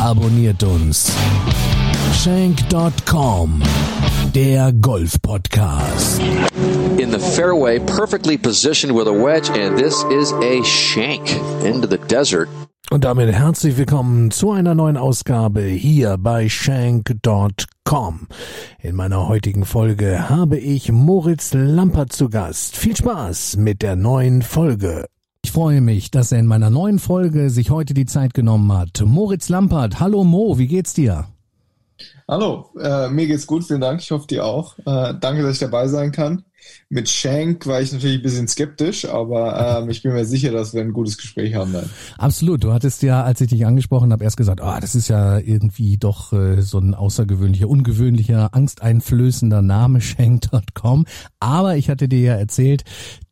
abonniert 0.00 0.62
uns. 0.62 1.12
Shank.com, 2.22 3.62
der 4.34 4.72
Golf-Podcast. 4.72 6.20
in 6.98 7.10
the 7.10 7.18
fairway, 7.18 7.78
perfectly 7.78 8.36
positioned 8.36 8.94
with 8.94 9.08
a 9.08 9.12
wedge, 9.12 9.48
and 9.50 9.78
this 9.78 10.04
is 10.10 10.32
a 10.32 10.62
shank 10.64 11.30
into 11.64 11.86
the 11.88 11.98
desert. 12.08 12.48
Und 12.90 13.04
damit 13.04 13.32
herzlich 13.32 13.76
willkommen 13.76 14.32
zu 14.32 14.50
einer 14.50 14.74
neuen 14.74 14.96
Ausgabe 14.96 15.62
hier 15.62 16.16
bei 16.18 16.48
Shank.com. 16.48 18.26
In 18.82 18.96
meiner 18.96 19.28
heutigen 19.28 19.64
Folge 19.64 20.28
habe 20.28 20.58
ich 20.58 20.90
Moritz 20.90 21.54
Lampert 21.54 22.12
zu 22.12 22.28
Gast. 22.28 22.76
Viel 22.76 22.96
Spaß 22.96 23.56
mit 23.58 23.82
der 23.82 23.94
neuen 23.94 24.42
Folge. 24.42 25.06
Ich 25.50 25.54
freue 25.54 25.80
mich, 25.80 26.12
dass 26.12 26.30
er 26.30 26.38
in 26.38 26.46
meiner 26.46 26.70
neuen 26.70 27.00
Folge 27.00 27.50
sich 27.50 27.70
heute 27.70 27.92
die 27.92 28.06
Zeit 28.06 28.34
genommen 28.34 28.72
hat. 28.72 29.02
Moritz 29.04 29.48
Lampert, 29.48 29.98
hallo 29.98 30.22
Mo, 30.22 30.58
wie 30.58 30.68
geht's 30.68 30.94
dir? 30.94 31.26
Hallo, 32.30 32.70
äh, 32.80 33.08
mir 33.08 33.26
geht's 33.26 33.44
gut, 33.44 33.64
vielen 33.64 33.80
Dank. 33.80 34.00
Ich 34.00 34.12
hoffe 34.12 34.28
dir 34.28 34.44
auch. 34.44 34.78
Äh, 34.86 35.14
danke, 35.20 35.42
dass 35.42 35.54
ich 35.54 35.58
dabei 35.58 35.88
sein 35.88 36.12
kann. 36.12 36.44
Mit 36.88 37.08
Shank 37.08 37.66
war 37.66 37.80
ich 37.80 37.92
natürlich 37.92 38.18
ein 38.18 38.22
bisschen 38.22 38.48
skeptisch, 38.48 39.04
aber 39.04 39.80
ähm, 39.80 39.90
ich 39.90 40.02
bin 40.02 40.12
mir 40.12 40.24
sicher, 40.24 40.52
dass 40.52 40.74
wir 40.74 40.80
ein 40.82 40.92
gutes 40.92 41.16
Gespräch 41.16 41.54
haben 41.54 41.72
dann. 41.72 41.90
Absolut. 42.18 42.64
Du 42.64 42.72
hattest 42.72 43.02
ja, 43.02 43.22
als 43.22 43.40
ich 43.40 43.48
dich 43.48 43.66
angesprochen 43.66 44.12
habe, 44.12 44.24
erst 44.24 44.36
gesagt, 44.36 44.60
ah, 44.60 44.80
das 44.80 44.94
ist 44.94 45.08
ja 45.08 45.38
irgendwie 45.38 45.96
doch 45.96 46.32
äh, 46.32 46.60
so 46.62 46.78
ein 46.78 46.94
außergewöhnlicher, 46.94 47.68
ungewöhnlicher, 47.68 48.54
angsteinflößender 48.54 49.62
Name, 49.62 50.00
Shank.com. 50.00 51.06
Aber 51.38 51.76
ich 51.76 51.88
hatte 51.90 52.08
dir 52.08 52.20
ja 52.20 52.34
erzählt, 52.34 52.84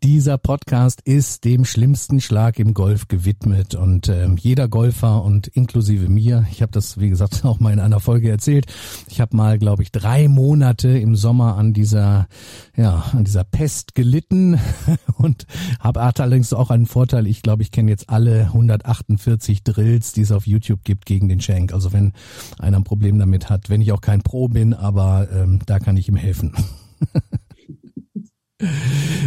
dieser 0.03 0.39
Podcast 0.39 1.01
ist 1.03 1.45
dem 1.45 1.65
schlimmsten 1.65 2.21
Schlag 2.21 2.59
im 2.59 2.73
Golf 2.75 3.09
gewidmet 3.09 3.75
und 3.75 4.09
ähm, 4.09 4.37
jeder 4.39 4.69
Golfer 4.69 5.25
und 5.25 5.49
inklusive 5.49 6.09
mir, 6.09 6.47
ich 6.53 6.63
habe 6.63 6.71
das 6.73 7.01
wie 7.01 7.11
gesagt 7.11 7.41
auch 7.45 7.59
mal 7.59 7.73
in 7.73 7.81
einer 7.81 8.01
Folge 8.01 8.31
erzählt, 8.31 8.67
ich 9.09 9.21
habe 9.21 9.37
mal, 9.37 9.59
glaube 9.59 9.83
ich, 9.83 9.93
drei 9.93 10.29
Monate 10.29 10.89
im 10.89 11.17
Sommer 11.17 11.57
an 11.57 11.73
dieser, 11.73 12.29
ja, 12.77 13.05
an 13.13 13.25
dieser 13.25 13.45
Pest 13.45 13.95
gelitten 13.95 14.59
und 15.17 15.47
habe 15.81 16.01
allerdings 16.01 16.53
auch 16.53 16.71
einen 16.71 16.87
Vorteil. 16.87 17.27
Ich 17.27 17.43
glaube, 17.43 17.63
ich 17.63 17.71
kenne 17.71 17.91
jetzt 17.91 18.11
alle 18.11 18.45
148 18.45 19.63
Drills, 19.63 20.13
die 20.13 20.23
es 20.23 20.33
auf 20.33 20.47
YouTube 20.47 20.85
gibt 20.85 21.07
gegen 21.07 21.29
den 21.29 21.41
Shank. 21.41 21.73
Also 21.73 21.93
wenn 21.93 22.13
einer 22.59 22.79
ein 22.79 22.85
Problem 22.85 23.19
damit 23.19 23.51
hat, 23.51 23.71
wenn 23.71 23.81
ich 23.81 23.93
auch 23.93 24.01
kein 24.01 24.23
Pro 24.23 24.49
bin, 24.49 24.75
aber 24.75 25.29
ähm, 25.33 25.61
da 25.67 25.79
kann 25.79 25.97
ich 25.97 26.09
ihm 26.09 26.17
helfen. 26.17 26.53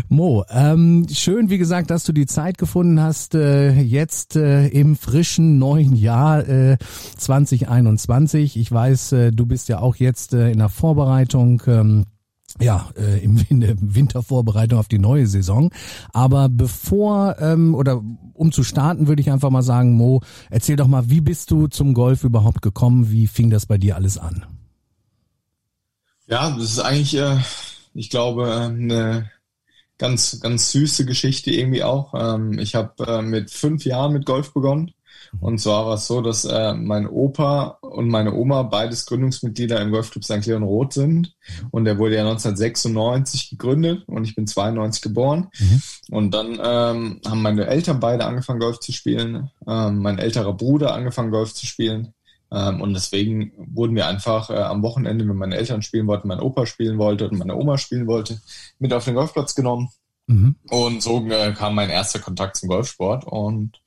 Mo, 0.09 0.43
ähm, 0.49 1.07
schön, 1.09 1.49
wie 1.49 1.57
gesagt, 1.57 1.89
dass 1.89 2.03
du 2.03 2.11
die 2.11 2.25
Zeit 2.25 2.57
gefunden 2.57 2.99
hast, 2.99 3.33
äh, 3.33 3.79
jetzt 3.79 4.35
äh, 4.35 4.67
im 4.67 4.97
frischen 4.97 5.57
neuen 5.57 5.95
Jahr 5.95 6.47
äh, 6.47 6.77
2021. 7.17 8.57
Ich 8.57 8.71
weiß, 8.71 9.11
äh, 9.13 9.31
du 9.31 9.45
bist 9.45 9.69
ja 9.69 9.79
auch 9.79 9.95
jetzt 9.95 10.33
äh, 10.33 10.51
in 10.51 10.57
der 10.57 10.69
Vorbereitung. 10.69 11.61
Ähm, 11.67 12.05
ja, 12.59 12.89
äh, 12.97 13.23
im 13.23 13.37
der 13.61 13.75
Wintervorbereitung 13.79 14.77
auf 14.77 14.89
die 14.89 14.99
neue 14.99 15.25
Saison. 15.25 15.71
Aber 16.11 16.49
bevor 16.49 17.37
ähm, 17.39 17.73
oder 17.73 18.03
um 18.33 18.51
zu 18.51 18.63
starten, 18.63 19.07
würde 19.07 19.21
ich 19.21 19.31
einfach 19.31 19.49
mal 19.49 19.61
sagen, 19.61 19.93
Mo, 19.93 20.21
erzähl 20.49 20.75
doch 20.75 20.87
mal, 20.87 21.09
wie 21.09 21.21
bist 21.21 21.49
du 21.51 21.67
zum 21.67 21.93
Golf 21.93 22.25
überhaupt 22.25 22.61
gekommen? 22.61 23.09
Wie 23.09 23.27
fing 23.27 23.49
das 23.49 23.65
bei 23.65 23.77
dir 23.77 23.95
alles 23.95 24.17
an? 24.17 24.43
Ja, 26.27 26.49
das 26.51 26.63
ist 26.71 26.79
eigentlich, 26.79 27.15
äh, 27.15 27.37
ich 27.93 28.09
glaube, 28.09 28.51
eine 28.51 29.31
ganz, 29.97 30.39
ganz 30.39 30.71
süße 30.71 31.05
Geschichte 31.05 31.51
irgendwie 31.51 31.83
auch. 31.83 32.13
Ähm, 32.15 32.57
ich 32.57 32.75
habe 32.75 33.03
äh, 33.05 33.21
mit 33.21 33.51
fünf 33.51 33.85
Jahren 33.85 34.13
mit 34.13 34.25
Golf 34.25 34.53
begonnen. 34.53 34.93
Und 35.39 35.59
zwar 35.59 35.85
war 35.85 35.93
es 35.93 36.07
so, 36.07 36.21
dass 36.21 36.43
äh, 36.43 36.73
mein 36.73 37.07
Opa 37.07 37.77
und 37.81 38.09
meine 38.09 38.33
Oma 38.33 38.63
beides 38.63 39.05
Gründungsmitglieder 39.05 39.79
im 39.79 39.91
Golfclub 39.91 40.23
St. 40.25 40.45
Leon 40.45 40.63
Roth 40.63 40.93
sind. 40.93 41.35
Und 41.69 41.85
der 41.85 41.97
wurde 41.97 42.15
ja 42.15 42.21
1996 42.21 43.51
gegründet 43.51 44.03
und 44.07 44.25
ich 44.25 44.35
bin 44.35 44.47
92 44.47 45.01
geboren. 45.01 45.49
Mhm. 45.57 45.81
Und 46.09 46.33
dann 46.33 46.59
ähm, 46.61 47.21
haben 47.25 47.41
meine 47.41 47.67
Eltern 47.67 47.99
beide 47.99 48.25
angefangen, 48.25 48.59
Golf 48.59 48.79
zu 48.79 48.91
spielen. 48.91 49.49
Ähm, 49.67 49.99
mein 49.99 50.19
älterer 50.19 50.53
Bruder 50.53 50.93
angefangen, 50.93 51.31
Golf 51.31 51.53
zu 51.53 51.65
spielen. 51.65 52.13
Ähm, 52.51 52.81
und 52.81 52.93
deswegen 52.93 53.53
wurden 53.57 53.95
wir 53.95 54.07
einfach 54.07 54.49
äh, 54.49 54.55
am 54.57 54.83
Wochenende, 54.83 55.27
wenn 55.27 55.37
meine 55.37 55.55
Eltern 55.55 55.81
spielen 55.81 56.07
wollten, 56.07 56.27
mein 56.27 56.39
Opa 56.41 56.65
spielen 56.65 56.97
wollte 56.97 57.29
und 57.29 57.37
meine 57.37 57.55
Oma 57.55 57.77
spielen 57.77 58.07
wollte, 58.07 58.41
mit 58.79 58.93
auf 58.93 59.05
den 59.05 59.15
Golfplatz 59.15 59.55
genommen. 59.55 59.89
Mhm. 60.27 60.55
Und 60.69 61.01
so 61.01 61.25
äh, 61.29 61.53
kam 61.53 61.75
mein 61.75 61.89
erster 61.89 62.19
Kontakt 62.19 62.57
zum 62.57 62.69
Golfsport. 62.69 63.25
Und 63.25 63.79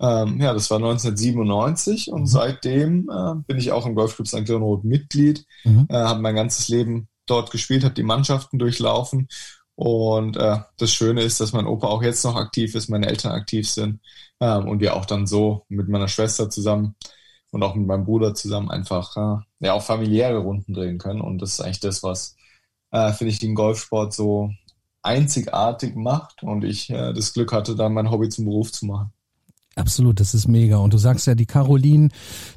ähm, 0.00 0.40
ja, 0.40 0.52
das 0.52 0.70
war 0.70 0.78
1997 0.78 2.10
und 2.10 2.22
Mhm. 2.22 2.26
seitdem 2.26 3.10
äh, 3.10 3.34
bin 3.46 3.58
ich 3.58 3.72
auch 3.72 3.86
im 3.86 3.94
Golfclub 3.94 4.26
St. 4.28 4.48
Leon 4.48 4.62
Roth 4.62 4.84
Mitglied, 4.84 5.44
Mhm. 5.64 5.86
äh, 5.88 5.94
habe 5.94 6.20
mein 6.20 6.34
ganzes 6.34 6.68
Leben 6.68 7.08
dort 7.26 7.50
gespielt, 7.50 7.84
habe 7.84 7.94
die 7.94 8.02
Mannschaften 8.02 8.58
durchlaufen. 8.58 9.28
Und 9.76 10.36
äh, 10.36 10.58
das 10.78 10.92
Schöne 10.94 11.22
ist, 11.22 11.40
dass 11.40 11.52
mein 11.52 11.66
Opa 11.66 11.88
auch 11.88 12.02
jetzt 12.02 12.24
noch 12.24 12.36
aktiv 12.36 12.74
ist, 12.76 12.88
meine 12.88 13.08
Eltern 13.08 13.32
aktiv 13.32 13.68
sind 13.68 14.00
ähm, 14.40 14.68
und 14.68 14.80
wir 14.80 14.94
auch 14.94 15.04
dann 15.04 15.26
so 15.26 15.64
mit 15.68 15.88
meiner 15.88 16.06
Schwester 16.08 16.48
zusammen 16.48 16.94
und 17.54 17.62
auch 17.62 17.76
mit 17.76 17.86
meinem 17.86 18.04
Bruder 18.04 18.34
zusammen 18.34 18.68
einfach 18.68 19.16
äh, 19.16 19.64
ja 19.64 19.74
auch 19.74 19.82
familiäre 19.82 20.38
Runden 20.38 20.74
drehen 20.74 20.98
können. 20.98 21.20
Und 21.20 21.40
das 21.40 21.52
ist 21.54 21.60
eigentlich 21.60 21.80
das, 21.80 22.02
was 22.02 22.36
äh, 22.90 23.12
finde 23.12 23.32
ich 23.32 23.38
den 23.38 23.54
Golfsport 23.54 24.12
so 24.12 24.50
einzigartig 25.02 25.94
macht 25.94 26.42
und 26.42 26.64
ich 26.64 26.90
äh, 26.90 27.12
das 27.12 27.32
Glück 27.32 27.52
hatte, 27.52 27.76
dann 27.76 27.94
mein 27.94 28.10
Hobby 28.10 28.28
zum 28.28 28.46
Beruf 28.46 28.72
zu 28.72 28.86
machen. 28.86 29.12
Absolut, 29.76 30.20
das 30.20 30.34
ist 30.34 30.46
mega. 30.46 30.76
Und 30.76 30.94
du 30.94 30.98
sagst 30.98 31.26
ja, 31.26 31.34
die 31.34 31.46
Caroline 31.46 32.10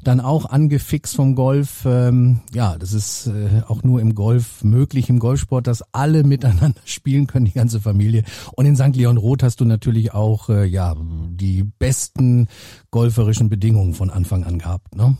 dann 0.04 0.20
auch 0.20 0.46
angefixt 0.46 1.16
vom 1.16 1.34
Golf. 1.34 1.84
Ähm, 1.84 2.42
ja, 2.54 2.76
das 2.78 2.92
ist 2.92 3.26
äh, 3.26 3.62
auch 3.66 3.82
nur 3.82 4.00
im 4.00 4.14
Golf 4.14 4.62
möglich, 4.62 5.08
im 5.08 5.18
Golfsport, 5.18 5.66
dass 5.66 5.82
alle 5.92 6.22
miteinander 6.22 6.80
spielen 6.84 7.26
können, 7.26 7.46
die 7.46 7.52
ganze 7.52 7.80
Familie. 7.80 8.22
Und 8.54 8.66
in 8.66 8.76
St. 8.76 8.94
Leon 8.94 9.16
Roth 9.16 9.42
hast 9.42 9.60
du 9.60 9.64
natürlich 9.64 10.14
auch 10.14 10.48
äh, 10.48 10.64
ja 10.64 10.94
die 10.98 11.64
besten 11.64 12.46
golferischen 12.90 13.48
Bedingungen 13.48 13.94
von 13.94 14.10
Anfang 14.10 14.44
an 14.44 14.58
gehabt. 14.58 14.94
Ne? 14.94 15.16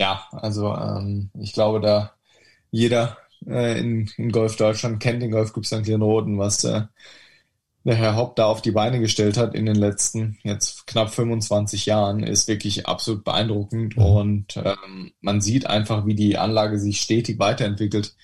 Ja, 0.00 0.22
also 0.30 0.74
ähm, 0.74 1.30
ich 1.34 1.52
glaube, 1.52 1.80
da 1.80 2.12
jeder 2.70 3.16
äh, 3.46 3.78
in, 3.80 4.08
in 4.16 4.30
Golf 4.30 4.56
Deutschland 4.56 5.00
kennt 5.00 5.20
den 5.20 5.32
Golfclub 5.32 5.66
St. 5.66 5.86
Leon 5.86 6.02
Roth 6.02 6.26
was 6.38 6.62
äh, 6.64 6.82
der 7.84 7.94
Herr 7.96 8.16
Hopp 8.16 8.36
da 8.36 8.46
auf 8.46 8.62
die 8.62 8.70
Beine 8.70 9.00
gestellt 9.00 9.36
hat 9.36 9.54
in 9.54 9.66
den 9.66 9.76
letzten 9.76 10.38
jetzt 10.42 10.86
knapp 10.86 11.12
25 11.12 11.86
Jahren, 11.86 12.22
ist 12.22 12.48
wirklich 12.48 12.86
absolut 12.86 13.24
beeindruckend. 13.24 13.96
Mhm. 13.96 14.02
Und 14.02 14.56
ähm, 14.56 15.12
man 15.20 15.40
sieht 15.40 15.66
einfach, 15.66 16.06
wie 16.06 16.14
die 16.14 16.38
Anlage 16.38 16.78
sich 16.78 17.00
stetig 17.00 17.38
weiterentwickelt. 17.38 18.14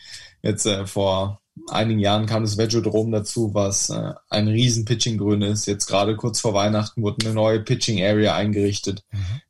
Jetzt 0.43 0.67
äh, 0.67 0.87
vor 0.87 1.41
einigen 1.67 1.99
Jahren 1.99 2.27
kam 2.27 2.45
das 2.45 2.57
Vegodrom 2.57 3.11
dazu, 3.11 3.53
was 3.53 3.91
äh, 3.91 4.13
ein 4.31 4.47
riesen 4.47 4.85
Pitching-Grün 4.85 5.43
ist. 5.43 5.67
Jetzt 5.67 5.87
gerade 5.87 6.15
kurz 6.15 6.41
vor 6.41 6.55
Weihnachten 6.55 7.03
wurde 7.03 7.27
eine 7.27 7.35
neue 7.35 7.61
Pitching-Area 7.61 8.35
eingerichtet. 8.35 9.03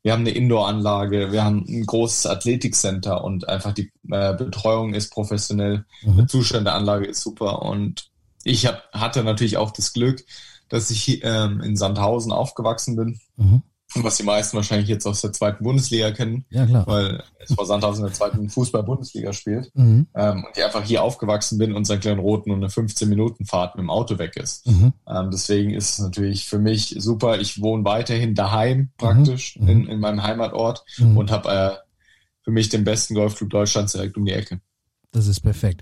Wir 0.03 0.13
haben 0.13 0.21
eine 0.21 0.31
Indoor-Anlage, 0.31 1.33
wir 1.33 1.45
haben 1.45 1.65
ein 1.69 1.85
großes 1.85 2.27
Athletikcenter 2.27 3.23
und 3.23 3.47
einfach 3.49 3.73
die 3.73 3.93
äh, 4.11 4.35
Betreuung 4.35 4.95
ist 4.95 5.11
professionell. 5.11 5.85
Mhm. 6.03 6.17
Der 6.17 6.27
Zustand 6.29 6.67
der 6.67 6.75
Anlage 6.75 7.07
ist 7.07 7.21
super 7.21 7.63
und 7.63 8.11
ich 8.45 8.67
hab, 8.67 8.91
hatte 8.93 9.25
natürlich 9.25 9.57
auch 9.57 9.71
das 9.71 9.93
Glück, 9.93 10.25
dass 10.69 10.91
ich 10.91 11.23
ähm, 11.25 11.61
in 11.61 11.77
Sandhausen 11.77 12.33
aufgewachsen 12.33 12.97
bin, 12.97 13.21
Mhm. 13.37 13.63
was 13.95 14.19
die 14.19 14.23
meisten 14.23 14.55
wahrscheinlich 14.57 14.89
jetzt 14.91 15.07
aus 15.07 15.23
der 15.23 15.33
zweiten 15.33 15.65
Bundesliga 15.65 16.11
kennen, 16.11 16.45
Ja, 16.51 16.67
klar. 16.67 16.87
weil 16.87 17.23
es 17.39 17.55
vor 17.55 17.65
Sandhausen 17.65 18.05
in 18.05 18.09
der 18.11 18.15
zweiten 18.15 18.51
Fußball-Bundesliga 18.51 19.33
spielt. 19.33 19.71
Mhm. 19.75 20.09
Ähm, 20.15 20.45
und 20.45 20.57
ich 20.57 20.63
einfach 20.63 20.85
hier 20.85 21.03
aufgewachsen 21.03 21.57
bin 21.57 21.73
und 21.75 21.87
St. 21.87 22.05
Roth 22.07 22.47
nur 22.47 22.57
eine 22.57 22.69
15-Minuten-Fahrt 22.69 23.77
mit 23.77 23.83
dem 23.85 23.89
Auto 23.91 24.19
weg 24.19 24.37
ist. 24.37 24.67
Mhm. 24.67 24.93
Ähm, 25.09 25.31
deswegen 25.31 25.71
ist 25.71 25.93
es 25.93 25.99
natürlich 26.01 26.45
für 26.47 26.59
mich 26.59 26.97
super. 26.99 27.41
Ich 27.41 27.63
wohne 27.63 27.85
weiterhin 27.87 28.35
daheim 28.35 28.91
praktisch 28.99 29.57
Mhm. 29.59 29.69
in, 29.69 29.87
in 29.87 30.01
meinem 30.01 30.23
Heimatort 30.23 30.85
Mhm. 30.99 31.17
und 31.17 31.31
habe 31.31 31.49
äh, 31.51 31.71
für 32.43 32.51
mich 32.51 32.69
den 32.69 32.85
besten 32.85 33.15
Golfclub 33.15 33.49
Deutschlands 33.49 33.93
direkt 33.93 34.19
um 34.19 34.27
die 34.27 34.33
Ecke. 34.33 34.61
Das 35.13 35.27
ist 35.27 35.41
perfekt. 35.41 35.81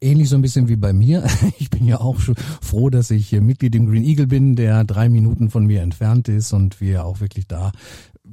Ähnlich 0.00 0.28
so 0.28 0.36
ein 0.36 0.42
bisschen 0.42 0.68
wie 0.68 0.76
bei 0.76 0.92
mir. 0.92 1.24
Ich 1.58 1.70
bin 1.70 1.86
ja 1.86 2.00
auch 2.00 2.20
schon 2.20 2.36
froh, 2.60 2.90
dass 2.90 3.10
ich 3.10 3.32
Mitglied 3.32 3.74
im 3.74 3.86
Green 3.86 4.04
Eagle 4.04 4.26
bin, 4.26 4.56
der 4.56 4.84
drei 4.84 5.08
Minuten 5.08 5.50
von 5.50 5.64
mir 5.66 5.82
entfernt 5.82 6.28
ist 6.28 6.52
und 6.52 6.80
wir 6.80 7.04
auch 7.04 7.20
wirklich 7.20 7.46
da 7.46 7.72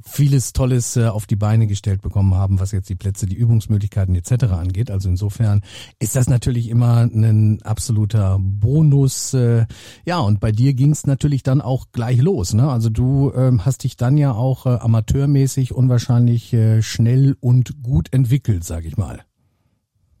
vieles 0.02 0.52
Tolles 0.52 0.96
äh, 0.96 1.06
auf 1.06 1.26
die 1.26 1.36
Beine 1.36 1.66
gestellt 1.66 2.02
bekommen 2.02 2.34
haben, 2.34 2.60
was 2.60 2.72
jetzt 2.72 2.88
die 2.88 2.94
Plätze, 2.94 3.26
die 3.26 3.36
Übungsmöglichkeiten 3.36 4.14
etc. 4.14 4.44
angeht. 4.44 4.90
Also 4.90 5.08
insofern 5.08 5.62
ist 5.98 6.16
das 6.16 6.28
natürlich 6.28 6.68
immer 6.68 7.02
ein 7.02 7.62
absoluter 7.62 8.38
Bonus. 8.40 9.34
Äh, 9.34 9.66
ja, 10.04 10.18
und 10.18 10.40
bei 10.40 10.52
dir 10.52 10.74
ging 10.74 10.90
es 10.90 11.06
natürlich 11.06 11.42
dann 11.42 11.60
auch 11.60 11.86
gleich 11.92 12.20
los. 12.20 12.54
Ne? 12.54 12.68
Also 12.68 12.90
du 12.90 13.32
ähm, 13.34 13.64
hast 13.64 13.84
dich 13.84 13.96
dann 13.96 14.16
ja 14.16 14.32
auch 14.32 14.66
äh, 14.66 14.70
amateurmäßig 14.70 15.72
unwahrscheinlich 15.72 16.52
äh, 16.52 16.82
schnell 16.82 17.36
und 17.40 17.82
gut 17.82 18.12
entwickelt, 18.12 18.64
sag 18.64 18.84
ich 18.84 18.96
mal. 18.96 19.24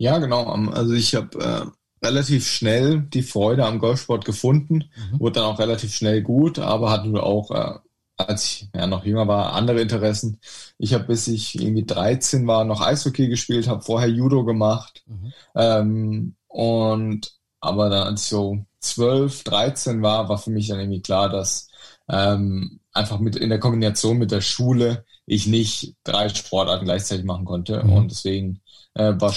Ja, 0.04 0.18
genau. 0.18 0.44
Also 0.70 0.92
ich 0.92 1.14
habe 1.14 1.38
äh, 1.38 2.06
relativ 2.06 2.46
schnell 2.46 3.00
die 3.00 3.22
Freude 3.22 3.64
am 3.64 3.78
Golfsport 3.78 4.26
gefunden, 4.26 4.84
mhm. 4.94 5.18
wurde 5.18 5.40
dann 5.40 5.44
auch 5.44 5.58
relativ 5.58 5.94
schnell 5.94 6.20
gut, 6.20 6.58
aber 6.58 6.90
hatte 6.90 7.22
auch 7.22 7.50
äh, 7.50 7.78
als 8.18 8.44
ich 8.44 8.68
ja, 8.74 8.86
noch 8.86 9.06
jünger 9.06 9.26
war, 9.26 9.54
andere 9.54 9.80
Interessen. 9.80 10.38
Ich 10.76 10.92
habe 10.92 11.04
bis 11.04 11.26
ich 11.26 11.58
irgendwie 11.58 11.86
13 11.86 12.46
war 12.46 12.66
noch 12.66 12.82
Eishockey 12.82 13.28
gespielt, 13.28 13.66
habe 13.66 13.80
vorher 13.80 14.10
Judo 14.10 14.44
gemacht. 14.44 15.04
Mhm. 15.06 15.32
Ähm, 15.54 16.34
und 16.48 17.32
aber 17.60 17.88
dann 17.88 18.08
als 18.08 18.24
ich 18.24 18.28
so 18.28 18.58
12, 18.80 19.42
13 19.44 20.02
war, 20.02 20.28
war 20.28 20.36
für 20.36 20.50
mich 20.50 20.68
dann 20.68 20.80
irgendwie 20.80 21.00
klar, 21.00 21.30
dass 21.30 21.70
ähm, 22.10 22.80
einfach 22.92 23.20
mit 23.20 23.36
in 23.36 23.48
der 23.48 23.58
Kombination 23.58 24.18
mit 24.18 24.32
der 24.32 24.42
Schule 24.42 25.06
ich 25.24 25.46
nicht 25.46 25.96
drei 26.04 26.28
Sportarten 26.28 26.84
gleichzeitig 26.84 27.24
machen 27.24 27.46
konnte. 27.46 27.82
Mhm. 27.82 27.92
Und 27.94 28.10
deswegen 28.10 28.60
äh, 28.92 29.14
war, 29.16 29.34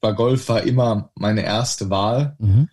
war 0.00 0.14
Golf 0.14 0.48
war 0.48 0.62
immer 0.62 1.10
meine 1.14 1.42
erste 1.42 1.90
Wahl. 1.90 2.36
Mhm. 2.38 2.68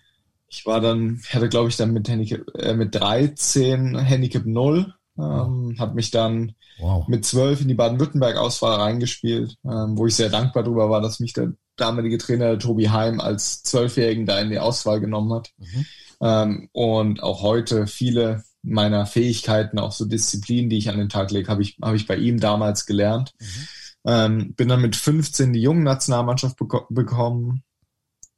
Ich 0.48 0.66
war 0.66 0.80
dann, 0.80 1.22
hatte 1.30 1.50
glaube 1.50 1.70
ich 1.70 1.78
dann 1.78 1.92
mit 1.92 2.08
Handicap, 2.08 2.42
äh, 2.56 2.74
mit 2.74 2.96
13 2.96 3.98
Handicap 3.98 4.46
0 4.46 4.94
ähm, 5.18 5.76
habe 5.80 5.96
mich 5.96 6.12
dann 6.12 6.56
wow. 6.80 7.08
mit 7.08 7.26
zwölf 7.26 7.62
in 7.62 7.68
die 7.68 7.74
Baden-Württemberg-Auswahl 7.74 8.82
reingespielt, 8.82 9.58
ähm, 9.64 9.98
wo 9.98 10.08
ich 10.08 10.16
sehr 10.16 10.30
dankbar 10.30 10.64
darüber 10.64 10.90
war, 10.90 11.02
dass 11.02 11.20
mich 11.20 11.34
der 11.34 11.54
damalige 11.78 12.18
Trainer 12.18 12.58
Tobi 12.60 12.90
Heim 12.90 13.20
als 13.20 13.64
Zwölfjährigen 13.64 14.26
da 14.26 14.40
in 14.40 14.50
die 14.50 14.60
Auswahl 14.60 15.00
genommen 15.00 15.34
hat. 15.34 15.52
Mhm. 15.58 15.86
Ähm, 16.22 16.70
und 16.74 17.24
auch 17.24 17.42
heute 17.42 17.88
viele 17.88 18.44
meiner 18.62 19.06
Fähigkeiten, 19.06 19.80
auch 19.80 19.92
so 19.92 20.06
Disziplinen, 20.06 20.70
die 20.70 20.78
ich 20.78 20.90
an 20.90 20.98
den 20.98 21.10
Tag 21.10 21.32
lege, 21.32 21.48
habe 21.50 21.62
ich, 21.62 21.78
hab 21.82 21.94
ich 21.94 22.08
bei 22.08 22.18
ihm 22.18 22.40
damals 22.40 22.86
gelernt. 22.86 23.34
Mhm. 23.40 23.68
Ähm, 24.06 24.54
bin 24.54 24.68
dann 24.68 24.82
mit 24.82 24.96
15 24.96 25.54
die 25.54 25.62
jungen 25.62 25.84
Nationalmannschaft 25.84 26.58
beko 26.58 26.86
bekommen. 26.90 27.64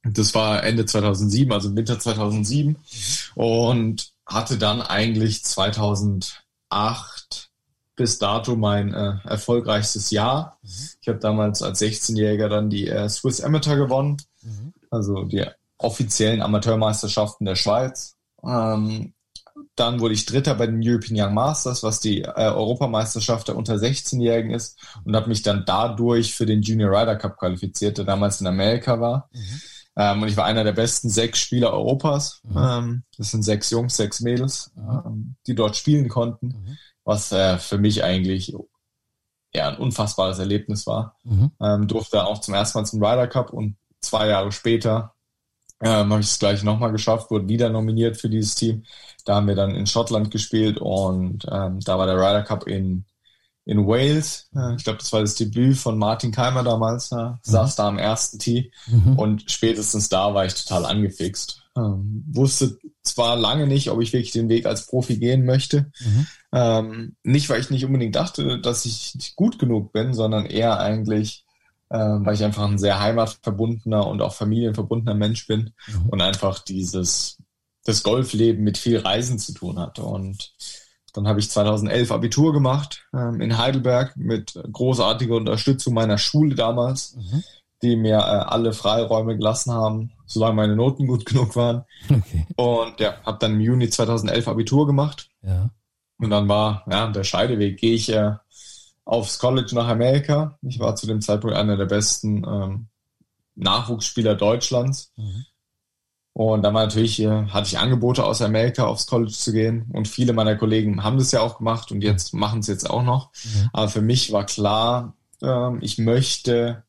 Das 0.03 0.33
war 0.33 0.63
Ende 0.63 0.85
2007, 0.85 1.51
also 1.51 1.75
Winter 1.75 1.99
2007. 1.99 2.71
Mhm. 2.71 2.77
Und 3.35 4.13
hatte 4.25 4.57
dann 4.57 4.81
eigentlich 4.81 5.43
2000 5.43 6.47
2008 6.69 7.49
bis 7.95 8.19
dato 8.19 8.55
mein 8.55 8.93
äh, 8.93 9.15
erfolgreichstes 9.23 10.11
Jahr. 10.11 10.59
Mhm. 10.61 10.69
Ich 11.01 11.07
habe 11.07 11.19
damals 11.19 11.61
als 11.61 11.81
16-Jähriger 11.81 12.47
dann 12.47 12.69
die 12.69 12.87
äh, 12.87 13.09
Swiss 13.09 13.41
Amateur 13.41 13.75
gewonnen, 13.75 14.17
mhm. 14.43 14.73
also 14.91 15.23
die 15.23 15.45
offiziellen 15.77 16.41
Amateurmeisterschaften 16.41 17.45
der 17.45 17.55
Schweiz. 17.55 18.15
Ähm, 18.43 19.13
dann 19.75 19.99
wurde 19.99 20.13
ich 20.13 20.25
Dritter 20.25 20.55
bei 20.55 20.67
den 20.67 20.81
European 20.83 21.19
Young 21.19 21.33
Masters, 21.33 21.83
was 21.83 21.99
die 21.99 22.21
äh, 22.21 22.31
Europameisterschaft 22.31 23.47
der 23.47 23.55
unter 23.55 23.75
16-Jährigen 23.75 24.51
ist, 24.51 24.79
und 25.03 25.15
habe 25.15 25.29
mich 25.29 25.43
dann 25.43 25.63
dadurch 25.65 26.33
für 26.33 26.45
den 26.45 26.61
Junior 26.61 26.91
Ryder 26.91 27.15
Cup 27.15 27.37
qualifiziert, 27.37 27.97
der 27.97 28.05
damals 28.05 28.41
in 28.41 28.47
Amerika 28.47 28.99
war. 28.99 29.29
Mhm. 29.33 29.61
Ähm, 29.97 30.21
und 30.21 30.27
ich 30.27 30.37
war 30.37 30.45
einer 30.45 30.63
der 30.63 30.73
besten 30.73 31.09
sechs 31.09 31.39
Spieler 31.39 31.73
Europas. 31.73 32.41
Mhm. 32.43 32.57
Ähm, 32.57 33.03
das 33.17 33.31
sind 33.31 33.43
sechs 33.43 33.69
Jungs, 33.69 33.97
sechs 33.97 34.19
Mädels, 34.21 34.71
mhm. 34.75 35.01
ähm, 35.05 35.35
die 35.47 35.55
dort 35.55 35.75
spielen 35.75 36.07
konnten, 36.07 36.47
mhm. 36.47 36.77
was 37.03 37.31
äh, 37.31 37.57
für 37.57 37.77
mich 37.77 38.03
eigentlich 38.03 38.53
ja, 39.53 39.69
ein 39.69 39.77
unfassbares 39.77 40.39
Erlebnis 40.39 40.85
war. 40.87 41.15
Mhm. 41.23 41.51
Ähm, 41.61 41.87
durfte 41.87 42.25
auch 42.25 42.41
zum 42.41 42.53
ersten 42.53 42.77
Mal 42.77 42.85
zum 42.85 43.03
Ryder 43.03 43.27
Cup 43.27 43.53
und 43.53 43.77
zwei 44.01 44.27
Jahre 44.27 44.51
später 44.51 45.13
ähm, 45.81 46.11
habe 46.11 46.21
ich 46.21 46.27
es 46.27 46.39
gleich 46.39 46.63
nochmal 46.63 46.91
geschafft, 46.91 47.29
wurde 47.29 47.47
wieder 47.47 47.69
nominiert 47.69 48.17
für 48.17 48.29
dieses 48.29 48.55
Team. 48.55 48.83
Da 49.27 49.35
haben 49.35 49.47
wir 49.47 49.55
dann 49.55 49.75
in 49.75 49.87
Schottland 49.87 50.31
gespielt 50.31 50.77
und 50.77 51.45
ähm, 51.51 51.79
da 51.81 51.97
war 51.97 52.05
der 52.05 52.17
Ryder 52.17 52.43
Cup 52.43 52.67
in 52.67 53.05
in 53.67 53.85
Wales. 53.85 54.49
Ich 54.77 54.85
glaube, 54.85 54.99
das 54.99 55.11
war 55.11 55.19
das 55.19 55.35
Debüt 55.35 55.75
von 55.75 55.97
Martin 55.97 56.31
Keimer 56.31 56.63
damals. 56.63 57.11
Mhm. 57.11 57.35
Saß 57.41 57.75
da 57.75 57.89
am 57.89 57.99
ersten 57.99 58.39
Tee 58.39 58.71
mhm. 58.87 59.19
und 59.19 59.51
spätestens 59.51 60.07
da 60.07 60.33
war 60.33 60.45
ich 60.45 60.55
total 60.55 60.85
angefixt. 60.85 61.63
Ähm, 61.75 62.23
wusste 62.31 62.77
zwar 63.03 63.35
lange 63.35 63.67
nicht, 63.67 63.89
ob 63.91 64.01
ich 64.01 64.13
wirklich 64.13 64.31
den 64.31 64.47
Weg 64.47 64.65
als 64.65 64.87
Profi 64.87 65.17
gehen 65.17 65.45
möchte. 65.45 65.91
Mhm. 65.99 66.27
Ähm, 66.53 67.15
nicht, 67.23 67.49
weil 67.49 67.59
ich 67.59 67.69
nicht 67.69 67.83
unbedingt 67.83 68.15
dachte, 68.15 68.59
dass 68.59 68.85
ich 68.85 69.33
gut 69.35 69.59
genug 69.59 69.91
bin, 69.91 70.13
sondern 70.13 70.45
eher 70.45 70.79
eigentlich, 70.79 71.45
äh, 71.89 71.97
weil 71.97 72.35
ich 72.35 72.45
einfach 72.45 72.63
ein 72.63 72.77
sehr 72.77 73.01
heimatverbundener 73.01 74.07
und 74.07 74.21
auch 74.21 74.33
familienverbundener 74.33 75.13
Mensch 75.13 75.45
bin 75.45 75.73
mhm. 75.87 76.09
und 76.09 76.21
einfach 76.21 76.59
dieses 76.59 77.37
das 77.87 78.03
Golfleben 78.03 78.63
mit 78.63 78.77
viel 78.77 78.99
Reisen 78.99 79.39
zu 79.39 79.53
tun 79.53 79.79
hatte. 79.79 80.03
Und 80.03 80.51
dann 81.13 81.27
habe 81.27 81.39
ich 81.39 81.49
2011 81.49 82.11
Abitur 82.11 82.51
gemacht 82.53 83.07
ähm, 83.13 83.39
in 83.39 83.57
Heidelberg 83.57 84.15
mit 84.17 84.59
großartiger 84.71 85.35
Unterstützung 85.35 85.93
meiner 85.93 86.17
Schule 86.17 86.53
damals, 86.53 87.15
mhm. 87.15 87.43
die 87.81 87.95
mir 87.95 88.17
äh, 88.17 88.19
alle 88.19 88.73
Freiräume 88.73 89.37
gelassen 89.37 89.71
haben, 89.71 90.11
solange 90.25 90.55
meine 90.55 90.75
Noten 90.75 91.07
gut 91.07 91.25
genug 91.25 91.55
waren. 91.55 91.85
Okay. 92.09 92.45
Und 92.57 92.99
ja, 92.99 93.15
habe 93.25 93.37
dann 93.39 93.53
im 93.53 93.61
Juni 93.61 93.89
2011 93.89 94.47
Abitur 94.49 94.85
gemacht. 94.85 95.29
Ja. 95.41 95.69
Und 96.19 96.29
dann 96.29 96.49
war 96.49 96.83
ja 96.91 97.07
der 97.09 97.23
Scheideweg, 97.23 97.79
gehe 97.79 97.93
ich 97.93 98.09
äh, 98.09 98.33
aufs 99.05 99.39
College 99.39 99.71
nach 99.73 99.87
Amerika. 99.87 100.59
Ich 100.61 100.79
war 100.79 100.95
zu 100.97 101.07
dem 101.07 101.21
Zeitpunkt 101.21 101.55
einer 101.55 101.77
der 101.77 101.85
besten 101.85 102.43
ähm, 102.45 102.87
Nachwuchsspieler 103.55 104.35
Deutschlands. 104.35 105.13
Mhm. 105.15 105.45
Und 106.37 106.61
dann 106.61 106.75
war 106.75 106.83
natürlich, 106.83 107.25
hatte 107.25 107.65
ich 107.65 107.79
Angebote 107.79 108.23
aus 108.23 108.43
Amerika 108.43 108.85
aufs 108.85 109.07
College 109.07 109.31
zu 109.31 109.51
gehen 109.51 109.89
und 109.91 110.07
viele 110.07 110.33
meiner 110.33 110.55
Kollegen 110.55 111.03
haben 111.03 111.17
das 111.17 111.31
ja 111.31 111.41
auch 111.41 111.57
gemacht 111.57 111.91
und 111.91 112.03
jetzt 112.03 112.31
machen 112.35 112.59
es 112.59 112.67
jetzt 112.67 112.87
auch 112.87 113.01
noch. 113.01 113.31
Mhm. 113.43 113.69
Aber 113.73 113.89
für 113.89 114.03
mich 114.03 114.31
war 114.31 114.45
klar, 114.45 115.15
ähm, 115.41 115.79
ich 115.81 115.97
möchte 115.97 116.83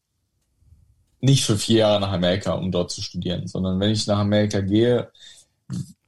nicht 1.22 1.46
für 1.46 1.56
vier 1.56 1.78
Jahre 1.78 1.98
nach 1.98 2.12
Amerika, 2.12 2.52
um 2.52 2.70
dort 2.70 2.90
zu 2.90 3.00
studieren, 3.00 3.46
sondern 3.46 3.80
wenn 3.80 3.90
ich 3.90 4.06
nach 4.06 4.18
Amerika 4.18 4.60
gehe, 4.60 5.10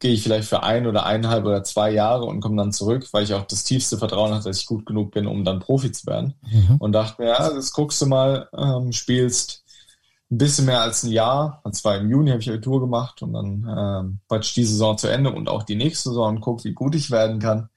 gehe 0.01 0.13
ich 0.13 0.23
vielleicht 0.23 0.47
für 0.47 0.63
ein 0.63 0.87
oder 0.87 1.07
eineinhalb 1.07 1.47
oder 1.47 1.65
zwei 1.65 1.93
Jahre 1.93 2.27
und 2.27 2.43
komme 2.43 2.57
dann 2.57 2.73
zurück, 2.73 3.09
weil 3.13 3.25
ich 3.25 3.33
auch 3.33 3.47
das 3.47 3.65
tiefste 3.65 3.97
Vertrauen 3.97 4.35
hatte, 4.35 4.51
dass 4.51 4.61
ich 4.61 4.67
gut 4.67 4.85
genug 4.85 5.13
bin, 5.13 5.27
um 5.27 5.47
dann 5.47 5.61
Profi 5.61 5.91
zu 5.91 6.07
werden. 6.07 6.35
Mhm. 6.43 6.77
Und 6.79 6.93
dachte 6.93 7.23
mir, 7.23 7.29
ja, 7.29 7.49
das 7.49 7.73
guckst 7.73 8.03
du 8.03 8.07
mal, 8.07 8.51
ähm, 8.55 8.93
spielst 8.93 9.65
ein 10.31 10.39
bisschen 10.39 10.67
mehr 10.67 10.81
als 10.81 11.03
ein 11.03 11.11
Jahr. 11.11 11.61
Und 11.65 11.75
zwar 11.75 11.97
im 11.97 12.09
Juni 12.09 12.31
habe 12.31 12.41
ich 12.41 12.49
Abitur 12.49 12.81
gemacht 12.81 13.21
und 13.23 13.33
dann 13.33 13.67
ähm, 13.69 14.21
quatsch 14.29 14.55
die 14.55 14.65
Saison 14.65 14.97
zu 14.97 15.09
Ende 15.09 15.33
und 15.33 15.49
auch 15.49 15.65
die 15.65 15.75
nächste 15.75 16.11
Saison 16.11 16.37
und 16.37 16.41
guck, 16.41 16.65
wie 16.65 16.73
gut 16.73 16.95
ich 16.95 17.11
werden 17.11 17.41
kann. 17.41 17.69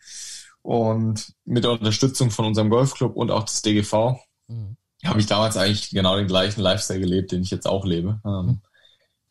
Und 0.62 1.34
mit 1.46 1.64
der 1.64 1.72
Unterstützung 1.72 2.32
von 2.32 2.46
unserem 2.46 2.70
Golfclub 2.70 3.16
und 3.16 3.32
auch 3.32 3.44
des 3.44 3.62
DGV 3.64 4.18
mhm. 4.48 4.78
habe 5.04 5.20
ich 5.20 5.26
damals 5.26 5.58
eigentlich 5.58 5.90
genau 5.90 6.16
den 6.16 6.28
gleichen 6.28 6.62
Lifestyle 6.62 7.00
gelebt, 7.00 7.32
den 7.32 7.42
ich 7.42 7.52
jetzt 7.52 7.68
auch 7.68 7.86
lebe. 7.86 8.22
Ähm, 8.26 8.46
mhm. 8.46 8.62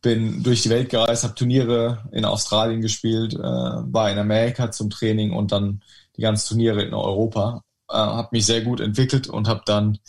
Bin 0.02 0.42
durch 0.42 0.62
die 0.62 0.70
Welt 0.70 0.90
gereist, 0.90 1.22
habe 1.22 1.36
Turniere 1.36 2.08
in 2.10 2.24
Australien 2.24 2.80
gespielt, 2.80 3.34
äh, 3.34 3.38
war 3.38 4.10
in 4.10 4.18
Amerika 4.18 4.72
zum 4.72 4.90
Training 4.90 5.32
und 5.32 5.52
dann 5.52 5.80
die 6.16 6.22
ganzen 6.22 6.48
Turniere 6.48 6.82
in 6.82 6.92
Europa. 6.92 7.62
Äh, 7.88 7.94
habe 7.94 8.28
mich 8.32 8.44
sehr 8.44 8.62
gut 8.62 8.80
entwickelt 8.80 9.28
und 9.28 9.46
habe 9.46 9.62
dann, 9.64 10.00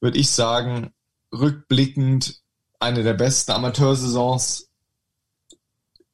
würde 0.00 0.16
ich 0.16 0.30
sagen, 0.30 0.92
rückblickend 1.32 2.42
eine 2.82 3.02
der 3.02 3.14
besten 3.14 3.52
Amateursaisons 3.52 4.68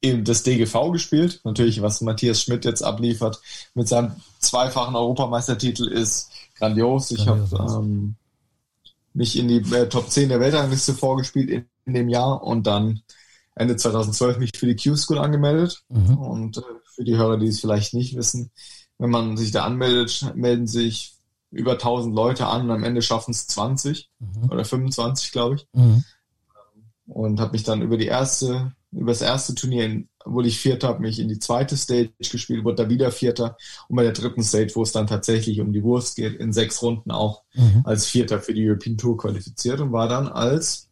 eben 0.01 0.25
des 0.25 0.43
DGV 0.43 0.93
gespielt. 0.93 1.41
Natürlich, 1.45 1.83
was 1.83 2.01
Matthias 2.03 2.43
Schmidt 2.43 2.65
jetzt 2.65 2.83
abliefert 2.83 3.41
mit 3.75 3.89
seinem 3.89 4.13
zweifachen 4.39 4.95
Europameistertitel 4.95 5.89
ist 5.89 6.31
grandios. 6.57 7.11
Ich 7.11 7.27
habe 7.27 7.49
ähm, 7.59 8.15
mich 9.15 9.37
in 9.37 9.49
die 9.49 9.75
äh, 9.75 9.89
Top 9.89 10.11
10 10.11 10.29
der 10.29 10.41
Weltrangliste 10.41 10.95
vorgespielt 10.95 11.51
in, 11.51 11.65
in, 11.87 11.95
dem 11.95 12.09
Jahr 12.09 12.43
und 12.43 12.67
dann 12.67 13.01
Ende 13.55 13.77
2012 13.77 14.39
mich 14.39 14.53
für 14.55 14.67
die 14.67 14.77
Q-School 14.77 15.19
angemeldet. 15.19 15.83
Mhm. 15.89 16.19
Und 16.19 16.59
äh, 16.59 16.63
für 16.95 17.05
die 17.05 17.17
Hörer, 17.17 17.39
die 17.39 17.49
es 17.49 17.61
vielleicht 17.61 17.95
nicht 17.95 18.17
wissen, 18.17 18.51
wenn 18.99 19.11
man 19.11 19.37
sich 19.37 19.51
da 19.53 19.65
anmeldet, 19.65 20.33
melden 20.35 20.67
sich 20.67 21.15
über 21.51 21.73
1000 21.73 22.15
Leute 22.15 22.47
an 22.47 22.63
und 22.63 22.71
am 22.71 22.85
Ende 22.85 23.01
schaffen 23.01 23.31
es 23.31 23.47
20 23.47 24.11
mhm. 24.19 24.51
oder 24.51 24.65
25, 24.65 25.33
glaube 25.33 25.57
ich. 25.57 25.67
Mhm 25.73 26.05
und 27.09 27.41
habe 27.41 27.53
mich 27.53 27.65
dann 27.65 27.83
über 27.83 27.97
die 27.97 28.07
erste, 28.07 28.73
über 28.93 29.11
das 29.11 29.23
erste 29.23 29.55
Turnier, 29.55 29.85
in, 29.85 30.09
wo 30.25 30.41
ich 30.43 30.61
Vierter, 30.61 30.88
habe 30.88 31.00
mich 31.00 31.19
in 31.19 31.29
die 31.29 31.38
zweite 31.38 31.77
Stage 31.77 32.11
gespielt, 32.19 32.65
wurde 32.65 32.85
da 32.85 32.91
wieder 32.91 33.11
Vierter 33.11 33.57
und 33.88 33.97
bei 33.97 34.03
der 34.03 34.12
dritten 34.12 34.43
Stage, 34.43 34.73
wo 34.75 34.83
es 34.83 34.93
dann 34.93 35.07
tatsächlich 35.07 35.61
um 35.61 35.73
die 35.73 35.83
Wurst 35.83 36.17
geht, 36.17 36.38
in 36.38 36.53
sechs 36.53 36.83
Runden 36.83 37.11
auch 37.11 37.43
mhm. 37.55 37.83
als 37.85 38.07
Vierter 38.07 38.41
für 38.41 38.55
die 38.55 38.69
European 38.69 38.99
Tour 38.99 39.17
qualifiziert 39.17 39.81
und 39.81 39.93
war 39.93 40.09
dann 40.09 40.29
als 40.29 40.88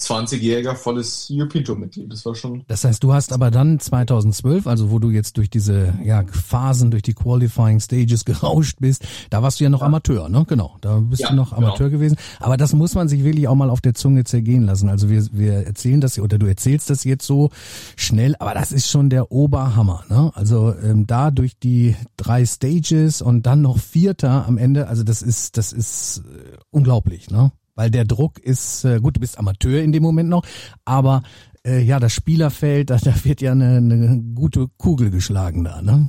20-jähriger 0.00 0.74
volles 0.74 1.28
European 1.30 1.64
Tour 1.64 1.76
Mitglied. 1.76 2.12
Das 2.12 2.24
war 2.26 2.34
schon. 2.34 2.64
Das 2.66 2.84
heißt, 2.84 3.02
du 3.02 3.12
hast 3.12 3.32
aber 3.32 3.50
dann 3.50 3.78
2012, 3.78 4.66
also 4.66 4.90
wo 4.90 4.98
du 4.98 5.10
jetzt 5.10 5.36
durch 5.36 5.50
diese 5.50 5.94
ja, 6.04 6.24
Phasen, 6.26 6.90
durch 6.90 7.02
die 7.02 7.14
Qualifying 7.14 7.80
Stages 7.80 8.24
gerauscht 8.24 8.78
bist, 8.80 9.06
da 9.30 9.42
warst 9.42 9.60
du 9.60 9.64
ja 9.64 9.70
noch 9.70 9.80
ja. 9.80 9.86
Amateur, 9.86 10.28
ne? 10.28 10.44
Genau, 10.48 10.76
da 10.80 10.98
bist 10.98 11.22
ja, 11.22 11.30
du 11.30 11.36
noch 11.36 11.54
genau. 11.54 11.68
Amateur 11.68 11.90
genau. 11.90 11.98
gewesen. 11.98 12.16
Aber 12.40 12.56
das 12.56 12.72
muss 12.72 12.94
man 12.94 13.08
sich 13.08 13.24
wirklich 13.24 13.48
auch 13.48 13.54
mal 13.54 13.70
auf 13.70 13.80
der 13.80 13.94
Zunge 13.94 14.24
zergehen 14.24 14.64
lassen. 14.64 14.88
Also 14.88 15.08
wir, 15.10 15.26
wir 15.32 15.66
erzählen 15.66 16.00
das 16.00 16.18
oder 16.18 16.38
du 16.38 16.46
erzählst 16.46 16.90
das 16.90 17.04
jetzt 17.04 17.26
so 17.26 17.50
schnell, 17.96 18.36
aber 18.38 18.54
das 18.54 18.72
ist 18.72 18.88
schon 18.88 19.10
der 19.10 19.32
Oberhammer, 19.32 20.04
ne? 20.08 20.30
Also 20.34 20.74
ähm, 20.82 21.06
da 21.06 21.30
durch 21.30 21.58
die 21.58 21.96
drei 22.16 22.44
Stages 22.46 23.22
und 23.22 23.46
dann 23.46 23.62
noch 23.62 23.78
Vierter 23.78 24.46
am 24.46 24.58
Ende, 24.58 24.88
also 24.88 25.02
das 25.02 25.22
ist 25.22 25.56
das 25.56 25.72
ist 25.72 26.18
äh, 26.18 26.56
unglaublich, 26.70 27.30
ne? 27.30 27.52
Weil 27.74 27.90
der 27.90 28.04
Druck 28.04 28.38
ist, 28.38 28.84
äh, 28.84 29.00
gut, 29.00 29.16
du 29.16 29.20
bist 29.20 29.38
Amateur 29.38 29.82
in 29.82 29.92
dem 29.92 30.02
Moment 30.02 30.28
noch, 30.28 30.46
aber 30.84 31.22
äh, 31.64 31.80
ja, 31.80 31.98
das 31.98 32.12
Spielerfeld, 32.12 32.90
da, 32.90 32.96
da 32.96 33.24
wird 33.24 33.40
ja 33.40 33.52
eine, 33.52 33.76
eine 33.76 34.22
gute 34.34 34.68
Kugel 34.76 35.10
geschlagen 35.10 35.64
da, 35.64 35.82
ne? 35.82 36.08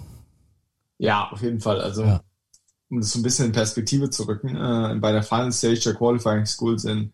Ja, 0.97 1.29
auf 1.29 1.41
jeden 1.41 1.59
Fall. 1.59 1.81
Also, 1.81 2.03
ja. 2.03 2.21
um 2.89 3.01
das 3.01 3.11
so 3.11 3.19
ein 3.19 3.23
bisschen 3.23 3.47
in 3.47 3.51
Perspektive 3.51 4.09
zu 4.09 4.23
rücken, 4.23 4.55
äh, 4.55 4.95
bei 4.99 5.11
der 5.11 5.23
Final 5.23 5.51
Stage 5.51 5.81
der 5.85 5.95
Qualifying 5.95 6.45
School 6.45 6.79
sind 6.79 7.11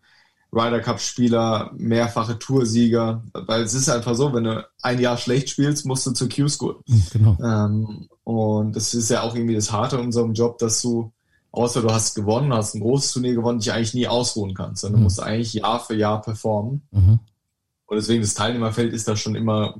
Ryder 0.52 0.80
Cup 0.80 1.00
Spieler, 1.00 1.72
mehrfache 1.74 2.38
Toursieger, 2.38 3.24
weil 3.32 3.62
es 3.62 3.72
ist 3.72 3.88
einfach 3.88 4.14
so, 4.14 4.34
wenn 4.34 4.44
du 4.44 4.68
ein 4.82 5.00
Jahr 5.00 5.16
schlecht 5.16 5.48
spielst, 5.48 5.86
musst 5.86 6.06
du 6.06 6.10
zur 6.10 6.28
Q-School. 6.28 6.80
Hm, 6.86 7.02
genau. 7.10 7.38
Ähm, 7.42 8.08
und 8.22 8.76
das 8.76 8.92
ist 8.92 9.08
ja 9.08 9.22
auch 9.22 9.34
irgendwie 9.34 9.54
das 9.54 9.72
Harte 9.72 9.96
in 9.96 10.02
unserem 10.02 10.34
Job, 10.34 10.58
dass 10.58 10.82
du 10.82 11.10
außer 11.52 11.82
du 11.82 11.90
hast 11.90 12.14
gewonnen, 12.14 12.52
hast 12.52 12.74
ein 12.74 12.80
großes 12.80 13.12
Turnier 13.12 13.34
gewonnen, 13.34 13.60
dich 13.60 13.72
eigentlich 13.72 13.94
nie 13.94 14.08
ausruhen 14.08 14.54
kannst, 14.54 14.82
sondern 14.82 15.00
mhm. 15.00 15.02
du 15.02 15.04
musst 15.04 15.22
eigentlich 15.22 15.52
Jahr 15.52 15.80
für 15.80 15.94
Jahr 15.94 16.20
performen. 16.20 16.82
Mhm. 16.90 17.20
Und 17.86 17.96
deswegen 17.96 18.22
das 18.22 18.34
Teilnehmerfeld 18.34 18.92
ist 18.92 19.06
da 19.06 19.16
schon 19.16 19.34
immer 19.34 19.74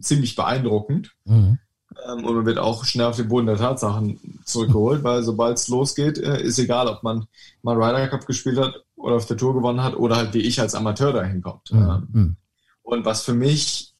ziemlich 0.00 0.36
beeindruckend. 0.36 1.14
Mhm. 1.24 1.58
Ähm, 2.06 2.24
und 2.24 2.36
man 2.36 2.46
wird 2.46 2.58
auch 2.58 2.84
schnell 2.84 3.06
auf 3.06 3.16
den 3.16 3.28
Boden 3.28 3.46
der 3.46 3.56
Tatsachen 3.56 4.40
zurückgeholt, 4.44 5.02
weil 5.02 5.22
sobald 5.22 5.58
es 5.58 5.68
losgeht, 5.68 6.18
äh, 6.18 6.40
ist 6.40 6.58
egal, 6.58 6.86
ob 6.86 7.02
man 7.02 7.26
mal 7.62 7.76
Ryder 7.76 8.08
Cup 8.08 8.26
gespielt 8.26 8.58
hat 8.58 8.84
oder 8.94 9.16
auf 9.16 9.26
der 9.26 9.36
Tour 9.36 9.54
gewonnen 9.54 9.82
hat 9.82 9.96
oder 9.96 10.16
halt 10.16 10.34
wie 10.34 10.40
ich 10.40 10.60
als 10.60 10.74
Amateur 10.74 11.12
dahin 11.12 11.42
kommt. 11.42 11.72
Mhm. 11.72 12.06
Ähm, 12.14 12.36
und 12.82 13.04
was 13.04 13.22
für 13.22 13.34
mich 13.34 13.94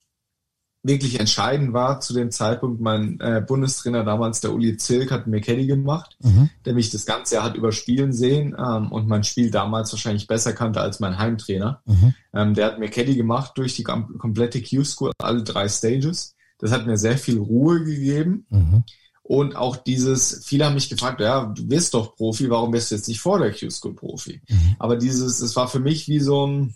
wirklich 0.83 1.19
entscheidend 1.19 1.73
war 1.73 2.01
zu 2.01 2.15
dem 2.15 2.31
Zeitpunkt, 2.31 2.81
mein 2.81 3.19
äh, 3.21 3.43
Bundestrainer 3.47 4.05
damals, 4.05 4.41
der 4.41 4.53
Uli 4.53 4.77
Zilk, 4.77 5.11
hat 5.11 5.27
mir 5.27 5.41
Caddy 5.41 5.67
gemacht, 5.67 6.17
mhm. 6.23 6.51
der 6.65 6.75
mich 6.75 6.91
das 6.91 7.05
ganze 7.05 7.35
Jahr 7.35 7.45
hat 7.45 7.57
überspielen 7.57 8.13
sehen 8.13 8.57
ähm, 8.59 8.93
und 8.93 9.09
mein 9.09 9.25
Spiel 9.25 9.51
damals 9.51 9.93
wahrscheinlich 9.93 10.27
besser 10.27 10.53
kannte 10.53 10.81
als 10.81 11.01
mein 11.01 11.19
Heimtrainer. 11.19 11.83
Mhm. 11.85 12.15
Ähm, 12.33 12.55
der 12.55 12.67
hat 12.67 12.79
mir 12.79 12.89
Caddy 12.89 13.17
gemacht 13.17 13.53
durch 13.57 13.75
die 13.75 13.85
komplette 13.85 14.63
Q-School, 14.63 15.13
alle 15.19 15.43
drei 15.43 15.69
Stages. 15.69 16.37
Das 16.59 16.73
hat 16.73 16.87
mir 16.87 16.97
sehr 16.97 17.19
viel 17.19 17.39
Ruhe 17.39 17.85
gegeben. 17.85 18.47
Mhm. 18.51 18.85
Und 19.23 19.57
auch 19.57 19.77
dieses, 19.77 20.43
viele 20.47 20.65
haben 20.65 20.75
mich 20.75 20.89
gefragt, 20.89 21.21
ja, 21.21 21.45
du 21.45 21.69
wirst 21.69 21.93
doch 21.93 22.17
Profi, 22.17 22.49
warum 22.49 22.73
wirst 22.73 22.91
du 22.91 22.95
jetzt 22.95 23.09
nicht 23.09 23.21
vor 23.21 23.39
der 23.39 23.53
Q-School 23.53 23.95
Profi? 23.95 24.41
Mhm. 24.49 24.77
Aber 24.79 24.97
dieses, 24.97 25.41
es 25.41 25.55
war 25.55 25.69
für 25.69 25.81
mich 25.81 26.09
wie 26.09 26.21
so 26.21 26.47
ein, 26.47 26.75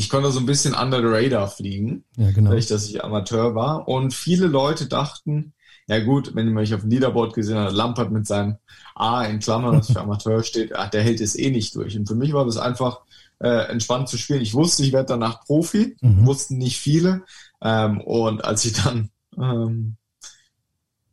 ich 0.00 0.08
konnte 0.08 0.32
so 0.32 0.40
ein 0.40 0.46
bisschen 0.46 0.72
under 0.72 0.98
the 0.98 1.06
radar 1.06 1.46
fliegen, 1.46 2.04
ja, 2.16 2.30
genau. 2.30 2.48
dadurch, 2.48 2.68
dass 2.68 2.88
ich 2.88 3.04
Amateur 3.04 3.54
war. 3.54 3.86
Und 3.86 4.14
viele 4.14 4.46
Leute 4.46 4.86
dachten, 4.86 5.52
ja 5.88 6.02
gut, 6.02 6.34
wenn 6.34 6.46
man 6.46 6.62
mich 6.62 6.72
auf 6.72 6.80
dem 6.80 6.88
Leaderboard 6.88 7.34
gesehen 7.34 7.58
hat, 7.58 7.74
Lampert 7.74 8.10
mit 8.10 8.26
seinem 8.26 8.56
A 8.94 9.24
in 9.24 9.40
Klammern, 9.40 9.76
was 9.78 9.92
für 9.92 10.00
Amateur 10.00 10.42
steht, 10.42 10.74
ach, 10.74 10.88
der 10.88 11.02
hält 11.02 11.20
es 11.20 11.38
eh 11.38 11.50
nicht 11.50 11.76
durch. 11.76 11.98
Und 11.98 12.08
für 12.08 12.14
mich 12.14 12.32
war 12.32 12.46
das 12.46 12.56
einfach 12.56 13.00
äh, 13.40 13.68
entspannt 13.70 14.08
zu 14.08 14.16
spielen. 14.16 14.40
Ich 14.40 14.54
wusste, 14.54 14.82
ich 14.84 14.92
werde 14.92 15.08
danach 15.08 15.44
Profi, 15.44 15.98
mhm. 16.00 16.24
wussten 16.24 16.56
nicht 16.56 16.78
viele. 16.78 17.24
Ähm, 17.60 18.00
und 18.00 18.42
als 18.42 18.64
ich 18.64 18.72
dann 18.72 19.10
ähm, 19.36 19.96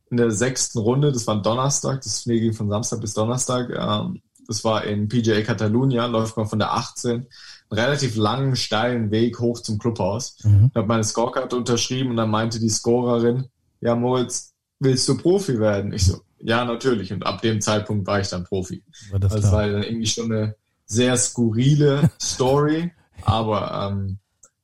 in 0.09 0.15
der 0.15 0.31
sechsten 0.31 0.79
Runde, 0.79 1.11
das 1.11 1.27
war 1.27 1.41
Donnerstag, 1.41 2.03
das 2.03 2.23
Turnier 2.23 2.39
ging 2.39 2.53
von 2.53 2.69
Samstag 2.69 3.01
bis 3.01 3.13
Donnerstag, 3.13 3.69
ähm, 3.69 4.21
das 4.47 4.63
war 4.63 4.85
in 4.85 5.09
PGA 5.09 5.41
Catalunya, 5.41 6.05
läuft 6.05 6.37
man 6.37 6.47
von 6.47 6.59
der 6.59 6.71
18 6.71 7.27
einen 7.69 7.79
relativ 7.79 8.15
langen, 8.15 8.55
steilen 8.55 9.11
Weg 9.11 9.39
hoch 9.39 9.61
zum 9.61 9.77
Clubhaus. 9.77 10.37
Mhm. 10.43 10.67
Ich 10.69 10.75
habe 10.75 10.87
meine 10.87 11.03
Scorecard 11.03 11.53
unterschrieben 11.53 12.11
und 12.11 12.17
dann 12.17 12.29
meinte 12.29 12.59
die 12.59 12.69
Scorerin, 12.69 13.47
ja 13.81 13.95
Moritz, 13.95 14.53
willst 14.79 15.07
du 15.07 15.17
Profi 15.17 15.59
werden? 15.59 15.93
Ich 15.93 16.05
so, 16.05 16.21
ja, 16.39 16.65
natürlich. 16.65 17.11
Und 17.11 17.25
ab 17.25 17.41
dem 17.41 17.61
Zeitpunkt 17.61 18.07
war 18.07 18.19
ich 18.19 18.29
dann 18.29 18.43
Profi. 18.43 18.83
War 19.11 19.19
das 19.19 19.33
also 19.33 19.51
war 19.51 19.67
dann 19.67 19.83
irgendwie 19.83 20.07
schon 20.07 20.31
eine 20.31 20.55
sehr 20.85 21.17
skurrile 21.17 22.09
Story, 22.21 22.91
aber 23.23 23.91
ähm, 23.91 24.19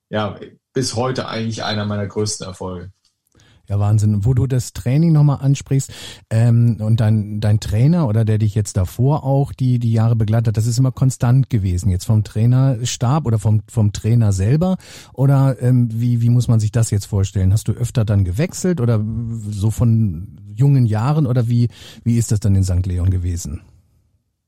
ja, 0.09 0.39
bis 0.73 0.95
heute 0.95 1.27
eigentlich 1.27 1.63
einer 1.63 1.85
meiner 1.85 2.07
größten 2.07 2.45
Erfolge. 2.47 2.91
Ja, 3.73 3.79
Wahnsinn. 3.79 4.23
Wo 4.23 4.35
du 4.35 4.45
das 4.45 4.73
Training 4.73 5.13
nochmal 5.13 5.39
ansprichst 5.41 5.91
ähm, 6.29 6.77
und 6.79 6.99
dein, 6.99 7.41
dein 7.41 7.59
Trainer 7.59 8.07
oder 8.07 8.23
der 8.23 8.37
dich 8.37 8.53
jetzt 8.53 8.77
davor 8.77 9.23
auch 9.23 9.51
die, 9.51 9.79
die 9.79 9.91
Jahre 9.91 10.15
begleitet, 10.15 10.57
das 10.57 10.67
ist 10.67 10.77
immer 10.77 10.91
konstant 10.91 11.49
gewesen. 11.49 11.89
Jetzt 11.89 12.05
vom 12.05 12.23
Trainerstab 12.23 13.25
oder 13.25 13.39
vom, 13.39 13.63
vom 13.67 13.91
Trainer 13.91 14.31
selber? 14.31 14.77
Oder 15.11 15.59
ähm, 15.59 15.89
wie, 15.91 16.21
wie 16.21 16.29
muss 16.29 16.47
man 16.47 16.59
sich 16.59 16.71
das 16.71 16.91
jetzt 16.91 17.05
vorstellen? 17.05 17.51
Hast 17.51 17.67
du 17.67 17.71
öfter 17.71 18.05
dann 18.05 18.25
gewechselt 18.25 18.79
oder 18.79 19.03
so 19.49 19.71
von 19.71 20.39
jungen 20.55 20.85
Jahren 20.85 21.25
oder 21.25 21.47
wie, 21.47 21.69
wie 22.03 22.19
ist 22.19 22.31
das 22.31 22.41
dann 22.41 22.53
in 22.53 22.63
St. 22.63 22.85
Leon 22.85 23.09
gewesen? 23.09 23.61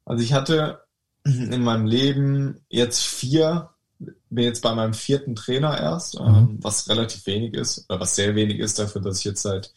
Also 0.06 0.24
ich 0.24 0.34
hatte 0.34 0.82
in 1.24 1.64
meinem 1.64 1.88
Leben 1.88 2.60
jetzt 2.70 3.02
vier 3.02 3.72
bin 4.00 4.44
jetzt 4.44 4.62
bei 4.62 4.74
meinem 4.76 4.94
vierten 4.94 5.36
Trainer 5.36 5.80
erst, 5.80 6.20
mhm. 6.20 6.28
ähm, 6.28 6.60
was 6.62 6.90
relativ 6.90 7.26
wenig 7.26 7.54
ist, 7.54 7.86
oder 7.90 8.00
was 8.00 8.16
sehr 8.16 8.36
wenig 8.36 8.60
ist 8.60 8.80
dafür, 8.80 9.02
dass 9.02 9.20
ich 9.20 9.26
jetzt 9.26 9.42
seit 9.42 9.74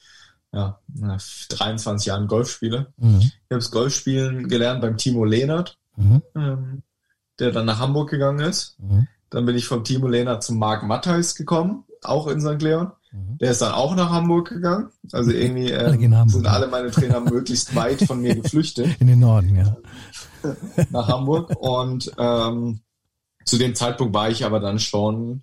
ja, 0.52 0.80
23 1.50 2.06
Jahren 2.06 2.26
Golf 2.26 2.50
spiele. 2.50 2.92
Mhm. 2.96 3.20
Ich 3.20 3.50
habe 3.50 3.60
das 3.60 3.70
Golfspielen 3.70 4.48
gelernt 4.48 4.80
beim 4.80 4.96
Timo 4.96 5.25
Lehnert, 5.25 5.78
mhm. 5.96 6.22
ähm, 6.34 6.82
der 7.38 7.52
dann 7.52 7.66
nach 7.66 7.78
Hamburg 7.78 8.10
gegangen 8.10 8.40
ist. 8.40 8.78
Mhm. 8.80 9.06
Dann 9.30 9.44
bin 9.44 9.56
ich 9.56 9.66
vom 9.66 9.84
Timo 9.84 10.08
Lehnert 10.08 10.42
zum 10.42 10.58
Marc 10.58 10.84
Matthijs 10.84 11.34
gekommen, 11.34 11.84
auch 12.02 12.28
in 12.28 12.40
St. 12.40 12.62
Leon. 12.62 12.92
Mhm. 13.12 13.38
Der 13.38 13.50
ist 13.50 13.60
dann 13.60 13.72
auch 13.72 13.94
nach 13.94 14.10
Hamburg 14.10 14.48
gegangen. 14.48 14.88
Also 15.12 15.30
irgendwie 15.30 15.70
äh, 15.70 16.26
sind 16.28 16.46
alle 16.46 16.68
meine 16.68 16.90
Trainer 16.90 17.20
möglichst 17.20 17.75
weit 17.75 18.02
von 18.02 18.20
mir 18.20 18.34
geflüchtet. 18.40 19.00
In 19.00 19.06
den 19.06 19.20
Norden, 19.20 19.54
ja. 19.54 19.76
nach 20.90 21.08
Hamburg. 21.08 21.54
Und 21.60 22.10
ähm, 22.18 22.80
zu 23.49 23.59
dem 23.59 23.75
Zeitpunkt 23.75 24.14
war 24.14 24.31
ich 24.31 24.45
aber 24.45 24.61
dann 24.61 24.78
schon, 24.78 25.43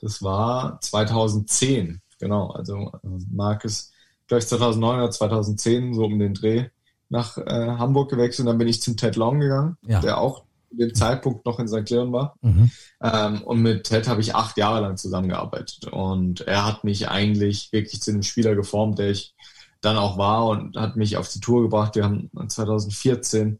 das 0.00 0.22
war 0.22 0.80
2010, 0.80 2.00
genau. 2.18 2.50
Also 2.50 2.92
Marc 3.30 3.64
ist 3.64 3.92
gleich 4.26 4.46
2009 4.46 4.98
oder 4.98 5.10
2010 5.10 5.94
so 5.94 6.04
um 6.04 6.18
den 6.18 6.34
Dreh 6.34 6.68
nach 7.08 7.38
äh, 7.38 7.76
Hamburg 7.78 8.10
gewechselt. 8.10 8.48
Dann 8.48 8.58
bin 8.58 8.68
ich 8.68 8.82
zum 8.82 8.96
Ted 8.96 9.16
Long 9.16 9.40
gegangen, 9.40 9.76
ja. 9.86 10.00
der 10.00 10.18
auch 10.18 10.44
zu 10.70 10.76
dem 10.76 10.94
Zeitpunkt 10.94 11.46
noch 11.46 11.58
in 11.58 11.68
St. 11.68 11.88
Leon 11.90 12.12
war. 12.12 12.36
Mhm. 12.42 12.70
Ähm, 13.02 13.42
und 13.42 13.62
mit 13.62 13.84
Ted 13.84 14.08
habe 14.08 14.20
ich 14.20 14.34
acht 14.34 14.56
Jahre 14.56 14.80
lang 14.80 14.96
zusammengearbeitet. 14.96 15.86
Und 15.92 16.40
er 16.40 16.64
hat 16.66 16.84
mich 16.84 17.08
eigentlich 17.08 17.70
wirklich 17.72 18.02
zu 18.02 18.12
dem 18.12 18.22
Spieler 18.22 18.54
geformt, 18.54 18.98
der 18.98 19.10
ich 19.10 19.34
dann 19.80 19.96
auch 19.96 20.18
war 20.18 20.46
und 20.46 20.76
hat 20.76 20.96
mich 20.96 21.16
auf 21.16 21.28
die 21.28 21.40
Tour 21.40 21.62
gebracht. 21.62 21.94
Wir 21.94 22.04
haben 22.04 22.30
2014 22.48 23.58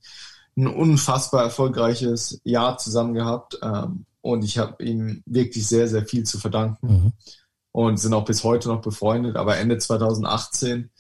ein 0.56 0.66
unfassbar 0.66 1.42
erfolgreiches 1.42 2.40
Jahr 2.44 2.78
zusammen 2.78 3.14
gehabt 3.14 3.58
ähm, 3.62 4.06
und 4.22 4.42
ich 4.42 4.58
habe 4.58 4.82
ihm 4.82 5.22
wirklich 5.26 5.68
sehr, 5.68 5.86
sehr 5.88 6.04
viel 6.04 6.25
zu 6.25 6.38
verdanken 6.38 6.88
mhm. 6.88 7.12
und 7.72 7.98
sind 7.98 8.14
auch 8.14 8.25
bis 8.25 8.42
heute 8.42 8.68
noch 8.68 8.80
befreundet. 8.80 9.36
Aber 9.36 9.56
Ende 9.56 9.78
2018 9.78 10.90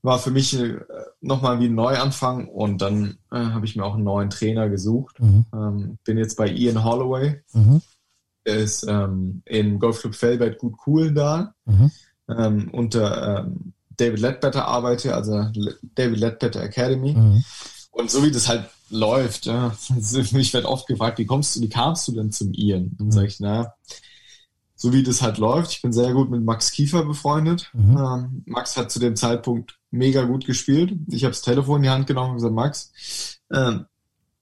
war 0.00 0.18
für 0.18 0.30
mich 0.30 0.58
äh, 0.58 0.78
nochmal 1.20 1.60
wie 1.60 1.66
ein 1.66 1.74
Neuanfang 1.74 2.48
und 2.48 2.80
dann 2.80 3.18
äh, 3.30 3.36
habe 3.36 3.66
ich 3.66 3.74
mir 3.74 3.84
auch 3.84 3.94
einen 3.94 4.04
neuen 4.04 4.30
Trainer 4.30 4.68
gesucht. 4.68 5.20
Mhm. 5.20 5.44
Ähm, 5.52 5.98
bin 6.04 6.16
jetzt 6.16 6.36
bei 6.36 6.48
Ian 6.48 6.84
Holloway. 6.84 7.42
Mhm. 7.52 7.82
Er 8.44 8.56
ist 8.56 8.86
ähm, 8.88 9.42
im 9.46 9.78
Golfclub 9.78 10.14
Fellbert 10.14 10.58
gut 10.58 10.74
cool 10.86 11.12
da. 11.12 11.54
Mhm. 11.64 11.90
Ähm, 12.28 12.70
unter 12.72 13.40
ähm, 13.40 13.72
David 13.96 14.20
Ledbetter 14.20 14.66
arbeite, 14.66 15.14
also 15.14 15.46
David 15.94 16.18
Ledbetter 16.18 16.62
Academy. 16.62 17.14
Mhm. 17.14 17.44
Und 17.90 18.10
so 18.10 18.24
wie 18.24 18.30
das 18.30 18.48
halt 18.48 18.68
läuft. 18.90 19.46
Ja. 19.46 19.76
Ich 19.98 20.52
werde 20.54 20.68
oft 20.68 20.86
gefragt, 20.86 21.18
wie 21.18 21.26
kommst 21.26 21.56
du, 21.56 21.60
wie 21.60 21.68
kamst 21.68 22.08
du 22.08 22.12
denn 22.12 22.32
zum 22.32 22.52
Ian? 22.52 22.96
Dann 22.98 23.10
sage 23.10 23.28
ich, 23.28 23.40
na, 23.40 23.74
so 24.76 24.92
wie 24.92 25.02
das 25.02 25.22
halt 25.22 25.38
läuft. 25.38 25.72
Ich 25.72 25.82
bin 25.82 25.92
sehr 25.92 26.12
gut 26.12 26.30
mit 26.30 26.44
Max 26.44 26.70
Kiefer 26.70 27.04
befreundet. 27.04 27.70
Mhm. 27.72 27.96
Ähm, 27.96 28.42
Max 28.46 28.76
hat 28.76 28.90
zu 28.90 28.98
dem 28.98 29.16
Zeitpunkt 29.16 29.78
mega 29.90 30.24
gut 30.24 30.44
gespielt. 30.44 30.92
Ich 31.08 31.24
habe 31.24 31.32
das 31.32 31.42
Telefon 31.42 31.76
in 31.76 31.82
die 31.84 31.90
Hand 31.90 32.06
genommen 32.06 32.30
und 32.30 32.36
gesagt, 32.36 32.54
Max, 32.54 33.40
äh, 33.50 33.78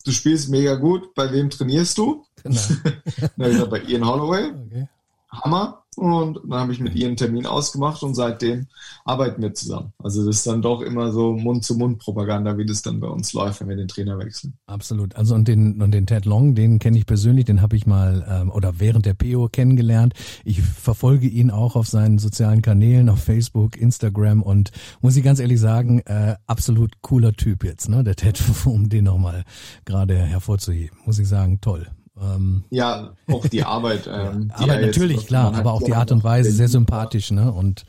du 0.04 0.10
spielst 0.10 0.48
mega 0.48 0.74
gut. 0.74 1.14
Bei 1.14 1.30
wem 1.32 1.50
trainierst 1.50 1.98
du? 1.98 2.24
Genau. 2.42 2.60
Dann 2.82 3.30
habe 3.38 3.48
ich 3.48 3.52
gesagt, 3.52 3.70
bei 3.70 3.82
Ian 3.82 4.06
Holloway. 4.06 4.52
Okay. 4.66 4.88
Hammer. 5.32 5.78
Und 5.94 6.40
dann 6.48 6.60
habe 6.60 6.72
ich 6.72 6.80
mit 6.80 6.94
ihr 6.94 7.06
einen 7.06 7.18
Termin 7.18 7.44
ausgemacht 7.44 8.02
und 8.02 8.14
seitdem 8.14 8.66
arbeiten 9.04 9.42
wir 9.42 9.52
zusammen. 9.52 9.92
Also 9.98 10.24
das 10.24 10.36
ist 10.36 10.46
dann 10.46 10.62
doch 10.62 10.80
immer 10.80 11.12
so 11.12 11.34
Mund-zu-Mund-Propaganda, 11.34 12.56
wie 12.56 12.64
das 12.64 12.80
dann 12.80 12.98
bei 12.98 13.08
uns 13.08 13.34
läuft, 13.34 13.60
wenn 13.60 13.68
wir 13.68 13.76
den 13.76 13.88
Trainer 13.88 14.18
wechseln. 14.18 14.54
Absolut. 14.66 15.14
Also 15.16 15.34
und 15.34 15.46
den 15.48 15.82
und 15.82 15.90
den 15.92 16.06
Ted 16.06 16.24
Long, 16.24 16.54
den 16.54 16.78
kenne 16.78 16.96
ich 16.96 17.04
persönlich, 17.04 17.44
den 17.44 17.60
habe 17.60 17.76
ich 17.76 17.86
mal 17.86 18.26
ähm, 18.26 18.50
oder 18.50 18.80
während 18.80 19.04
der 19.04 19.12
PO 19.12 19.50
kennengelernt. 19.50 20.14
Ich 20.44 20.62
verfolge 20.62 21.26
ihn 21.26 21.50
auch 21.50 21.76
auf 21.76 21.88
seinen 21.88 22.18
sozialen 22.18 22.62
Kanälen, 22.62 23.10
auf 23.10 23.22
Facebook, 23.22 23.76
Instagram 23.76 24.42
und 24.42 24.70
muss 25.02 25.16
ich 25.16 25.24
ganz 25.24 25.40
ehrlich 25.40 25.60
sagen, 25.60 26.00
äh, 26.06 26.36
absolut 26.46 27.02
cooler 27.02 27.34
Typ 27.34 27.64
jetzt, 27.64 27.90
ne? 27.90 28.02
Der 28.02 28.16
Ted, 28.16 28.42
um 28.64 28.88
den 28.88 29.04
nochmal 29.04 29.44
gerade 29.84 30.16
hervorzuheben. 30.16 30.96
Muss 31.04 31.18
ich 31.18 31.28
sagen, 31.28 31.60
toll. 31.60 31.86
Ähm, 32.20 32.64
ja, 32.70 33.14
auch 33.28 33.46
die 33.46 33.64
Arbeit. 33.64 34.06
Ähm, 34.12 34.52
die 34.58 34.62
aber 34.62 34.80
natürlich, 34.80 35.18
jetzt, 35.18 35.26
klar, 35.28 35.54
aber 35.54 35.72
auch 35.72 35.82
die 35.82 35.94
Art 35.94 36.12
und 36.12 36.22
Weise 36.24 36.50
sehr 36.50 36.68
sympathisch, 36.68 37.30
ne? 37.30 37.50
Und 37.52 37.84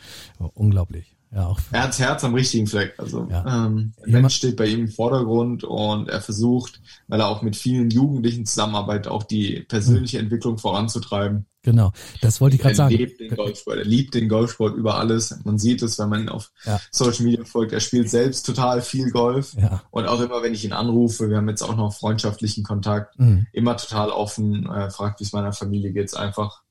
unglaublich. 0.53 1.12
Ja, 1.33 1.47
auch 1.47 1.59
er 1.71 1.83
hat 1.83 1.97
Herz 1.97 2.23
am 2.23 2.35
richtigen 2.35 2.67
Fleck. 2.67 2.93
Also 2.97 3.27
ja. 3.29 3.65
ähm, 3.65 3.93
Mensch 4.05 4.35
steht 4.35 4.55
bei 4.55 4.67
ihm 4.67 4.81
im 4.81 4.87
Vordergrund 4.89 5.63
und 5.63 6.09
er 6.09 6.21
versucht, 6.21 6.79
weil 7.07 7.21
er 7.21 7.27
auch 7.27 7.41
mit 7.41 7.55
vielen 7.55 7.89
Jugendlichen 7.89 8.45
zusammenarbeitet, 8.45 9.07
auch 9.07 9.23
die 9.23 9.61
persönliche 9.61 10.17
mhm. 10.17 10.25
Entwicklung 10.25 10.57
voranzutreiben. 10.59 11.45
Genau, 11.63 11.93
das 12.21 12.41
wollte 12.41 12.57
ich 12.57 12.61
gerade 12.61 12.75
sagen. 12.75 12.93
Er 12.93 12.97
liebt 12.99 13.19
den 13.21 13.35
Golfsport, 13.35 13.77
er 13.77 13.85
liebt 13.85 14.13
den 14.13 14.27
Golfsport 14.27 14.75
über 14.75 14.97
alles. 14.97 15.39
Man 15.45 15.57
sieht 15.57 15.81
es, 15.81 15.97
wenn 15.97 16.09
man 16.09 16.21
ihn 16.23 16.29
auf 16.29 16.51
ja. 16.65 16.79
Social 16.91 17.23
Media 17.23 17.45
folgt. 17.45 17.71
Er 17.71 17.79
spielt 17.79 18.09
selbst 18.09 18.45
total 18.45 18.81
viel 18.81 19.11
Golf 19.11 19.53
ja. 19.55 19.81
und 19.89 20.05
auch 20.05 20.19
immer, 20.19 20.43
wenn 20.43 20.53
ich 20.53 20.65
ihn 20.65 20.73
anrufe, 20.73 21.29
wir 21.29 21.37
haben 21.37 21.47
jetzt 21.47 21.61
auch 21.61 21.77
noch 21.77 21.93
freundschaftlichen 21.93 22.65
Kontakt, 22.65 23.17
mhm. 23.17 23.47
immer 23.53 23.77
total 23.77 24.09
offen, 24.09 24.69
äh, 24.69 24.91
fragt, 24.91 25.21
wie 25.21 25.23
es 25.23 25.31
meiner 25.31 25.53
Familie 25.53 25.93
geht, 25.93 26.15
einfach. 26.17 26.62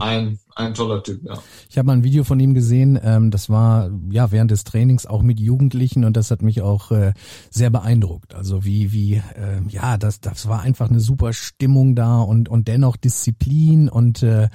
Ein, 0.00 0.38
ein 0.54 0.74
toller 0.74 1.02
Typ, 1.02 1.24
ja. 1.24 1.38
Ich 1.68 1.78
habe 1.78 1.86
mal 1.86 1.94
ein 1.94 2.04
Video 2.04 2.22
von 2.24 2.38
ihm 2.38 2.54
gesehen, 2.54 2.98
ähm, 3.02 3.30
das 3.30 3.48
war 3.48 3.90
ja 4.10 4.30
während 4.30 4.50
des 4.50 4.64
Trainings 4.64 5.06
auch 5.06 5.22
mit 5.22 5.40
Jugendlichen 5.40 6.04
und 6.04 6.16
das 6.16 6.30
hat 6.30 6.42
mich 6.42 6.60
auch 6.60 6.90
äh, 6.90 7.14
sehr 7.50 7.70
beeindruckt. 7.70 8.34
Also 8.34 8.64
wie, 8.64 8.92
wie, 8.92 9.14
äh, 9.14 9.62
ja, 9.68 9.96
das, 9.96 10.20
das 10.20 10.48
war 10.48 10.60
einfach 10.60 10.90
eine 10.90 11.00
super 11.00 11.32
Stimmung 11.32 11.94
da 11.94 12.20
und, 12.20 12.48
und 12.48 12.68
dennoch 12.68 12.96
Disziplin 12.96 13.88
und 13.88 14.22
äh, 14.22 14.48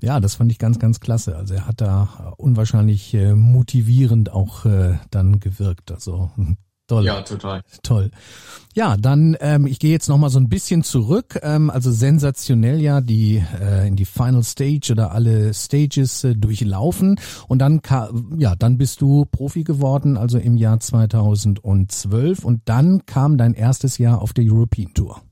ja, 0.00 0.20
das 0.20 0.36
fand 0.36 0.52
ich 0.52 0.58
ganz, 0.58 0.78
ganz 0.78 1.00
klasse. 1.00 1.36
Also 1.36 1.54
er 1.54 1.66
hat 1.66 1.80
da 1.80 2.34
unwahrscheinlich 2.36 3.12
äh, 3.14 3.34
motivierend 3.34 4.32
auch 4.32 4.64
äh, 4.66 4.98
dann 5.10 5.40
gewirkt. 5.40 5.90
Also 5.90 6.30
Toll. 6.90 7.04
Ja, 7.04 7.22
total. 7.22 7.62
Toll. 7.84 8.10
Ja, 8.74 8.96
dann 8.96 9.36
ähm, 9.38 9.68
ich 9.68 9.78
gehe 9.78 9.92
jetzt 9.92 10.08
noch 10.08 10.18
mal 10.18 10.28
so 10.28 10.40
ein 10.40 10.48
bisschen 10.48 10.82
zurück. 10.82 11.38
Ähm, 11.40 11.70
also 11.70 11.92
sensationell 11.92 12.80
ja 12.80 13.00
die 13.00 13.40
äh, 13.60 13.86
in 13.86 13.94
die 13.94 14.04
Final 14.04 14.42
Stage 14.42 14.88
oder 14.90 15.12
alle 15.12 15.54
Stages 15.54 16.24
äh, 16.24 16.34
durchlaufen 16.34 17.20
und 17.46 17.60
dann 17.60 17.80
ja 18.38 18.56
dann 18.56 18.76
bist 18.76 19.02
du 19.02 19.24
Profi 19.24 19.62
geworden, 19.62 20.16
also 20.16 20.38
im 20.38 20.56
Jahr 20.56 20.80
2012 20.80 22.44
und 22.44 22.62
dann 22.64 23.06
kam 23.06 23.38
dein 23.38 23.54
erstes 23.54 23.98
Jahr 23.98 24.20
auf 24.20 24.32
der 24.32 24.44
European 24.44 24.92
Tour. 24.92 25.22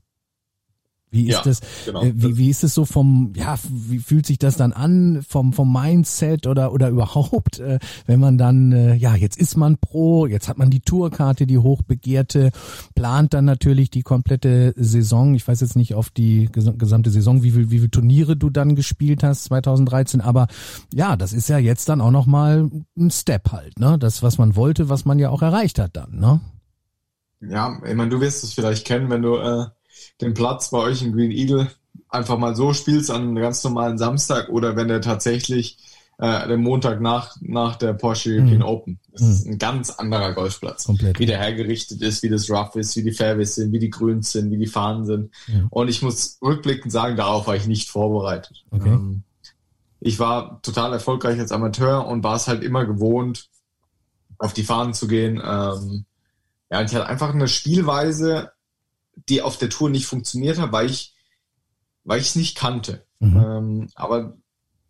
Wie 1.11 1.27
ist 1.27 1.37
ja, 1.37 1.41
das, 1.43 1.61
genau. 1.85 2.03
äh, 2.03 2.13
wie, 2.15 2.37
wie 2.37 2.49
ist 2.49 2.63
es 2.63 2.75
so 2.75 2.85
vom, 2.85 3.33
ja, 3.35 3.57
wie 3.67 3.97
fühlt 3.97 4.27
sich 4.27 4.37
das 4.37 4.57
dann 4.57 4.73
an 4.73 5.23
vom, 5.27 5.53
vom 5.53 5.73
Mindset 5.73 6.45
oder, 6.45 6.71
oder 6.71 6.89
überhaupt, 6.89 7.59
äh, 7.59 7.79
wenn 8.05 8.19
man 8.19 8.37
dann, 8.37 8.71
äh, 8.71 8.93
ja, 8.93 9.15
jetzt 9.15 9.37
ist 9.37 9.57
man 9.57 9.77
Pro, 9.77 10.27
jetzt 10.27 10.47
hat 10.47 10.59
man 10.59 10.69
die 10.69 10.81
Tourkarte, 10.81 11.47
die 11.47 11.57
hochbegehrte, 11.57 12.51
plant 12.93 13.33
dann 13.33 13.45
natürlich 13.45 13.89
die 13.89 14.03
komplette 14.03 14.73
Saison. 14.77 15.33
Ich 15.33 15.47
weiß 15.47 15.61
jetzt 15.61 15.75
nicht 15.75 15.95
auf 15.95 16.11
die 16.11 16.47
gesamte 16.51 17.09
Saison, 17.09 17.41
wie 17.41 17.51
viel, 17.51 17.71
wie 17.71 17.79
viel 17.79 17.89
Turniere 17.89 18.37
du 18.37 18.51
dann 18.51 18.75
gespielt 18.75 19.23
hast 19.23 19.45
2013, 19.45 20.21
aber 20.21 20.47
ja, 20.93 21.15
das 21.15 21.33
ist 21.33 21.49
ja 21.49 21.57
jetzt 21.57 21.89
dann 21.89 22.01
auch 22.01 22.11
nochmal 22.11 22.69
ein 22.97 23.09
Step 23.09 23.51
halt, 23.51 23.79
ne? 23.79 23.97
Das, 23.97 24.21
was 24.21 24.37
man 24.37 24.55
wollte, 24.55 24.89
was 24.89 25.05
man 25.05 25.17
ja 25.17 25.29
auch 25.31 25.41
erreicht 25.41 25.79
hat 25.79 25.95
dann, 25.95 26.19
ne? 26.19 26.39
Ja, 27.41 27.81
ich 27.85 27.95
meine, 27.95 28.09
du 28.09 28.21
wirst 28.21 28.43
es 28.43 28.53
vielleicht 28.53 28.85
kennen, 28.85 29.09
wenn 29.09 29.21
du, 29.23 29.37
äh 29.37 29.65
den 30.21 30.33
Platz 30.33 30.69
bei 30.69 30.79
euch 30.79 31.01
in 31.01 31.13
Green 31.13 31.31
Eagle 31.31 31.71
einfach 32.09 32.37
mal 32.37 32.55
so 32.55 32.73
spielst 32.73 33.11
an 33.11 33.21
einem 33.21 33.35
ganz 33.35 33.63
normalen 33.63 33.97
Samstag 33.97 34.49
oder 34.49 34.75
wenn 34.75 34.87
der 34.87 35.01
tatsächlich 35.01 35.77
äh, 36.19 36.47
den 36.47 36.61
Montag 36.61 36.99
nach, 36.99 37.37
nach 37.39 37.77
der 37.77 37.93
Porsche 37.93 38.31
European 38.31 38.57
mhm. 38.57 38.63
Open. 38.63 38.99
Das 39.11 39.21
mhm. 39.21 39.31
ist 39.31 39.47
ein 39.47 39.57
ganz 39.57 39.89
anderer 39.91 40.33
Golfplatz. 40.33 40.85
Komplett. 40.85 41.17
Wie 41.17 41.25
der 41.25 41.37
hergerichtet 41.37 42.01
ist, 42.01 42.23
wie 42.23 42.29
das 42.29 42.49
Rough 42.49 42.75
ist, 42.75 42.95
wie 42.97 43.03
die 43.03 43.13
Fairways 43.13 43.55
sind, 43.55 43.71
wie 43.71 43.79
die 43.79 43.89
Grüns 43.89 44.31
sind, 44.31 44.51
wie 44.51 44.57
die 44.57 44.67
Fahnen 44.67 45.05
sind. 45.05 45.31
Ja. 45.47 45.67
Und 45.69 45.87
ich 45.87 46.01
muss 46.01 46.37
rückblickend 46.41 46.91
sagen, 46.91 47.15
darauf 47.15 47.47
war 47.47 47.55
ich 47.55 47.67
nicht 47.67 47.89
vorbereitet. 47.89 48.65
Okay. 48.71 48.89
Ähm, 48.89 49.23
ich 50.01 50.19
war 50.19 50.61
total 50.61 50.93
erfolgreich 50.93 51.39
als 51.39 51.51
Amateur 51.51 52.05
und 52.05 52.23
war 52.23 52.35
es 52.35 52.47
halt 52.47 52.63
immer 52.63 52.85
gewohnt, 52.85 53.49
auf 54.37 54.53
die 54.53 54.63
Fahnen 54.63 54.93
zu 54.93 55.07
gehen. 55.07 55.35
Ähm, 55.37 56.05
ja, 56.69 56.79
und 56.79 56.85
ich 56.85 56.95
hatte 56.95 57.07
einfach 57.07 57.33
eine 57.33 57.47
Spielweise, 57.47 58.51
die 59.27 59.41
auf 59.41 59.57
der 59.57 59.69
Tour 59.69 59.89
nicht 59.89 60.05
funktioniert 60.05 60.59
hat, 60.59 60.71
weil 60.71 60.89
ich 60.89 61.15
weil 62.03 62.19
ich 62.19 62.27
es 62.27 62.35
nicht 62.35 62.57
kannte. 62.57 63.05
Mhm. 63.19 63.37
Ähm, 63.37 63.87
aber 63.95 64.37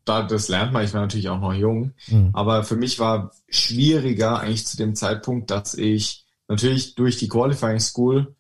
da 0.06 0.24
das 0.24 0.48
lernt 0.48 0.74
man, 0.74 0.86
ich 0.86 0.94
war 0.94 1.02
natürlich 1.02 1.30
auch 1.30 1.40
noch 1.40 1.54
jung, 1.54 1.94
mhm. 2.08 2.30
aber 2.34 2.64
für 2.64 2.76
mich 2.76 3.00
war 3.00 3.32
schwieriger 3.50 4.40
eigentlich 4.40 4.68
zu 4.68 4.78
dem 4.78 4.96
Zeitpunkt, 4.96 5.52
dass 5.52 5.74
ich 5.74 6.26
natürlich 6.48 6.96
durch 6.96 7.18
die 7.18 7.28
Qualifying 7.28 7.80
School 7.80 8.36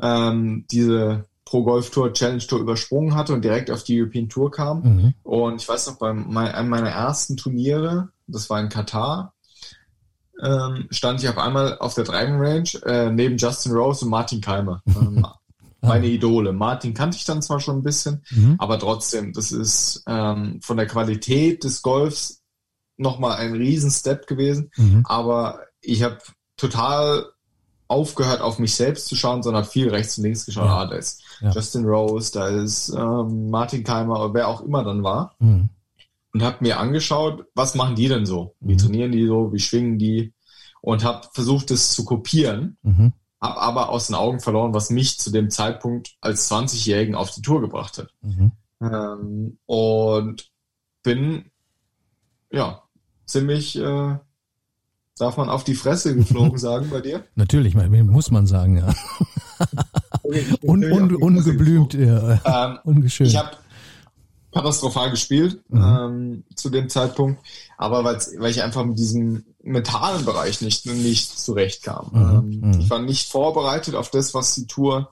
ähm, 0.00 0.66
diese 0.70 1.26
Pro 1.44 1.64
Golf 1.64 1.90
Tour 1.90 2.12
Challenge 2.12 2.46
Tour 2.46 2.60
übersprungen 2.60 3.16
hatte 3.16 3.34
und 3.34 3.44
direkt 3.44 3.70
auf 3.70 3.82
die 3.82 4.00
European 4.00 4.28
Tour 4.28 4.50
kam. 4.50 4.82
Mhm. 4.82 5.14
Und 5.24 5.60
ich 5.60 5.68
weiß 5.68 5.88
noch, 5.88 5.98
bei 5.98 6.10
einem 6.10 6.68
meiner 6.68 6.90
ersten 6.90 7.36
Turniere, 7.36 8.10
das 8.28 8.48
war 8.50 8.60
in 8.60 8.68
Katar, 8.68 9.34
ähm, 10.42 10.86
stand 10.90 11.22
ich 11.22 11.28
auf 11.28 11.38
einmal 11.38 11.78
auf 11.78 11.94
der 11.94 12.04
Dragon 12.04 12.40
Range 12.40 12.68
äh, 12.84 13.10
neben 13.10 13.36
Justin 13.36 13.72
Rose 13.72 14.04
und 14.04 14.10
Martin 14.10 14.40
Keimer. 14.40 14.82
Ähm, 14.86 15.26
meine 15.80 16.06
Idole. 16.06 16.52
Martin 16.52 16.94
kannte 16.94 17.16
ich 17.16 17.24
dann 17.24 17.42
zwar 17.42 17.60
schon 17.60 17.78
ein 17.78 17.82
bisschen, 17.82 18.22
mhm. 18.30 18.56
aber 18.58 18.78
trotzdem, 18.78 19.32
das 19.32 19.52
ist 19.52 20.02
ähm, 20.06 20.60
von 20.62 20.76
der 20.76 20.86
Qualität 20.86 21.64
des 21.64 21.82
Golfs 21.82 22.42
nochmal 22.96 23.38
ein 23.38 23.54
Riesen-Step 23.54 24.26
gewesen. 24.26 24.70
Mhm. 24.76 25.02
Aber 25.06 25.60
ich 25.80 26.02
habe 26.02 26.18
total 26.56 27.26
aufgehört, 27.88 28.40
auf 28.40 28.58
mich 28.58 28.74
selbst 28.74 29.06
zu 29.06 29.16
schauen, 29.16 29.42
sondern 29.42 29.64
viel 29.64 29.88
rechts 29.88 30.18
und 30.18 30.24
links 30.24 30.46
geschaut. 30.46 30.66
Ja. 30.66 30.78
Ah, 30.80 30.86
da 30.86 30.96
ist 30.96 31.22
ja. 31.40 31.50
Justin 31.50 31.86
Rose, 31.86 32.30
da 32.32 32.48
ist 32.48 32.90
ähm, 32.90 33.50
Martin 33.50 33.82
Keimer, 33.82 34.32
wer 34.34 34.48
auch 34.48 34.60
immer 34.60 34.84
dann 34.84 35.02
war. 35.02 35.34
Mhm 35.38 35.70
und 36.32 36.42
habe 36.42 36.58
mir 36.60 36.78
angeschaut, 36.78 37.46
was 37.54 37.74
machen 37.74 37.96
die 37.96 38.08
denn 38.08 38.26
so? 38.26 38.54
Wie 38.60 38.74
mhm. 38.74 38.78
trainieren 38.78 39.12
die 39.12 39.26
so? 39.26 39.52
Wie 39.52 39.58
schwingen 39.58 39.98
die? 39.98 40.32
Und 40.80 41.04
habe 41.04 41.26
versucht, 41.32 41.70
es 41.70 41.92
zu 41.92 42.04
kopieren, 42.04 42.78
mhm. 42.82 43.12
habe 43.40 43.60
aber 43.60 43.88
aus 43.90 44.06
den 44.06 44.16
Augen 44.16 44.40
verloren, 44.40 44.72
was 44.72 44.90
mich 44.90 45.18
zu 45.18 45.30
dem 45.30 45.50
Zeitpunkt 45.50 46.16
als 46.20 46.50
20-Jährigen 46.50 47.14
auf 47.14 47.30
die 47.30 47.42
Tour 47.42 47.60
gebracht 47.60 47.98
hat. 47.98 48.08
Mhm. 48.22 48.52
Ähm, 48.80 49.58
und 49.66 50.50
bin, 51.02 51.50
ja, 52.50 52.82
ziemlich, 53.26 53.78
äh, 53.78 54.16
darf 55.18 55.36
man 55.36 55.50
auf 55.50 55.64
die 55.64 55.74
Fresse 55.74 56.16
geflogen 56.16 56.58
sagen 56.58 56.88
bei 56.90 57.00
dir? 57.00 57.24
Natürlich, 57.34 57.74
muss 57.74 58.30
man 58.30 58.46
sagen, 58.46 58.78
ja. 58.78 58.94
un, 60.62 60.84
un, 60.84 61.14
ungeblümt, 61.14 61.92
ja. 61.92 62.40
Ähm, 62.44 62.78
ungeschönt. 62.84 63.30
Ich 63.30 63.36
habe 63.36 63.50
katastrophal 64.52 65.10
gespielt 65.10 65.62
mhm. 65.68 65.82
ähm, 65.82 66.44
zu 66.54 66.70
dem 66.70 66.88
Zeitpunkt, 66.88 67.40
aber 67.78 68.04
weil 68.04 68.50
ich 68.50 68.62
einfach 68.62 68.84
mit 68.84 68.98
diesem 68.98 69.44
mentalen 69.62 70.24
Bereich 70.24 70.60
nicht, 70.60 70.86
nicht 70.86 71.38
zurechtkam. 71.38 72.10
Mhm. 72.12 72.20
Ähm, 72.20 72.70
mhm. 72.70 72.80
ich 72.80 72.90
war 72.90 72.98
nicht 72.98 73.30
vorbereitet 73.30 73.94
auf 73.94 74.10
das, 74.10 74.34
was 74.34 74.54
die 74.54 74.66
Tour 74.66 75.10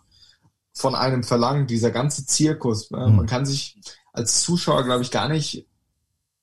von 0.72 0.94
einem 0.94 1.24
verlangt, 1.24 1.70
dieser 1.70 1.90
ganze 1.90 2.26
Zirkus. 2.26 2.90
Äh, 2.90 3.08
man 3.08 3.26
kann 3.26 3.46
sich 3.46 3.78
als 4.12 4.42
Zuschauer, 4.42 4.84
glaube 4.84 5.02
ich, 5.02 5.10
gar 5.10 5.28
nicht 5.28 5.66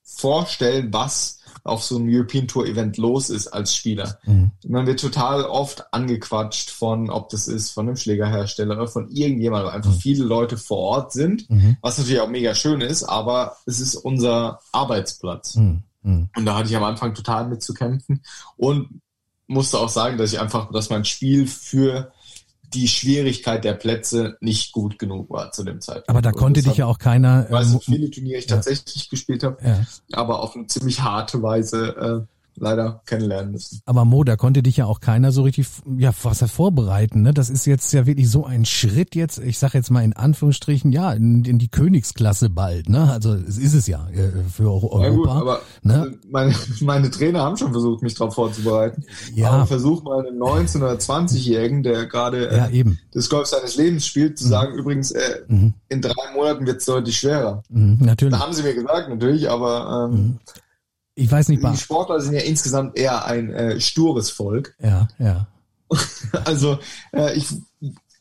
vorstellen, 0.04 0.94
was 0.94 1.40
auf 1.66 1.84
so 1.84 1.98
einem 1.98 2.08
European 2.08 2.48
Tour 2.48 2.68
Event 2.68 2.98
los 2.98 3.32
ist 3.32 3.48
als 3.48 3.76
Spieler. 3.76 4.20
Mhm. 4.24 4.52
Man 4.68 4.86
wird 4.86 5.00
total 5.00 5.44
oft 5.44 5.92
angequatscht 5.94 6.70
von, 6.70 7.10
ob 7.10 7.30
das 7.30 7.48
ist 7.48 7.72
von 7.72 7.88
einem 7.88 7.98
Schlägerhersteller 7.98 8.76
oder 8.76 8.88
von 8.88 9.10
irgendjemandem, 9.10 9.68
weil 9.68 9.76
einfach 9.76 9.92
mhm. 9.92 10.00
viele 10.00 10.24
Leute 10.24 10.58
vor 10.58 10.78
Ort 10.78 11.12
sind, 11.12 11.50
mhm. 11.50 11.78
was 11.82 11.98
natürlich 11.98 12.22
auch 12.22 12.30
mega 12.30 12.54
schön 12.54 12.82
ist, 12.82 13.04
aber 13.04 13.58
es 13.66 13.80
ist 13.80 13.96
unser 13.96 14.60
Arbeitsplatz. 14.72 15.56
Mhm. 15.56 15.82
Mhm. 16.04 16.30
Und 16.36 16.46
da 16.46 16.56
hatte 16.56 16.70
ich 16.70 16.78
am 16.78 16.84
Anfang 16.84 17.16
total 17.16 17.48
mit 17.48 17.64
zu 17.64 17.74
kämpfen 17.74 18.22
und 18.58 19.02
musste 19.48 19.80
auch 19.80 19.90
sagen, 19.90 20.18
dass 20.20 20.34
ich 20.34 20.40
einfach, 20.40 20.72
dass 20.72 20.92
mein 20.92 21.04
Spiel 21.04 21.48
für 21.48 22.12
die 22.74 22.88
Schwierigkeit 22.88 23.64
der 23.64 23.74
Plätze 23.74 24.38
nicht 24.42 24.72
gut 24.72 25.00
genug 25.00 25.30
war 25.30 25.52
zu 25.52 25.64
dem 25.64 25.82
Zeitpunkt. 25.82 26.10
Aber 26.10 26.22
da 26.22 26.32
konnte 26.32 26.62
dich 26.62 26.78
ja 26.78 26.86
auch 26.86 26.98
keiner. 26.98 27.46
Ich 27.46 27.52
weiß 27.52 27.74
nicht, 27.74 27.88
ähm, 27.88 27.94
viele 27.94 28.12
Turniere 28.12 28.40
ich 28.40 28.48
tatsächlich 28.48 29.04
ja. 29.04 29.10
gespielt 29.10 29.44
habe, 29.44 29.58
ja. 29.64 29.86
aber 30.12 30.42
auf 30.42 30.56
eine 30.56 30.68
ziemlich 30.68 31.02
harte 31.02 31.42
Weise 31.42 32.28
leider 32.58 33.02
kennenlernen 33.06 33.52
müssen. 33.52 33.82
Aber 33.86 34.06
Mo, 34.06 34.24
da 34.24 34.36
konnte 34.36 34.64
dich 34.64 34.78
ja 34.78 34.86
auch 34.86 35.00
keiner 35.00 35.32
so 35.32 35.44
richtig 35.44 35.68
ja 35.98 36.12
was 36.24 36.42
vorbereiten. 36.52 37.22
Ne? 37.22 37.34
Das 37.34 37.50
ist 37.50 37.66
jetzt 37.66 37.92
ja 37.94 38.06
wirklich 38.06 38.30
so 38.30 38.46
ein 38.46 38.66
Schritt 38.66 39.16
jetzt, 39.16 39.40
ich 39.40 39.60
sage 39.60 39.78
jetzt 39.78 39.92
mal 39.92 40.04
in 40.04 40.14
Anführungsstrichen, 40.14 40.92
ja, 40.92 41.14
in, 41.14 41.44
in, 41.46 41.60
die 41.60 41.68
Königsklasse 41.68 42.50
bald. 42.50 42.90
Ne? 42.90 43.12
Also 43.12 43.34
es 43.34 43.58
ist 43.58 43.74
es 43.74 43.88
ja 43.88 44.08
äh, 44.10 44.32
für 44.52 44.72
Europa. 44.72 45.04
Ja 45.04 45.10
gut, 45.10 45.28
aber 45.28 45.62
ne? 45.84 46.02
Also 46.02 46.12
meine, 46.30 46.56
meine 46.82 47.12
Trainer 47.12 47.42
haben 47.42 47.58
schon 47.58 47.72
versucht, 47.72 48.02
mich 48.02 48.16
darauf 48.16 48.36
vorzubereiten. 48.36 49.04
Ja. 49.34 49.52
Aber 49.52 49.66
versuch 49.68 50.04
mal 50.04 50.26
einem 50.26 50.42
19- 50.42 50.78
oder 50.78 50.94
20-Jährigen, 50.94 51.84
der 51.84 52.06
gerade 52.06 52.46
ja, 52.56 52.68
äh, 52.68 52.86
das 53.14 53.30
Golf 53.30 53.48
seines 53.48 53.76
Lebens 53.76 54.06
spielt, 54.06 54.38
zu 54.38 54.46
mhm. 54.46 54.50
sagen, 54.50 54.74
übrigens, 54.76 55.12
äh, 55.12 55.42
mhm. 55.48 55.74
in 55.90 56.02
drei 56.02 56.14
Monaten 56.34 56.66
wird 56.66 56.80
es 56.80 56.86
deutlich 56.86 57.18
schwerer. 57.18 57.64
Mhm, 57.70 57.98
natürlich. 58.02 58.34
Da 58.34 58.40
haben 58.40 58.54
sie 58.54 58.64
mir 58.64 58.74
gesagt, 58.74 59.10
natürlich, 59.10 59.50
aber 59.50 60.10
ähm, 60.12 60.20
mhm. 60.20 60.40
Ich 61.16 61.32
weiß 61.32 61.48
nicht, 61.48 61.64
die 61.64 61.78
Sportler 61.78 62.20
sind 62.20 62.34
ja 62.34 62.42
insgesamt 62.42 62.98
eher 62.98 63.26
ein 63.26 63.54
äh, 63.54 63.80
stures 63.80 64.30
Volk. 64.30 64.76
Ja, 64.82 65.08
ja. 65.18 65.48
also 66.46 66.80
äh, 67.14 67.38
ich 67.38 67.48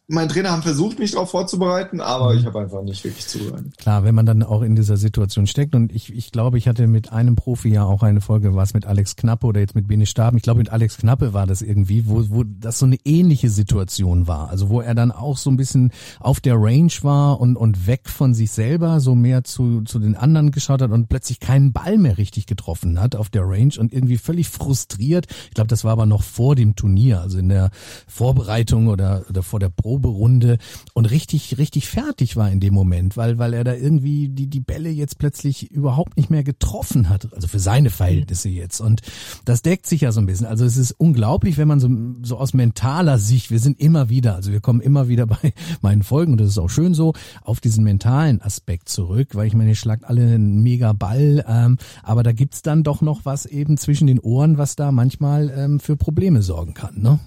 mein 0.06 0.28
Trainer 0.28 0.50
haben 0.50 0.62
versucht, 0.62 0.98
mich 0.98 1.12
darauf 1.12 1.30
vorzubereiten, 1.30 2.02
aber 2.02 2.32
mhm. 2.32 2.38
ich 2.38 2.46
habe 2.46 2.60
einfach 2.60 2.82
nicht 2.82 3.02
wirklich 3.04 3.26
zugehört. 3.26 3.64
Klar, 3.78 4.04
wenn 4.04 4.14
man 4.14 4.26
dann 4.26 4.42
auch 4.42 4.60
in 4.60 4.76
dieser 4.76 4.98
Situation 4.98 5.46
steckt 5.46 5.74
und 5.74 5.94
ich, 5.94 6.12
ich 6.12 6.30
glaube, 6.30 6.58
ich 6.58 6.68
hatte 6.68 6.86
mit 6.86 7.10
einem 7.10 7.36
Profi 7.36 7.70
ja 7.70 7.84
auch 7.84 8.02
eine 8.02 8.20
Folge, 8.20 8.54
war 8.54 8.64
es 8.64 8.74
mit 8.74 8.84
Alex 8.84 9.16
Knappe 9.16 9.46
oder 9.46 9.60
jetzt 9.60 9.74
mit 9.74 9.88
Bene 9.88 10.04
Staben, 10.04 10.36
ich 10.36 10.42
glaube 10.42 10.58
mit 10.58 10.68
Alex 10.68 10.98
Knappe 10.98 11.32
war 11.32 11.46
das 11.46 11.62
irgendwie, 11.62 12.06
wo, 12.06 12.22
wo 12.28 12.44
das 12.44 12.78
so 12.78 12.84
eine 12.84 12.98
ähnliche 13.04 13.48
Situation 13.48 14.26
war, 14.26 14.50
also 14.50 14.68
wo 14.68 14.82
er 14.82 14.94
dann 14.94 15.10
auch 15.10 15.38
so 15.38 15.50
ein 15.50 15.56
bisschen 15.56 15.90
auf 16.20 16.40
der 16.40 16.56
Range 16.56 16.92
war 17.00 17.40
und, 17.40 17.56
und 17.56 17.86
weg 17.86 18.10
von 18.10 18.34
sich 18.34 18.50
selber, 18.50 19.00
so 19.00 19.14
mehr 19.14 19.42
zu, 19.44 19.82
zu 19.82 19.98
den 19.98 20.16
anderen 20.16 20.50
geschaut 20.50 20.82
hat 20.82 20.90
und 20.90 21.08
plötzlich 21.08 21.40
keinen 21.40 21.72
Ball 21.72 21.96
mehr 21.96 22.18
richtig 22.18 22.44
getroffen 22.44 23.00
hat 23.00 23.16
auf 23.16 23.30
der 23.30 23.48
Range 23.48 23.72
und 23.78 23.94
irgendwie 23.94 24.18
völlig 24.18 24.50
frustriert. 24.50 25.26
Ich 25.48 25.54
glaube, 25.54 25.68
das 25.68 25.82
war 25.82 25.92
aber 25.92 26.04
noch 26.04 26.22
vor 26.22 26.56
dem 26.56 26.76
Turnier, 26.76 27.22
also 27.22 27.38
in 27.38 27.48
der 27.48 27.70
Vorbereitung 28.06 28.88
oder, 28.88 29.24
oder 29.30 29.42
vor 29.42 29.60
der 29.60 29.70
Pro 29.70 29.93
Proberunde 29.94 30.58
und 30.92 31.06
richtig, 31.06 31.56
richtig 31.56 31.88
fertig 31.88 32.34
war 32.34 32.50
in 32.50 32.58
dem 32.58 32.74
Moment, 32.74 33.16
weil, 33.16 33.38
weil 33.38 33.54
er 33.54 33.62
da 33.62 33.74
irgendwie 33.74 34.28
die, 34.28 34.48
die 34.48 34.58
Bälle 34.58 34.90
jetzt 34.90 35.18
plötzlich 35.18 35.70
überhaupt 35.70 36.16
nicht 36.16 36.30
mehr 36.30 36.42
getroffen 36.42 37.08
hat. 37.08 37.32
Also 37.32 37.46
für 37.46 37.60
seine 37.60 37.90
Verhältnisse 37.90 38.48
jetzt. 38.48 38.80
Und 38.80 39.02
das 39.44 39.62
deckt 39.62 39.86
sich 39.86 40.00
ja 40.00 40.10
so 40.10 40.20
ein 40.20 40.26
bisschen. 40.26 40.46
Also 40.46 40.64
es 40.64 40.76
ist 40.76 40.90
unglaublich, 40.98 41.58
wenn 41.58 41.68
man 41.68 41.78
so, 41.78 41.88
so 42.22 42.38
aus 42.38 42.54
mentaler 42.54 43.18
Sicht, 43.18 43.52
wir 43.52 43.60
sind 43.60 43.78
immer 43.78 44.08
wieder, 44.08 44.34
also 44.34 44.50
wir 44.50 44.60
kommen 44.60 44.80
immer 44.80 45.06
wieder 45.06 45.26
bei 45.28 45.52
meinen 45.80 46.02
Folgen, 46.02 46.32
und 46.32 46.40
das 46.40 46.48
ist 46.48 46.58
auch 46.58 46.70
schön 46.70 46.92
so, 46.92 47.12
auf 47.42 47.60
diesen 47.60 47.84
mentalen 47.84 48.42
Aspekt 48.42 48.88
zurück, 48.88 49.28
weil 49.34 49.46
ich 49.46 49.54
meine, 49.54 49.70
ihr 49.70 49.76
schlagt 49.76 50.04
alle 50.04 50.22
einen 50.22 50.60
mega 50.60 50.92
Ball, 50.92 51.44
ähm, 51.46 51.78
aber 52.02 52.24
da 52.24 52.32
gibt's 52.32 52.62
dann 52.62 52.82
doch 52.82 53.00
noch 53.00 53.24
was 53.24 53.46
eben 53.46 53.76
zwischen 53.76 54.08
den 54.08 54.18
Ohren, 54.18 54.58
was 54.58 54.74
da 54.74 54.90
manchmal 54.90 55.52
ähm, 55.56 55.78
für 55.78 55.96
Probleme 55.96 56.42
sorgen 56.42 56.74
kann, 56.74 57.00
ne? 57.00 57.20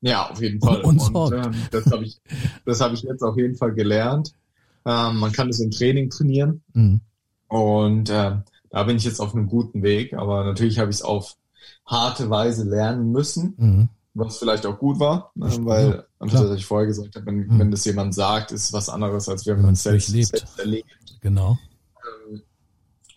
Ja, 0.00 0.30
auf 0.30 0.40
jeden 0.40 0.60
Fall. 0.60 0.80
Und, 0.82 1.00
und 1.00 1.32
ähm, 1.32 1.54
das 1.70 1.86
habe 1.86 2.04
ich, 2.04 2.20
das 2.64 2.80
habe 2.80 2.94
ich 2.94 3.02
jetzt 3.02 3.22
auf 3.22 3.36
jeden 3.36 3.56
Fall 3.56 3.72
gelernt. 3.72 4.32
Ähm, 4.86 5.16
man 5.16 5.32
kann 5.32 5.48
das 5.48 5.60
im 5.60 5.70
Training 5.70 6.10
trainieren. 6.10 6.62
Mhm. 6.72 7.00
Und 7.48 8.10
äh, 8.10 8.36
da 8.70 8.82
bin 8.84 8.96
ich 8.96 9.04
jetzt 9.04 9.20
auf 9.20 9.34
einem 9.34 9.48
guten 9.48 9.82
Weg. 9.82 10.14
Aber 10.14 10.44
natürlich 10.44 10.78
habe 10.78 10.90
ich 10.90 10.96
es 10.96 11.02
auf 11.02 11.36
harte 11.84 12.30
Weise 12.30 12.64
lernen 12.64 13.10
müssen, 13.10 13.54
mhm. 13.56 13.88
was 14.14 14.38
vielleicht 14.38 14.66
auch 14.66 14.78
gut 14.78 15.00
war, 15.00 15.32
äh, 15.36 15.40
weil, 15.60 15.90
ja, 15.90 16.04
was 16.20 16.58
ich 16.58 16.66
vorher 16.66 16.86
gesagt 16.86 17.16
habe, 17.16 17.26
wenn, 17.26 17.46
mhm. 17.46 17.58
wenn 17.58 17.70
das 17.70 17.84
jemand 17.84 18.14
sagt, 18.14 18.52
ist 18.52 18.72
was 18.72 18.88
anderes, 18.88 19.28
als 19.28 19.46
wenn 19.46 19.62
man 19.62 19.72
es 19.72 19.82
selbst, 19.82 20.08
selbst 20.08 20.58
erlebt. 20.58 20.86
Genau. 21.20 21.58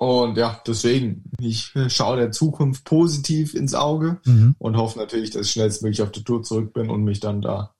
Und 0.01 0.35
ja, 0.35 0.59
deswegen, 0.65 1.25
ich 1.39 1.73
schaue 1.89 2.17
der 2.17 2.31
Zukunft 2.31 2.85
positiv 2.85 3.53
ins 3.53 3.75
Auge 3.75 4.17
mhm. 4.25 4.55
und 4.57 4.75
hoffe 4.75 4.97
natürlich, 4.97 5.29
dass 5.29 5.45
ich 5.45 5.51
schnellstmöglich 5.51 6.01
auf 6.01 6.11
der 6.11 6.23
Tour 6.23 6.41
zurück 6.41 6.73
bin 6.73 6.89
und 6.89 7.03
mich 7.03 7.19
dann 7.19 7.43
da 7.43 7.75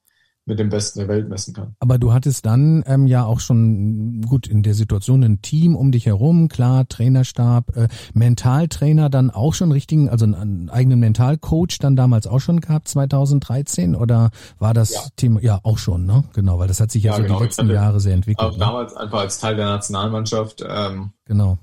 mit 0.46 0.60
dem 0.60 0.70
Besten 0.70 1.00
der 1.00 1.08
Welt 1.08 1.30
messen 1.30 1.56
kann. 1.56 1.76
Aber 1.80 1.98
du 1.98 2.14
hattest 2.14 2.46
dann 2.46 2.84
ähm, 2.86 3.08
ja 3.08 3.26
auch 3.26 3.40
schon 3.40 4.22
gut 4.22 4.46
in 4.46 4.62
der 4.62 4.76
Situation 4.76 5.24
ein 5.24 5.42
Team 5.42 5.76
um 5.76 5.92
dich 5.92 6.06
herum, 6.06 6.48
klar, 6.48 6.88
Trainerstab, 6.88 7.76
äh, 7.76 7.88
Mentaltrainer 8.14 9.10
dann 9.10 9.32
auch 9.32 9.56
schon 9.56 9.72
richtigen, 9.72 10.08
also 10.08 10.26
einen, 10.26 10.36
einen 10.36 10.70
eigenen 10.70 11.00
Mentalcoach 11.00 11.80
dann 11.80 11.96
damals 11.96 12.28
auch 12.28 12.40
schon 12.40 12.62
gehabt, 12.62 12.88
2013 12.88 13.96
oder 13.96 14.30
war 14.60 14.76
das 14.76 14.94
ja. 14.94 15.02
Thema 15.16 15.42
ja 15.42 15.60
auch 15.64 15.80
schon, 15.80 16.06
ne? 16.06 16.24
Genau, 16.34 16.60
weil 16.60 16.68
das 16.68 16.80
hat 16.82 16.92
sich 16.92 17.02
ja, 17.02 17.14
ja 17.14 17.18
so 17.18 17.24
genau. 17.24 17.38
die 17.40 17.46
letzten 17.46 17.68
Jahre 17.72 18.00
sehr 18.00 18.14
entwickelt. 18.14 18.48
Auch 18.48 18.54
ne? 18.54 18.60
damals 18.60 18.96
einfach 18.96 19.22
als 19.22 19.40
Teil 19.40 19.56
der 19.56 19.66
Nationalmannschaft. 19.66 20.64
Ähm, 20.70 21.14
genau 21.26 21.58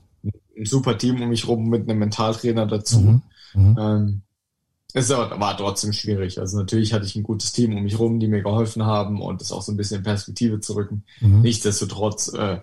ein 0.59 0.67
super 0.67 0.99
Team 0.99 1.23
um 1.23 1.29
mich 1.29 1.47
rum 1.47 1.69
mit 1.69 1.89
einem 1.89 1.99
Mentaltrainer 1.99 2.67
dazu. 2.67 3.01
Mhm. 3.01 3.23
Mhm. 3.55 3.77
Ähm, 3.79 4.23
es 4.95 5.11
war 5.11 5.57
trotzdem 5.57 5.93
schwierig. 5.93 6.39
Also 6.41 6.59
natürlich 6.59 6.93
hatte 6.93 7.05
ich 7.05 7.15
ein 7.15 7.23
gutes 7.23 7.53
Team 7.53 7.77
um 7.77 7.83
mich 7.83 7.99
rum, 7.99 8.21
die 8.21 8.29
mir 8.29 8.43
geholfen 8.43 8.85
haben 8.85 9.21
und 9.21 9.41
das 9.41 9.53
auch 9.53 9.63
so 9.63 9.73
ein 9.73 9.77
bisschen 9.77 9.99
in 9.99 10.05
Perspektive 10.05 10.61
zu 10.61 10.75
rücken. 10.75 11.05
Mhm. 11.21 11.43
Nichtsdestotrotz 11.43 12.33
äh, 12.33 12.61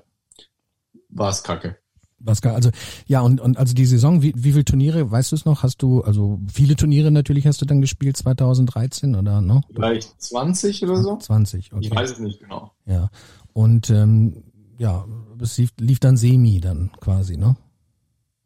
war 1.10 1.30
es 1.30 1.44
kacke. 1.44 1.78
Was 2.18 2.42
also 2.44 2.72
ja 3.06 3.22
und 3.22 3.40
und 3.40 3.58
also 3.58 3.76
die 3.76 3.86
Saison 3.86 4.22
wie 4.24 4.34
wie 4.36 4.54
viele 4.54 4.66
Turniere 4.66 5.12
weißt 5.12 5.32
du 5.32 5.36
es 5.36 5.46
noch 5.46 5.62
hast 5.64 5.84
du 5.84 6.02
also 6.02 6.40
viele 6.52 6.76
Turniere 6.76 7.12
natürlich 7.12 7.46
hast 7.46 7.62
du 7.62 7.66
dann 7.66 7.82
gespielt 7.82 8.18
2013 8.18 9.16
oder 9.16 9.42
ne 9.42 9.62
vielleicht 9.72 10.20
20 10.22 10.84
oder 10.86 11.04
so 11.04 11.18
20 11.18 11.74
okay 11.74 11.86
ich 11.86 11.92
weiß 11.92 12.14
es 12.14 12.20
nicht 12.20 12.40
genau 12.40 12.72
ja 12.86 13.10
und 13.54 13.90
ähm, 13.92 14.44
ja 14.80 15.06
es 15.40 15.58
lief, 15.58 15.72
lief 15.78 16.00
dann 16.00 16.18
semi 16.18 16.62
dann 16.62 16.90
quasi 17.00 17.38
ne 17.38 17.58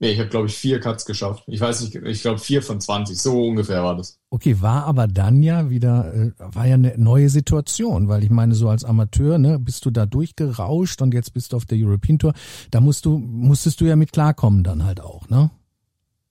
Nee, 0.02 0.12
ich 0.12 0.20
habe, 0.20 0.30
glaube 0.30 0.48
ich, 0.48 0.56
vier 0.56 0.80
Cuts 0.80 1.06
geschafft. 1.06 1.44
Ich 1.48 1.60
weiß 1.60 1.82
nicht, 1.82 1.96
ich 1.96 2.22
glaube 2.22 2.40
vier 2.40 2.62
von 2.62 2.80
20, 2.80 3.22
so 3.22 3.48
ungefähr 3.48 3.84
war 3.84 3.98
das. 3.98 4.18
Okay, 4.30 4.62
war 4.62 4.86
aber 4.86 5.08
dann 5.08 5.44
ja 5.44 5.70
wieder, 5.70 6.14
äh, 6.14 6.32
war 6.38 6.66
ja 6.66 6.76
eine 6.76 6.98
neue 6.98 7.30
Situation, 7.30 8.08
weil 8.08 8.24
ich 8.24 8.30
meine, 8.30 8.56
so 8.56 8.70
als 8.70 8.86
Amateur, 8.86 9.38
ne, 9.38 9.60
bist 9.60 9.86
du 9.86 9.92
da 9.92 10.06
durchgerauscht 10.06 11.02
und 11.02 11.14
jetzt 11.14 11.34
bist 11.34 11.52
du 11.52 11.58
auf 11.58 11.66
der 11.66 11.78
European 11.78 12.18
Tour. 12.18 12.34
Da 12.72 12.80
musst 12.80 13.06
du, 13.06 13.18
musstest 13.18 13.82
du 13.82 13.86
ja 13.86 13.98
mit 13.98 14.14
klarkommen 14.14 14.64
dann 14.64 14.86
halt 14.86 15.02
auch, 15.02 15.28
ne? 15.28 15.52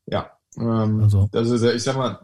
Ja. 0.07 0.31
Ähm, 0.57 1.03
also. 1.03 1.29
also 1.33 1.69
ich 1.69 1.83
sag 1.83 1.97
mal, 1.97 2.21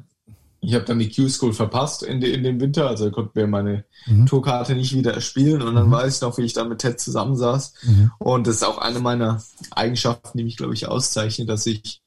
ich 0.67 0.75
habe 0.75 0.85
dann 0.85 0.99
die 0.99 1.11
Q-School 1.11 1.53
verpasst 1.53 2.03
in, 2.03 2.21
de, 2.21 2.33
in 2.33 2.43
dem 2.43 2.61
Winter, 2.61 2.89
also 2.89 3.11
konnte 3.11 3.39
mir 3.39 3.47
meine 3.47 3.85
mhm. 4.07 4.27
Tourkarte 4.27 4.75
nicht 4.75 4.95
wieder 4.95 5.15
erspielen 5.15 5.63
und 5.63 5.75
dann 5.75 5.89
mhm. 5.89 5.93
weiß 5.93 6.17
ich 6.17 6.23
noch, 6.23 6.39
wie 6.39 6.43
ich 6.43 6.53
da 6.53 6.65
mit 6.65 6.79
Ted 6.79 7.01
zusammensaß. 7.01 7.75
Mhm. 7.83 8.11
Und 8.19 8.47
das 8.47 8.57
ist 8.57 8.65
auch 8.65 8.79
eine 8.79 8.99
meiner 9.01 9.43
Eigenschaften, 9.71 10.39
die 10.39 10.45
mich, 10.45 10.57
glaube 10.57 10.75
ich, 10.75 10.89
auszeichnet, 10.89 11.49
dass 11.49 11.67
ich 11.67 12.03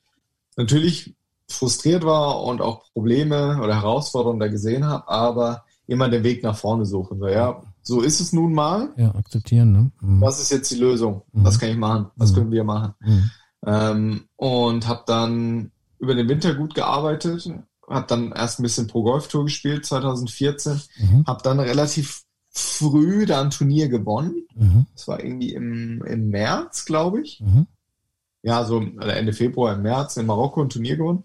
natürlich 0.56 1.16
frustriert 1.50 2.04
war 2.04 2.44
und 2.44 2.62
auch 2.62 2.84
Probleme 2.94 3.62
oder 3.62 3.76
Herausforderungen 3.76 4.40
da 4.40 4.48
gesehen 4.48 4.86
habe, 4.86 5.08
aber 5.08 5.64
immer 5.88 6.10
den 6.10 6.24
Weg 6.24 6.44
nach 6.44 6.58
vorne 6.58 6.86
suchen. 6.86 7.20
So, 7.20 7.28
ja, 7.28 7.62
so 7.82 8.02
ist 8.02 8.20
es 8.20 8.34
nun 8.34 8.54
mal. 8.54 8.90
Ja, 8.98 9.16
akzeptieren. 9.16 9.72
Ne? 9.72 9.92
Mhm. 10.02 10.22
Was 10.22 10.42
ist 10.42 10.52
jetzt 10.52 10.70
die 10.72 10.80
Lösung? 10.80 11.22
Mhm. 11.32 11.46
Was 11.46 11.60
kann 11.60 11.70
ich 11.70 11.78
machen? 11.78 12.08
Was 12.16 12.32
mhm. 12.32 12.36
können 12.36 12.52
wir 12.52 12.64
machen? 12.64 12.94
Ähm, 13.66 14.26
und 14.36 14.88
habe 14.88 15.04
dann 15.08 15.72
über 16.00 16.16
den 16.16 16.30
Winter 16.30 16.54
gut 16.54 16.76
gearbeitet, 16.76 17.50
habe 17.88 18.08
dann 18.08 18.32
erst 18.32 18.60
ein 18.60 18.64
bisschen 18.64 18.88
Pro 18.88 19.04
Golf 19.04 19.28
Tour 19.28 19.46
gespielt 19.46 19.86
2014, 19.86 20.82
mhm. 20.98 21.26
habe 21.26 21.42
dann 21.44 21.60
relativ 21.60 22.24
früh 22.50 23.26
da 23.26 23.42
ein 23.42 23.52
Turnier 23.52 23.88
gewonnen. 23.88 24.48
Mhm. 24.56 24.88
Das 24.94 25.08
war 25.08 25.24
irgendwie 25.24 25.54
im, 25.54 26.04
im 26.04 26.30
März, 26.30 26.86
glaube 26.86 27.22
ich. 27.22 27.40
Mhm. 27.40 27.68
Ja, 28.42 28.66
so 28.66 28.82
Ende 28.82 29.34
Februar, 29.34 29.76
im 29.76 29.84
März 29.84 30.18
in 30.18 30.26
Marokko 30.26 30.62
ein 30.62 30.70
Turnier 30.70 30.98
gewonnen. 30.98 31.24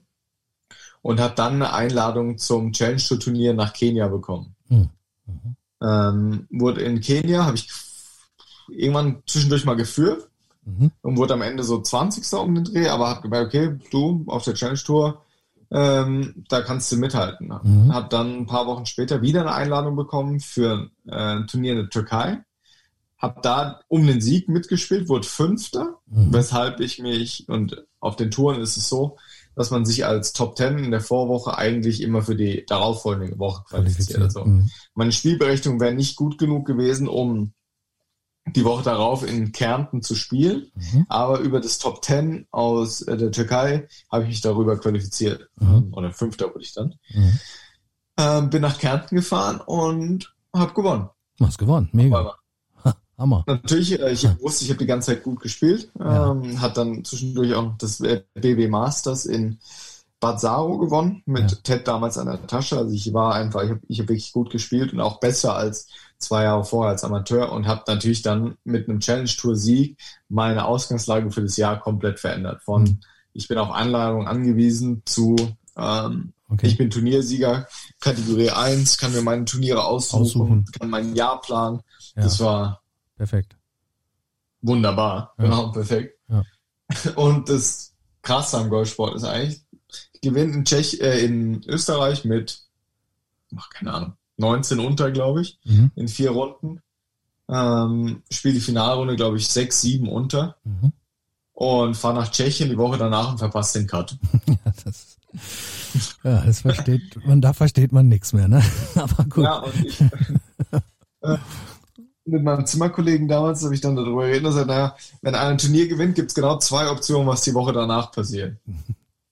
Und 1.00 1.20
habe 1.20 1.34
dann 1.34 1.54
eine 1.54 1.72
Einladung 1.72 2.38
zum 2.38 2.72
Challenge 2.72 3.02
Tour 3.02 3.18
Turnier 3.18 3.54
nach 3.54 3.72
Kenia 3.72 4.08
bekommen. 4.08 4.54
Mhm. 4.68 4.90
mhm. 5.26 5.56
Ähm, 5.84 6.46
wurde 6.50 6.82
in 6.82 7.00
Kenia, 7.00 7.44
habe 7.44 7.56
ich 7.56 7.68
irgendwann 8.68 9.22
zwischendurch 9.26 9.64
mal 9.64 9.74
geführt 9.74 10.28
mhm. 10.64 10.92
und 11.02 11.16
wurde 11.16 11.34
am 11.34 11.42
Ende 11.42 11.64
so 11.64 11.80
20. 11.80 12.32
um 12.34 12.54
den 12.54 12.64
Dreh, 12.64 12.88
aber 12.88 13.08
habe 13.08 13.22
gemerkt, 13.22 13.48
okay, 13.48 13.78
du 13.90 14.24
auf 14.28 14.44
der 14.44 14.54
Challenge 14.54 14.78
Tour 14.78 15.22
ähm, 15.72 16.44
da 16.48 16.60
kannst 16.60 16.92
du 16.92 16.96
mithalten. 16.96 17.52
Mhm. 17.62 17.92
Hab 17.92 18.10
dann 18.10 18.40
ein 18.40 18.46
paar 18.46 18.66
Wochen 18.66 18.84
später 18.86 19.22
wieder 19.22 19.40
eine 19.40 19.54
Einladung 19.54 19.96
bekommen 19.96 20.40
für 20.40 20.90
äh, 21.06 21.14
ein 21.14 21.46
Turnier 21.46 21.72
in 21.72 21.78
der 21.78 21.88
Türkei. 21.88 22.40
Hab 23.16 23.42
da 23.42 23.80
um 23.88 24.06
den 24.06 24.20
Sieg 24.20 24.48
mitgespielt, 24.48 25.08
wurde 25.08 25.26
Fünfter, 25.26 26.00
mhm. 26.06 26.32
weshalb 26.32 26.80
ich 26.80 26.98
mich, 26.98 27.48
und 27.48 27.86
auf 28.00 28.16
den 28.16 28.30
Touren 28.30 28.60
ist 28.60 28.76
es 28.76 28.88
so, 28.88 29.16
dass 29.54 29.70
man 29.70 29.84
sich 29.84 30.04
als 30.04 30.32
Top 30.32 30.56
Ten 30.56 30.78
in 30.78 30.90
der 30.90 31.00
Vorwoche 31.00 31.56
eigentlich 31.56 32.02
immer 32.02 32.22
für 32.22 32.36
die 32.36 32.64
darauffolgende 32.66 33.38
Woche 33.38 33.64
qualifiziert. 33.68 34.20
Also 34.20 34.44
mhm. 34.44 34.70
meine 34.94 35.12
Spielberechnung 35.12 35.80
wäre 35.80 35.94
nicht 35.94 36.16
gut 36.16 36.36
genug 36.36 36.66
gewesen, 36.66 37.08
um 37.08 37.52
die 38.46 38.64
Woche 38.64 38.82
darauf 38.82 39.26
in 39.26 39.52
Kärnten 39.52 40.02
zu 40.02 40.14
spielen. 40.14 40.70
Mhm. 40.74 41.06
Aber 41.08 41.40
über 41.40 41.60
das 41.60 41.78
Top 41.78 42.04
10 42.04 42.46
aus 42.50 43.02
äh, 43.02 43.16
der 43.16 43.30
Türkei 43.30 43.88
habe 44.10 44.24
ich 44.24 44.28
mich 44.30 44.40
darüber 44.40 44.78
qualifiziert. 44.78 45.48
Mhm. 45.60 45.92
Oder 45.92 46.12
Fünfter 46.12 46.46
wurde 46.52 46.64
ich 46.64 46.74
dann. 46.74 46.94
Mhm. 47.10 47.38
Ähm, 48.18 48.50
bin 48.50 48.62
nach 48.62 48.78
Kärnten 48.78 49.16
gefahren 49.16 49.60
und 49.60 50.34
habe 50.54 50.74
gewonnen. 50.74 51.08
Du 51.38 51.46
hast 51.46 51.58
gewonnen, 51.58 51.88
mega. 51.92 52.36
Hammer. 53.18 53.44
Natürlich, 53.46 54.00
äh, 54.00 54.10
ich 54.12 54.24
wusste, 54.40 54.64
ich 54.64 54.70
habe 54.70 54.78
die 54.78 54.86
ganze 54.86 55.12
Zeit 55.12 55.22
gut 55.22 55.40
gespielt. 55.40 55.90
Ja. 55.98 56.32
Ähm, 56.32 56.60
hat 56.60 56.76
dann 56.76 57.04
zwischendurch 57.04 57.54
auch 57.54 57.76
das 57.78 58.02
BB 58.34 58.68
Masters 58.68 59.26
in 59.26 59.58
Bad 60.18 60.40
Saro 60.40 60.78
gewonnen, 60.78 61.22
mit 61.26 61.50
Ja. 61.50 61.58
Ted 61.62 61.88
damals 61.88 62.16
an 62.18 62.26
der 62.26 62.46
Tasche. 62.46 62.78
Also 62.78 62.94
ich 62.94 63.12
war 63.12 63.34
einfach, 63.34 63.62
ich 63.62 63.70
habe 63.70 63.80
ich 63.88 64.00
hab 64.00 64.08
wirklich 64.08 64.32
gut 64.32 64.50
gespielt 64.50 64.92
und 64.92 65.00
auch 65.00 65.20
besser 65.20 65.54
als 65.54 65.88
zwei 66.22 66.44
Jahre 66.44 66.64
vorher 66.64 66.92
als 66.92 67.04
Amateur 67.04 67.52
und 67.52 67.66
habe 67.66 67.82
natürlich 67.86 68.22
dann 68.22 68.56
mit 68.64 68.88
einem 68.88 69.00
Challenge-Tour-Sieg 69.00 69.98
meine 70.28 70.64
Ausgangslage 70.64 71.30
für 71.30 71.42
das 71.42 71.56
Jahr 71.56 71.80
komplett 71.80 72.20
verändert. 72.20 72.62
Von 72.62 72.82
Mhm. 72.84 73.00
ich 73.32 73.48
bin 73.48 73.58
auf 73.58 73.70
Einladung 73.70 74.26
angewiesen 74.28 75.02
zu 75.04 75.36
ähm, 75.76 76.32
Okay. 76.50 76.66
ich 76.66 76.76
bin 76.76 76.90
Turniersieger, 76.90 77.66
Kategorie 77.98 78.50
1, 78.50 78.98
kann 78.98 79.12
mir 79.12 79.22
meine 79.22 79.46
Turniere 79.46 79.84
aussuchen, 79.84 80.20
Aussuchen. 80.22 80.64
kann 80.78 80.90
mein 80.90 81.14
Jahr 81.16 81.40
planen. 81.40 81.80
Ja. 82.14 82.24
Das 82.24 82.40
war 82.40 82.82
Perfekt. 83.16 83.56
wunderbar, 84.60 85.32
Ja. 85.38 85.44
genau, 85.44 85.68
perfekt. 85.72 86.18
Ja. 86.28 86.42
Und 87.16 87.48
das 87.48 87.94
Krasse 88.22 88.58
am 88.58 88.68
Golfsport 88.68 89.14
ist 89.14 89.24
eigentlich, 89.24 89.62
ich 90.12 90.20
gewinne 90.20 90.52
in, 90.52 90.64
Tschech, 90.66 91.00
äh, 91.00 91.24
in 91.24 91.62
Österreich 91.66 92.24
mit, 92.26 92.60
ach, 93.56 93.70
keine 93.70 93.92
Ahnung, 93.94 94.12
19 94.42 94.78
unter, 94.80 95.10
glaube 95.10 95.40
ich, 95.42 95.58
Mhm. 95.64 95.90
in 95.94 96.08
vier 96.08 96.30
Runden. 96.32 96.80
Ähm, 97.48 98.22
spiele 98.30 98.54
die 98.54 98.60
Finalrunde, 98.60 99.16
glaube 99.16 99.36
ich, 99.36 99.48
6, 99.48 99.80
7 99.80 100.08
unter 100.08 100.56
Mhm. 100.64 100.92
und 101.52 101.96
fahre 101.96 102.14
nach 102.14 102.30
Tschechien 102.30 102.68
die 102.70 102.78
Woche 102.78 102.98
danach 102.98 103.32
und 103.32 103.38
verpasse 103.38 103.78
den 103.78 103.86
Cut. 103.88 104.16
Ja, 104.64 104.72
das, 104.84 105.16
ja, 106.24 106.40
das 106.44 106.60
versteht 106.60 107.26
man, 107.26 107.40
da 107.40 107.52
versteht 107.54 107.90
man 107.92 108.06
nichts 108.08 108.32
mehr, 108.34 108.48
ne? 108.48 108.62
Aber 108.96 109.24
gut. 109.24 109.44
Ja, 109.44 109.56
und 109.60 109.84
ich 109.84 109.98
äh, 111.22 111.38
mit 112.24 112.42
meinem 112.44 112.66
Zimmerkollegen 112.66 113.28
damals 113.28 113.64
habe 113.64 113.74
ich 113.74 113.80
dann 113.80 113.96
darüber 113.96 114.22
geredet 114.26 114.44
und 114.44 114.50
gesagt, 114.50 114.66
naja, 114.68 114.94
wenn 115.22 115.34
ein 115.34 115.56
Turnier 115.58 115.88
gewinnt, 115.88 116.14
gibt 116.16 116.28
es 116.30 116.34
genau 116.34 116.58
zwei 116.58 116.88
Optionen, 116.90 117.26
was 117.26 117.42
die 117.42 117.54
Woche 117.54 117.72
danach 117.72 118.12
passiert. 118.12 118.58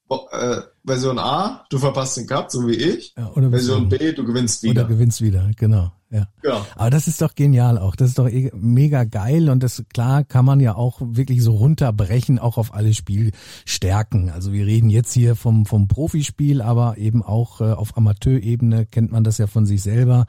Bo- 0.08 0.26
äh, 0.32 0.62
Version 0.90 1.18
A, 1.18 1.64
du 1.70 1.78
verpasst 1.78 2.16
den 2.16 2.26
Cut, 2.26 2.50
so 2.50 2.66
wie 2.68 2.74
ich. 2.74 3.14
Ja, 3.16 3.30
oder 3.34 3.50
Version 3.50 3.88
B, 3.88 4.12
du 4.12 4.24
gewinnst 4.24 4.62
du- 4.62 4.70
oder 4.70 4.82
wieder. 4.82 4.88
gewinnst 4.88 5.20
wieder, 5.22 5.50
genau. 5.56 5.92
Ja. 6.12 6.26
Ja. 6.42 6.66
Aber 6.74 6.90
das 6.90 7.06
ist 7.06 7.22
doch 7.22 7.36
genial 7.36 7.78
auch. 7.78 7.94
Das 7.94 8.08
ist 8.08 8.18
doch 8.18 8.28
eh 8.28 8.50
mega 8.52 9.04
geil 9.04 9.48
und 9.48 9.62
das 9.62 9.84
klar 9.94 10.24
kann 10.24 10.44
man 10.44 10.58
ja 10.58 10.74
auch 10.74 11.00
wirklich 11.00 11.40
so 11.40 11.52
runterbrechen, 11.52 12.40
auch 12.40 12.58
auf 12.58 12.74
alle 12.74 12.92
Spielstärken. 12.94 14.28
Also 14.30 14.52
wir 14.52 14.66
reden 14.66 14.90
jetzt 14.90 15.12
hier 15.12 15.36
vom 15.36 15.66
vom 15.66 15.86
Profispiel, 15.86 16.62
aber 16.62 16.98
eben 16.98 17.22
auch 17.22 17.60
äh, 17.60 17.64
auf 17.72 17.96
Amateurebene 17.96 18.86
kennt 18.86 19.12
man 19.12 19.22
das 19.22 19.38
ja 19.38 19.46
von 19.46 19.66
sich 19.66 19.82
selber. 19.82 20.26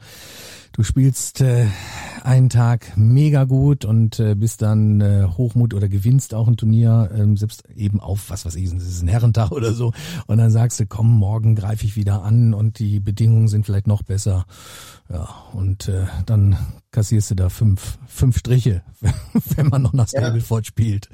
Du 0.72 0.82
spielst 0.84 1.42
äh, 1.42 1.66
einen 2.22 2.48
Tag 2.48 2.96
mega 2.96 3.44
gut 3.44 3.84
und 3.84 4.18
äh, 4.18 4.34
bist 4.34 4.62
dann 4.62 5.02
äh, 5.02 5.26
Hochmut 5.36 5.74
oder 5.74 5.86
gewinnst 5.86 6.32
auch 6.32 6.48
ein 6.48 6.56
Turnier, 6.56 7.10
ähm, 7.14 7.36
selbst 7.36 7.64
eben 7.76 8.00
auf, 8.00 8.30
was 8.30 8.46
weiß 8.46 8.54
ich, 8.56 8.70
das 8.72 8.84
ist 8.84 9.02
ein 9.02 9.08
Herrentag 9.08 9.50
oder 9.52 9.74
so. 9.74 9.92
Und 10.26 10.38
dann 10.38 10.50
sagst 10.50 10.80
du, 10.80 10.86
komm, 10.86 11.10
morgen 11.10 11.56
greife 11.56 11.84
ich 11.84 11.96
wieder 11.96 12.22
an 12.22 12.54
und 12.54 12.78
die 12.78 13.00
Bedingungen 13.00 13.48
sind 13.48 13.66
vielleicht 13.66 13.86
noch 13.86 14.02
besser. 14.02 14.46
Ja, 15.10 15.28
und 15.52 15.88
äh, 15.88 16.06
dann 16.24 16.56
kassierst 16.92 17.30
du 17.30 17.34
da 17.34 17.48
fünf, 17.48 17.98
fünf 18.06 18.38
Striche, 18.38 18.82
wenn 19.56 19.68
man 19.68 19.82
noch 19.82 19.94
nach 19.94 20.08
Stableford 20.08 20.66
spielt. 20.66 21.08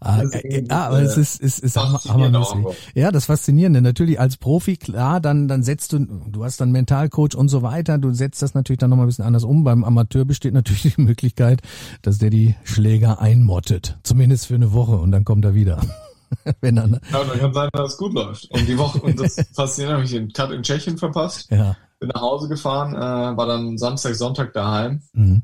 Ah, 0.00 0.22
äh, 0.22 0.64
ja, 0.66 0.88
aber 0.88 1.02
es 1.02 1.16
äh, 1.16 1.20
ist, 1.20 1.40
ist, 1.40 1.58
ist 1.60 1.76
hammermäßig. 1.76 2.64
Ja, 2.94 3.12
das 3.12 3.26
Faszinierende. 3.26 3.82
Natürlich 3.82 4.18
als 4.18 4.38
Profi, 4.38 4.76
klar, 4.76 5.20
dann, 5.20 5.46
dann 5.46 5.62
setzt 5.62 5.92
du, 5.92 6.00
du 6.00 6.44
hast 6.44 6.60
dann 6.60 6.72
Mentalcoach 6.72 7.36
und 7.36 7.48
so 7.48 7.62
weiter, 7.62 7.98
du 7.98 8.12
setzt 8.12 8.42
das 8.42 8.54
natürlich 8.54 8.78
dann 8.78 8.90
nochmal 8.90 9.06
ein 9.06 9.10
bisschen 9.10 9.26
anders 9.26 9.44
um. 9.44 9.62
Beim 9.62 9.84
Amateur 9.84 10.24
besteht 10.24 10.54
natürlich 10.54 10.94
die 10.94 11.02
Möglichkeit, 11.02 11.60
dass 12.02 12.18
der 12.18 12.30
die 12.30 12.56
Schläger 12.64 13.20
einmottet. 13.20 13.98
Zumindest 14.02 14.46
für 14.46 14.54
eine 14.54 14.72
Woche 14.72 14.96
und 14.96 15.12
dann 15.12 15.24
kommt 15.24 15.44
er 15.44 15.54
wieder. 15.54 15.80
Wenn 16.60 16.76
dann, 16.76 17.00
Ja, 17.12 17.20
und 17.20 17.30
dann 17.30 17.38
kann 17.38 17.54
sein, 17.54 17.68
dass 17.72 17.92
es 17.92 17.98
gut 17.98 18.14
läuft. 18.14 18.50
Und 18.50 18.68
die 18.68 18.76
Woche, 18.76 19.00
und 19.00 19.20
das 19.20 19.36
Faszinierende, 19.52 19.96
habe 19.96 20.04
ich 20.04 20.10
den 20.10 20.32
Cut 20.32 20.50
in 20.50 20.62
Tschechien 20.62 20.98
verpasst, 20.98 21.50
ja. 21.50 21.76
Bin 22.00 22.10
nach 22.14 22.20
Hause 22.20 22.48
gefahren, 22.48 22.94
äh, 22.94 23.36
war 23.36 23.46
dann 23.46 23.76
Samstag, 23.78 24.14
Sonntag 24.14 24.52
daheim, 24.52 25.02
Mhm. 25.12 25.42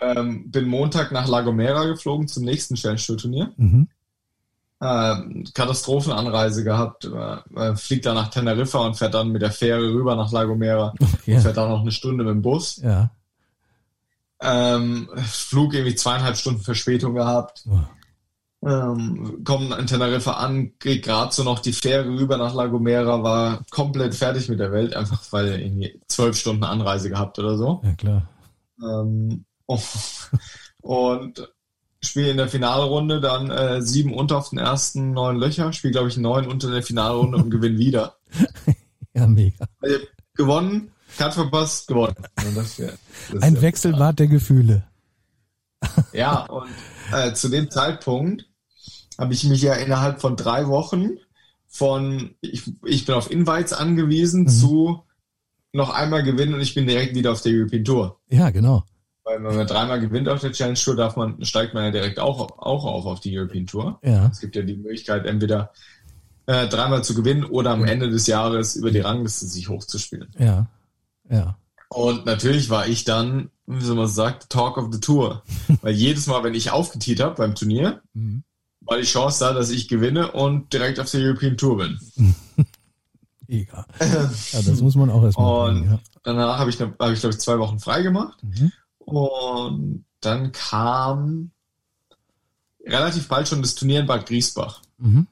ähm, 0.00 0.50
bin 0.50 0.66
Montag 0.68 1.10
nach 1.12 1.26
La 1.28 1.40
Gomera 1.42 1.84
geflogen 1.86 2.28
zum 2.28 2.44
nächsten 2.44 2.74
Challenge-Turnier. 2.76 3.52
Mhm. 3.56 3.88
äh, 4.78 5.42
Katastrophenanreise 5.54 6.62
gehabt, 6.62 7.06
äh, 7.06 7.36
äh, 7.60 7.76
fliegt 7.76 8.04
dann 8.04 8.14
nach 8.14 8.28
Teneriffa 8.28 8.78
und 8.80 8.94
fährt 8.94 9.14
dann 9.14 9.30
mit 9.30 9.40
der 9.40 9.50
Fähre 9.50 9.80
rüber 9.90 10.16
nach 10.16 10.30
La 10.32 10.44
Gomera 10.44 10.92
Ja. 11.26 11.36
und 11.36 11.42
fährt 11.42 11.56
dann 11.56 11.70
noch 11.70 11.80
eine 11.80 11.92
Stunde 11.92 12.24
mit 12.24 12.30
dem 12.34 12.42
Bus. 12.42 12.76
Ja. 12.82 13.10
Ähm, 14.42 15.08
Flug 15.26 15.72
irgendwie 15.72 15.94
zweieinhalb 15.94 16.36
Stunden 16.36 16.60
Verspätung 16.60 17.14
gehabt. 17.14 17.64
Oh. 17.70 17.78
Ähm, 18.66 19.44
kommen 19.44 19.70
in 19.78 19.86
Teneriffa 19.86 20.32
an, 20.32 20.72
krieg 20.80 21.04
gerade 21.04 21.32
so 21.32 21.44
noch 21.44 21.60
die 21.60 21.72
Fähre 21.72 22.08
rüber 22.08 22.36
nach 22.36 22.52
La 22.52 22.66
Gomera, 22.66 23.22
war 23.22 23.62
komplett 23.70 24.16
fertig 24.16 24.48
mit 24.48 24.58
der 24.58 24.72
Welt, 24.72 24.96
einfach 24.96 25.22
weil 25.30 25.60
irgendwie 25.60 26.00
zwölf 26.08 26.36
Stunden 26.36 26.64
Anreise 26.64 27.08
gehabt 27.08 27.38
oder 27.38 27.56
so. 27.56 27.80
Ja, 27.84 27.92
klar. 27.92 28.28
Ähm, 28.82 29.44
und 30.82 31.48
spiele 32.02 32.30
in 32.30 32.38
der 32.38 32.48
Finalrunde 32.48 33.20
dann 33.20 33.52
äh, 33.52 33.82
sieben 33.82 34.12
unter 34.12 34.38
auf 34.38 34.50
den 34.50 34.58
ersten 34.58 35.12
neun 35.12 35.36
Löcher, 35.36 35.72
spiele 35.72 35.92
glaube 35.92 36.08
ich 36.08 36.16
neun 36.16 36.48
unter 36.48 36.68
der 36.68 36.82
Finalrunde 36.82 37.38
und 37.38 37.50
gewinne 37.50 37.78
wieder. 37.78 38.16
Ja, 39.14 39.26
mega. 39.26 39.64
Also, 39.80 39.96
gewonnen, 40.34 40.92
Cut 41.16 41.32
verpasst, 41.32 41.88
gewonnen. 41.88 42.16
Das 42.54 42.76
das 42.76 43.42
Ein 43.42 43.62
Wechselbad 43.62 44.18
der 44.18 44.26
Gefühle. 44.26 44.84
Ja, 46.12 46.44
und 46.44 46.68
äh, 47.12 47.32
zu 47.32 47.48
dem 47.48 47.70
Zeitpunkt 47.70 48.44
habe 49.18 49.32
ich 49.34 49.44
mich 49.44 49.62
ja 49.62 49.74
innerhalb 49.74 50.20
von 50.20 50.36
drei 50.36 50.66
Wochen 50.68 51.10
von 51.68 52.34
ich, 52.40 52.62
ich 52.84 53.06
bin 53.06 53.14
auf 53.14 53.30
Invites 53.30 53.72
angewiesen 53.72 54.42
Mhm. 54.42 54.48
zu 54.48 55.02
noch 55.72 55.90
einmal 55.90 56.22
gewinnen 56.22 56.54
und 56.54 56.60
ich 56.60 56.74
bin 56.74 56.86
direkt 56.86 57.14
wieder 57.14 57.32
auf 57.32 57.42
der 57.42 57.52
European 57.52 57.84
Tour. 57.84 58.18
Ja, 58.28 58.50
genau. 58.50 58.84
Weil 59.24 59.42
wenn 59.44 59.56
man 59.56 59.66
dreimal 59.66 60.00
gewinnt 60.00 60.28
auf 60.28 60.40
der 60.40 60.52
Challenge 60.52 60.78
Tour, 60.78 60.96
darf 60.96 61.16
man, 61.16 61.44
steigt 61.44 61.74
man 61.74 61.84
ja 61.84 61.90
direkt 61.90 62.18
auch, 62.18 62.58
auch 62.58 62.84
auf 62.84 63.04
auf 63.06 63.20
die 63.20 63.36
European 63.36 63.66
Tour. 63.66 63.98
Ja. 64.02 64.28
Es 64.32 64.40
gibt 64.40 64.56
ja 64.56 64.62
die 64.62 64.76
Möglichkeit, 64.76 65.26
entweder 65.26 65.72
äh, 66.46 66.68
dreimal 66.68 67.02
zu 67.04 67.14
gewinnen 67.14 67.44
oder 67.44 67.72
am 67.72 67.84
Ende 67.84 68.08
des 68.08 68.26
Jahres 68.28 68.76
über 68.76 68.90
die 68.92 69.00
Rangliste 69.00 69.46
sich 69.46 69.68
hochzuspielen. 69.68 70.30
Ja. 70.38 70.68
Ja. 71.28 71.58
Und 71.88 72.24
natürlich 72.24 72.70
war 72.70 72.86
ich 72.86 73.04
dann, 73.04 73.50
wie 73.66 73.84
soll 73.84 73.96
man 73.96 74.06
sagt, 74.08 74.48
Talk 74.48 74.78
of 74.78 74.92
the 74.92 75.00
Tour. 75.00 75.42
Weil 75.82 75.94
jedes 75.94 76.26
Mal, 76.28 76.42
wenn 76.44 76.54
ich 76.54 76.70
aufgetiert 76.70 77.20
habe 77.20 77.34
beim 77.34 77.54
Turnier, 77.54 78.00
Mhm. 78.14 78.44
War 78.86 78.98
die 78.98 79.04
Chance 79.04 79.40
da, 79.40 79.52
dass 79.52 79.70
ich 79.70 79.88
gewinne 79.88 80.32
und 80.32 80.72
direkt 80.72 80.98
auf 81.00 81.10
der 81.10 81.20
European 81.20 81.56
Tour 81.56 81.78
bin. 81.78 82.00
Mega. 83.48 83.86
Ja, 84.00 84.62
das 84.62 84.80
muss 84.80 84.96
man 84.96 85.10
auch 85.10 85.22
erstmal 85.22 85.68
Und 85.68 85.74
bringen, 85.74 85.92
ja. 85.92 86.00
danach 86.22 86.58
habe 86.58 86.70
ich, 86.70 86.80
hab 86.80 87.10
ich 87.10 87.20
glaube 87.20 87.34
ich, 87.34 87.40
zwei 87.40 87.58
Wochen 87.58 87.78
frei 87.78 88.02
gemacht. 88.02 88.38
Mhm. 88.42 88.72
Und 88.98 90.04
dann 90.20 90.52
kam 90.52 91.50
relativ 92.84 93.28
bald 93.28 93.48
schon 93.48 93.62
das 93.62 93.74
Turnier 93.74 94.00
in 94.00 94.06
Bad 94.06 94.26
Griesbach. 94.26 94.82
Mhm. 94.98 95.26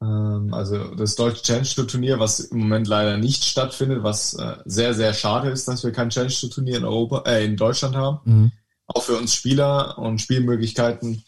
Ähm, 0.00 0.54
also 0.54 0.94
das 0.94 1.16
Deutsche 1.16 1.42
Challenge 1.42 1.66
Tour 1.66 1.88
Turnier, 1.88 2.20
was 2.20 2.40
im 2.40 2.58
Moment 2.58 2.86
leider 2.86 3.18
nicht 3.18 3.44
stattfindet, 3.44 4.02
was 4.02 4.34
äh, 4.34 4.56
sehr, 4.64 4.94
sehr 4.94 5.12
schade 5.14 5.50
ist, 5.50 5.66
dass 5.66 5.82
wir 5.82 5.92
kein 5.92 6.10
Challenge 6.10 6.32
Tour 6.32 6.50
Turnier 6.50 6.78
in 6.78 6.84
Europa, 6.84 7.22
äh, 7.26 7.44
in 7.44 7.56
Deutschland 7.56 7.96
haben. 7.96 8.20
Mhm. 8.24 8.52
Auch 8.86 9.02
für 9.02 9.16
uns 9.16 9.34
Spieler 9.34 9.98
und 9.98 10.20
Spielmöglichkeiten 10.20 11.24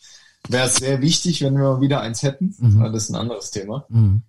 wäre 0.49 0.67
es 0.67 0.77
sehr 0.77 1.01
wichtig, 1.01 1.43
wenn 1.43 1.55
wir 1.55 1.63
mal 1.75 1.81
wieder 1.81 2.01
eins 2.01 2.23
hätten. 2.23 2.55
Mhm. 2.59 2.81
Das 2.93 3.05
ist 3.05 3.11
ein 3.11 3.17
anderes 3.17 3.51
Thema. 3.51 3.85
Mhm. 3.89 4.23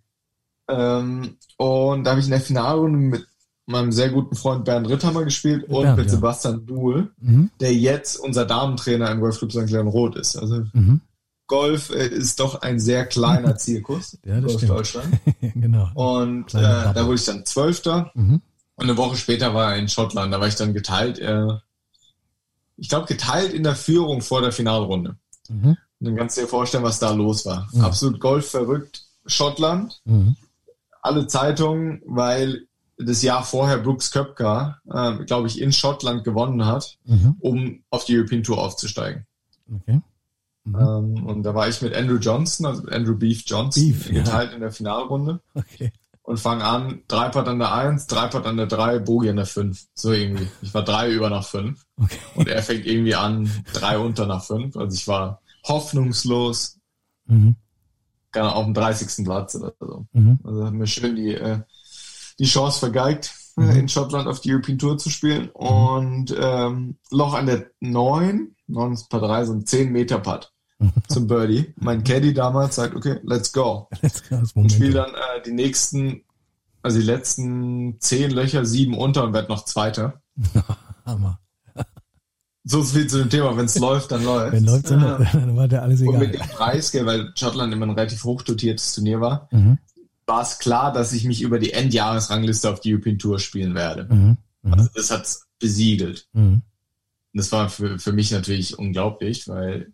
Ähm, 0.67 1.37
und 1.57 2.03
da 2.03 2.11
habe 2.11 2.19
ich 2.19 2.27
in 2.27 2.31
der 2.31 2.41
Finalrunde 2.41 2.97
mit 2.97 3.27
meinem 3.65 3.91
sehr 3.91 4.09
guten 4.09 4.35
Freund 4.35 4.65
Bernd 4.65 4.89
Ritthammer 4.89 5.23
gespielt 5.23 5.63
und 5.65 5.83
Bernd, 5.83 5.97
mit 5.97 6.05
ja. 6.07 6.11
Sebastian 6.11 6.65
Duhl, 6.65 7.11
Mhm. 7.19 7.51
der 7.59 7.73
jetzt 7.73 8.17
unser 8.17 8.45
Damentrainer 8.45 9.09
im 9.11 9.19
Golfclub 9.19 9.51
St. 9.51 9.69
Leon 9.69 9.87
Roth 9.87 10.15
ist. 10.15 10.35
Also 10.35 10.63
Mhm. 10.73 11.01
Golf 11.47 11.89
äh, 11.89 12.07
ist 12.07 12.39
doch 12.39 12.61
ein 12.61 12.79
sehr 12.79 13.05
kleiner 13.05 13.57
Zirkus. 13.57 14.17
Ja, 14.25 14.35
das 14.39 14.53
Golf 14.53 14.57
stimmt. 14.57 14.71
Deutschland. 14.71 15.19
genau. 15.55 15.89
Und 15.93 16.53
äh, 16.53 16.61
da 16.61 17.05
wurde 17.05 17.15
ich 17.15 17.25
dann 17.25 17.45
Zwölfter. 17.45 18.11
Mhm. 18.15 18.41
Und 18.75 18.83
eine 18.89 18.97
Woche 18.97 19.17
später 19.17 19.53
war 19.53 19.73
er 19.73 19.77
in 19.79 19.87
Schottland. 19.89 20.33
Da 20.33 20.39
war 20.39 20.47
ich 20.47 20.55
dann 20.55 20.73
geteilt, 20.73 21.19
äh, 21.19 21.45
ich 22.77 22.89
glaube, 22.89 23.05
geteilt 23.07 23.53
in 23.53 23.63
der 23.63 23.75
Führung 23.75 24.21
vor 24.21 24.41
der 24.41 24.51
Finalrunde. 24.51 25.17
Mhm. 25.49 25.77
Dann 26.03 26.15
kannst 26.15 26.35
du 26.37 26.41
dir 26.41 26.47
vorstellen, 26.47 26.83
was 26.83 26.99
da 26.99 27.11
los 27.11 27.45
war. 27.45 27.67
Mhm. 27.73 27.81
Absolut 27.81 28.19
Golf 28.19 28.49
verrückt. 28.49 29.03
Schottland, 29.25 30.01
Mhm. 30.05 30.35
alle 31.01 31.27
Zeitungen, 31.27 32.01
weil 32.05 32.65
das 32.97 33.21
Jahr 33.21 33.43
vorher 33.43 33.77
Brooks 33.77 34.11
Köpka, 34.11 34.79
äh, 34.91 35.23
glaube 35.25 35.47
ich, 35.47 35.61
in 35.61 35.71
Schottland 35.71 36.23
gewonnen 36.23 36.65
hat, 36.65 36.97
Mhm. 37.05 37.35
um 37.39 37.83
auf 37.89 38.05
die 38.05 38.17
European 38.17 38.43
Tour 38.43 38.57
aufzusteigen. 38.59 39.25
Okay. 39.73 40.01
Mhm. 40.63 40.75
Ähm, 40.75 41.25
und 41.25 41.43
da 41.43 41.55
war 41.55 41.67
ich 41.67 41.81
mit 41.81 41.95
Andrew 41.95 42.17
Johnson, 42.17 42.65
also 42.67 42.83
mit 42.83 42.93
Andrew 42.93 43.15
Beef 43.15 43.43
Johnson, 43.45 43.83
Beef, 43.83 44.11
ja. 44.11 44.21
geteilt 44.23 44.53
in 44.53 44.59
der 44.61 44.71
Finalrunde. 44.71 45.39
Okay. 45.55 45.91
und 46.23 46.39
fange 46.39 46.63
an, 46.63 47.01
Dreipad 47.07 47.47
an 47.47 47.57
der 47.59 47.73
1, 47.73 48.05
Dreipad 48.07 48.45
an 48.45 48.55
der 48.55 48.67
3, 48.67 48.99
Bogie 48.99 49.31
an 49.31 49.35
der 49.37 49.47
5. 49.47 49.87
So 49.95 50.11
irgendwie. 50.13 50.47
Ich 50.61 50.71
war 50.73 50.83
drei 50.83 51.11
über 51.11 51.29
nach 51.31 51.43
5. 51.45 51.83
Okay. 51.97 52.19
Und 52.35 52.47
er 52.47 52.61
fängt 52.61 52.85
irgendwie 52.85 53.15
an, 53.15 53.49
drei 53.73 53.97
unter 53.97 54.27
nach 54.27 54.43
5. 54.43 54.77
Also 54.77 54.95
ich 54.95 55.07
war 55.07 55.40
hoffnungslos. 55.63 56.77
Mhm. 57.25 57.55
auf 58.33 58.65
dem 58.65 58.73
30. 58.73 59.25
Platz 59.25 59.55
oder 59.55 59.73
so. 59.79 60.05
Mhm. 60.13 60.39
Also 60.43 60.65
haben 60.65 60.79
wir 60.79 60.87
schön 60.87 61.15
die, 61.15 61.35
äh, 61.35 61.59
die 62.39 62.45
Chance 62.45 62.79
vergeigt, 62.79 63.33
äh, 63.57 63.61
mhm. 63.61 63.71
in 63.71 63.89
Schottland 63.89 64.27
auf 64.27 64.41
die 64.41 64.51
European 64.51 64.77
Tour 64.77 64.97
zu 64.97 65.09
spielen. 65.09 65.43
Mhm. 65.43 65.51
Und 65.67 66.35
ähm, 66.37 66.97
Loch 67.09 67.33
an 67.33 67.45
der 67.45 67.71
9, 67.79 68.55
9 68.67 68.93
ist 68.93 69.09
Paar 69.09 69.21
3, 69.21 69.45
so 69.45 69.53
ein 69.53 69.65
10 69.65 69.91
Meter 69.91 70.19
Putt 70.19 70.51
zum 71.07 71.27
Birdie. 71.27 71.73
Mein 71.77 72.03
Caddy 72.03 72.33
damals 72.33 72.75
sagt, 72.75 72.95
okay, 72.95 73.19
let's 73.23 73.51
go. 73.53 73.87
Let's 74.01 74.27
go 74.27 74.41
und 74.55 74.71
spiele 74.71 74.93
dann 74.93 75.11
äh, 75.11 75.41
die 75.45 75.53
nächsten, 75.53 76.23
also 76.81 76.99
die 76.99 77.05
letzten 77.05 77.99
10 77.99 78.31
Löcher, 78.31 78.65
7 78.65 78.97
unter 78.97 79.23
und 79.23 79.33
werde 79.33 79.49
noch 79.49 79.65
Zweiter. 79.65 80.21
Hammer. 81.05 81.39
So 82.63 82.83
viel 82.83 83.07
zu 83.07 83.17
dem 83.17 83.29
Thema, 83.29 83.55
wenn 83.57 83.65
es 83.65 83.77
läuft, 83.79 84.11
dann 84.11 84.23
läuft. 84.23 84.53
Wenn 84.53 84.65
läuft, 84.65 84.89
dann, 84.89 85.27
dann 85.33 85.55
war 85.55 85.67
der 85.67 85.81
alles 85.81 86.01
egal. 86.01 86.15
Und 86.15 86.19
mit 86.19 86.33
dem 86.35 86.41
Preis, 86.41 86.93
weil 86.93 87.31
Schottland 87.35 87.73
immer 87.73 87.87
ein 87.87 87.91
relativ 87.91 88.23
hochdotiertes 88.23 88.93
Turnier 88.93 89.19
war, 89.19 89.47
mhm. 89.51 89.79
war 90.25 90.41
es 90.41 90.59
klar, 90.59 90.93
dass 90.93 91.13
ich 91.13 91.25
mich 91.25 91.41
über 91.41 91.59
die 91.59 91.73
Endjahresrangliste 91.73 92.69
auf 92.69 92.79
die 92.79 92.93
European 92.93 93.17
Tour 93.17 93.39
spielen 93.39 93.73
werde. 93.73 94.13
Mhm. 94.13 94.37
Mhm. 94.61 94.73
Also 94.73 94.89
das 94.93 95.11
hat 95.11 95.27
besiegelt. 95.59 96.27
Mhm. 96.33 96.61
Das 97.33 97.51
war 97.51 97.69
für, 97.69 97.97
für 97.97 98.11
mich 98.11 98.31
natürlich 98.31 98.77
unglaublich, 98.77 99.47
weil 99.47 99.93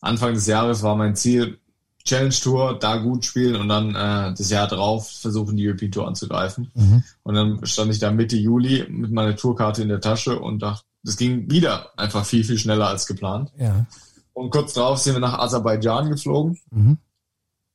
Anfang 0.00 0.34
des 0.34 0.46
Jahres 0.46 0.82
war 0.82 0.96
mein 0.96 1.16
Ziel, 1.16 1.58
Challenge 2.04 2.34
Tour, 2.34 2.78
da 2.78 2.96
gut 2.96 3.26
spielen 3.26 3.56
und 3.56 3.68
dann 3.68 3.90
äh, 3.90 4.34
das 4.34 4.50
Jahr 4.50 4.66
drauf 4.66 5.10
versuchen, 5.10 5.56
die 5.56 5.68
European 5.68 5.92
Tour 5.92 6.08
anzugreifen. 6.08 6.70
Mhm. 6.74 7.04
Und 7.22 7.34
dann 7.34 7.66
stand 7.66 7.92
ich 7.92 7.98
da 7.98 8.10
Mitte 8.10 8.36
Juli 8.36 8.86
mit 8.88 9.10
meiner 9.10 9.36
Tourkarte 9.36 9.82
in 9.82 9.88
der 9.88 10.00
Tasche 10.00 10.38
und 10.38 10.60
dachte, 10.60 10.84
das 11.02 11.16
ging 11.16 11.50
wieder 11.50 11.98
einfach 11.98 12.24
viel, 12.24 12.44
viel 12.44 12.58
schneller 12.58 12.88
als 12.88 13.06
geplant. 13.06 13.52
Ja. 13.56 13.86
Und 14.32 14.50
kurz 14.50 14.74
darauf 14.74 14.98
sind 14.98 15.14
wir 15.14 15.20
nach 15.20 15.38
Aserbaidschan 15.38 16.10
geflogen. 16.10 16.58
Mhm. 16.70 16.98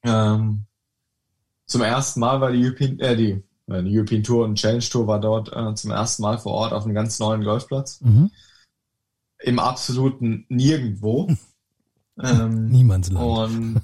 Ähm, 0.03 0.65
zum 1.65 1.81
ersten 1.81 2.19
Mal 2.19 2.41
war 2.41 2.51
die 2.51 2.63
European, 2.63 2.99
äh, 2.99 3.15
die, 3.15 3.43
äh, 3.67 3.83
die 3.83 3.97
European 3.97 4.23
Tour 4.23 4.45
und 4.45 4.55
Challenge 4.55 4.83
Tour 4.83 5.07
war 5.07 5.19
dort 5.19 5.51
äh, 5.51 5.73
zum 5.75 5.91
ersten 5.91 6.21
Mal 6.21 6.37
vor 6.37 6.53
Ort 6.53 6.73
auf 6.73 6.85
einem 6.85 6.93
ganz 6.93 7.19
neuen 7.19 7.43
Golfplatz. 7.43 8.01
Mhm. 8.01 8.31
Im 9.39 9.59
absoluten 9.59 10.45
Nirgendwo. 10.49 11.29
ähm, 12.21 12.67
Niemandsland. 12.67 13.25
Und 13.25 13.81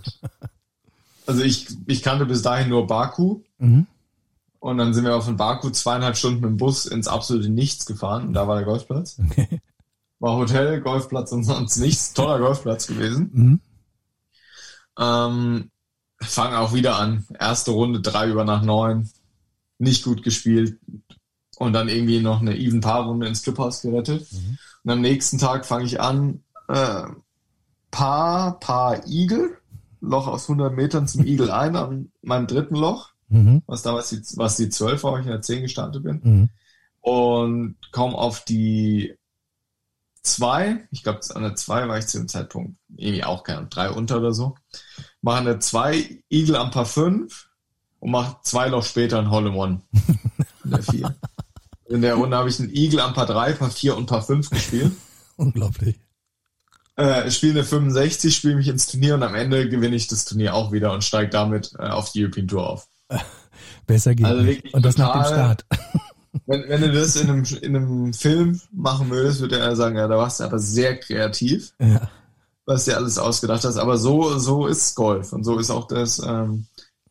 also 1.26 1.44
ich, 1.44 1.68
ich 1.88 2.04
kannte 2.04 2.26
bis 2.26 2.42
dahin 2.42 2.70
nur 2.70 2.88
Baku. 2.88 3.42
Mhm. 3.58 3.88
Und 4.62 4.78
dann 4.78 4.94
sind 4.94 5.06
wir 5.06 5.16
auf 5.16 5.26
von 5.26 5.38
Baku 5.38 5.72
zweieinhalb 5.72 6.16
Stunden 6.16 6.42
mit 6.42 6.50
dem 6.52 6.58
Bus 6.58 6.86
ins 6.86 7.08
absolute 7.08 7.50
Nichts 7.50 7.88
gefahren. 7.88 8.28
Und 8.28 8.34
da 8.34 8.48
war 8.48 8.56
der 8.56 8.66
Golfplatz. 8.66 9.20
Okay. 9.26 9.60
War 10.20 10.38
Hotel, 10.38 10.82
Golfplatz 10.82 11.32
und 11.32 11.44
sonst 11.44 11.78
nichts. 11.78 12.14
Toller 12.14 12.38
Golfplatz 12.38 12.86
gewesen. 12.86 13.32
Mhm. 13.34 13.60
Ähm, 15.00 15.72
fangen 16.22 16.56
auch 16.56 16.74
wieder 16.74 16.98
an. 16.98 17.26
Erste 17.40 17.72
Runde, 17.72 18.02
drei 18.02 18.30
über 18.30 18.46
nach 18.46 18.62
neun. 18.62 19.10
Nicht 19.80 20.04
gut 20.04 20.22
gespielt. 20.22 20.80
Und 21.58 21.74
dann 21.74 21.90
irgendwie 21.90 22.22
noch 22.22 22.42
eine 22.42 22.56
Even-Paar-Runde 22.56 23.26
ins 23.26 23.42
Clubhaus 23.42 23.82
gerettet. 23.82 24.32
Mhm. 24.32 24.60
Und 24.84 24.92
am 24.92 25.02
nächsten 25.02 25.40
Tag 25.40 25.66
fange 25.66 25.86
ich 25.86 26.00
an, 26.00 26.44
äh, 26.68 27.06
Paar, 27.90 28.60
Paar 28.60 29.08
Igel. 29.08 29.58
Loch 30.02 30.28
aus 30.28 30.48
100 30.48 30.72
Metern 30.76 31.08
zum 31.08 31.26
Igel 31.26 31.50
ein 31.50 31.76
an 31.76 32.12
meinem 32.22 32.46
dritten 32.46 32.76
Loch 32.76 33.11
mhm. 33.32 33.64
was 33.66 33.82
damals 33.82 34.10
die, 34.10 34.22
was 34.36 34.58
die 34.58 34.70
12 34.70 35.04
war, 35.04 35.20
ich 35.20 35.26
in 35.26 35.32
der 35.32 35.42
10 35.42 35.64
gestartet 35.64 36.04
bin. 36.04 36.22
Mhm. 36.24 36.50
Und 37.02 37.78
kaum 37.92 38.16
auf 38.16 38.46
die 38.46 39.16
2, 40.24 40.88
ich 40.92 41.04
glaube, 41.04 41.20
an 41.34 41.42
der 41.42 41.56
2 41.56 41.88
war 41.88 41.98
ich 41.98 42.08
zu 42.08 42.20
dem 42.20 42.28
Zeitpunkt 42.28 42.78
irgendwie 42.96 43.24
auch 43.24 43.44
keine 43.44 43.68
3 43.68 43.92
unter 43.92 44.18
oder 44.18 44.34
so. 44.34 44.56
Mache 45.22 45.40
eine 45.40 45.60
2, 45.60 46.24
Eagle 46.30 46.58
am 46.58 46.72
Paar 46.72 46.86
5 46.86 47.50
und 48.02 48.12
mache 48.12 48.38
zwei 48.44 48.68
Loch 48.68 48.84
später 48.84 49.20
ein 49.20 49.32
Hole 49.32 49.50
in 49.50 49.56
One. 49.56 49.82
In 50.64 50.72
der 50.72 50.84
4. 50.84 51.16
in 51.90 52.02
der 52.02 52.16
Runde 52.16 52.38
habe 52.38 52.50
ich 52.50 52.60
einen 52.60 52.74
Eagle 52.74 53.00
am 53.00 53.14
Paar 53.14 53.28
3, 53.28 53.54
Paar 53.54 53.72
4 53.72 53.96
und 53.96 54.08
Paar 54.08 54.24
5 54.24 54.50
gespielt. 54.50 54.92
Unglaublich. 55.38 56.00
Äh, 56.98 57.32
spiele 57.32 57.54
eine 57.54 57.64
65, 57.64 58.36
spiele 58.36 58.56
mich 58.56 58.68
ins 58.68 58.88
Turnier 58.88 59.16
und 59.16 59.24
am 59.24 59.34
Ende 59.34 59.70
gewinne 59.70 59.96
ich 59.96 60.08
das 60.08 60.26
Turnier 60.26 60.54
auch 60.54 60.72
wieder 60.72 60.92
und 60.92 61.04
steige 61.04 61.30
damit 61.30 61.74
äh, 61.80 61.88
auf 61.88 62.12
die 62.12 62.24
European 62.24 62.48
Tour 62.48 62.70
auf. 62.70 62.88
Besser 63.88 64.16
geht 64.16 64.26
also 64.26 64.42
nicht. 64.42 64.74
Und 64.74 64.86
das 64.86 64.98
nach 64.98 65.14
dem 65.14 65.24
Start. 65.24 65.66
Wenn, 66.46 66.64
wenn 66.70 66.82
du 66.82 66.94
das 66.94 67.18
in 67.18 67.30
einem, 67.30 67.44
in 67.62 67.76
einem 67.76 68.14
Film 68.14 68.60
machen 68.72 69.10
würdest, 69.10 69.42
würde 69.42 69.60
er 69.60 69.76
sagen, 69.76 69.98
ja, 69.98 70.08
da 70.08 70.18
warst 70.18 70.40
du 70.40 70.46
aber 70.46 70.60
sehr 70.60 70.98
kreativ, 70.98 71.74
ja. 71.78 72.10
was 72.66 72.86
dir 72.86 72.96
alles 72.96 73.18
ausgedacht 73.18 73.66
hast. 73.66 73.76
Aber 73.76 73.98
so, 73.98 74.40
so 74.40 74.66
ist 74.66 74.96
Golf 74.96 75.34
und 75.34 75.44
so 75.44 75.60
ist 75.60 75.70
auch 75.70 75.88
das 75.88 76.22
ähm, 76.26 76.68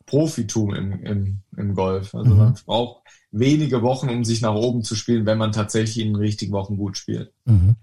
Profitum 0.06 0.74
im, 0.74 1.04
im, 1.04 1.38
im 1.54 1.74
Golf. 1.74 2.14
Also 2.14 2.30
mhm. 2.30 2.38
man 2.38 2.58
braucht 2.64 3.02
wenige 3.30 3.82
Wochen, 3.82 4.08
um 4.08 4.24
sich 4.24 4.40
nach 4.40 4.54
oben 4.54 4.82
zu 4.82 4.94
spielen, 4.94 5.26
wenn 5.26 5.38
man 5.38 5.52
tatsächlich 5.52 6.04
in 6.04 6.16
richtigen 6.16 6.52
Wochen 6.52 6.78
gut 6.78 6.96
spielt. 6.96 7.30
Mhm. 7.44 7.76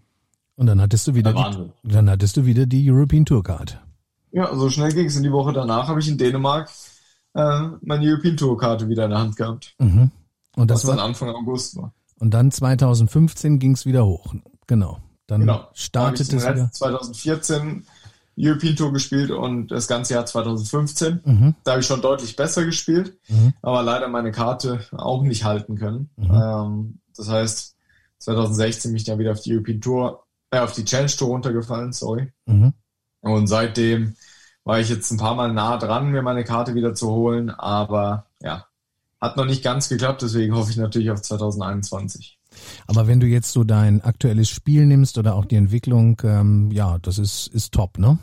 Und 0.56 0.66
dann 0.66 0.82
hattest 0.82 1.08
du 1.08 1.14
wieder 1.14 1.34
die, 1.34 1.70
dann 1.84 2.10
hattest 2.10 2.36
du 2.36 2.46
wieder 2.46 2.66
die 2.66 2.90
European 2.90 3.26
Tour 3.26 3.44
Card. 3.44 3.80
Ja, 4.32 4.56
so 4.56 4.70
schnell 4.70 4.92
ging 4.92 5.06
es. 5.06 5.16
In 5.16 5.24
die 5.24 5.32
Woche 5.32 5.54
danach 5.54 5.88
habe 5.88 6.00
ich 6.00 6.08
in 6.08 6.18
Dänemark 6.18 6.70
äh, 7.38 7.70
meine 7.82 8.10
European 8.10 8.36
Tour 8.36 8.58
Karte 8.58 8.90
wieder 8.90 9.06
in 9.06 9.12
der 9.12 9.20
Hand 9.20 9.36
gehabt. 9.36 9.76
Mhm. 9.78 10.12
Und 10.56 10.72
das 10.72 10.84
was 10.84 10.90
war 10.90 10.98
dann 10.98 11.06
Anfang 11.06 11.30
August 11.30 11.78
war. 11.78 11.94
Und 12.20 12.34
dann 12.34 12.50
2015 12.50 13.60
ging 13.60 13.74
es 13.74 13.86
wieder 13.86 14.06
hoch. 14.06 14.34
Genau. 14.66 14.98
Dann 15.28 15.42
genau. 15.42 15.68
startet 15.74 16.34
es 16.34 16.44
wieder. 16.44 16.72
2014 16.72 17.86
European 18.40 18.76
Tour 18.76 18.92
gespielt 18.92 19.30
und 19.30 19.68
das 19.68 19.88
ganze 19.88 20.16
Jahr 20.16 20.26
2015. 20.26 21.22
Mhm. 21.24 21.56
Da 21.64 21.72
habe 21.72 21.82
ich 21.82 21.88
schon 21.88 22.02
deutlich 22.02 22.36
besser 22.36 22.66
gespielt, 22.66 23.18
mhm. 23.28 23.54
aber 23.62 23.84
leider 23.84 24.08
meine 24.08 24.32
Karte 24.32 24.80
auch 24.92 25.22
nicht 25.22 25.44
halten 25.44 25.76
können. 25.76 26.10
Mhm. 26.16 26.32
Ähm, 26.32 27.00
das 27.16 27.30
heißt, 27.30 27.76
2016 28.20 28.92
mich 28.92 29.04
dann 29.04 29.20
wieder 29.20 29.32
auf 29.32 29.42
die 29.42 29.54
European 29.54 29.82
Tour, 29.82 30.24
äh, 30.50 30.60
auf 30.60 30.74
die 30.74 30.86
Challenge 30.86 31.12
Tour 31.12 31.30
runtergefallen, 31.30 31.94
sorry. 31.94 32.32
Mhm. 32.46 32.74
Und 33.22 33.48
seitdem 33.48 34.16
war 34.68 34.82
ich 34.82 34.90
jetzt 34.90 35.10
ein 35.12 35.18
paar 35.18 35.34
Mal 35.34 35.54
nah 35.54 35.78
dran, 35.78 36.12
mir 36.12 36.22
meine 36.22 36.44
Karte 36.44 36.76
wieder 36.76 36.94
zu 36.94 37.10
holen, 37.10 37.50
aber 37.50 38.26
ja, 38.42 38.66
hat 39.22 39.38
noch 39.38 39.46
nicht 39.46 39.64
ganz 39.64 39.88
geklappt, 39.88 40.22
deswegen 40.22 40.54
hoffe 40.54 40.72
ich 40.72 40.78
natürlich 40.78 41.10
auf 41.10 41.22
2021. 41.22 42.38
Aber 42.86 43.08
wenn 43.08 43.22
du 43.22 43.28
jetzt 43.28 43.54
so 43.54 43.64
dein 43.64 44.02
aktuelles 44.02 44.50
Spiel 44.50 44.86
nimmst 44.86 45.18
oder 45.18 45.36
auch 45.36 45.46
die 45.46 45.56
Entwicklung, 45.56 46.22
ähm, 46.26 46.70
ja, 46.72 47.00
das 47.00 47.18
ist, 47.18 47.48
ist 47.48 47.74
top, 47.74 47.98
ne? 47.98 48.20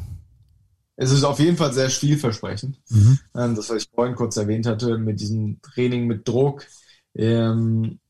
Es 0.96 1.12
ist 1.12 1.24
auf 1.24 1.40
jeden 1.40 1.56
Fall 1.56 1.72
sehr 1.72 1.88
vielversprechend. 1.88 2.78
Mhm. 2.90 3.18
Ähm, 3.34 3.54
das, 3.54 3.70
was 3.70 3.78
ich 3.78 3.88
vorhin 3.94 4.14
kurz 4.14 4.36
erwähnt 4.36 4.66
hatte, 4.66 4.98
mit 4.98 5.20
diesem 5.20 5.62
Training 5.62 6.06
mit 6.06 6.28
Druck. 6.28 6.66
Ähm, 7.14 8.00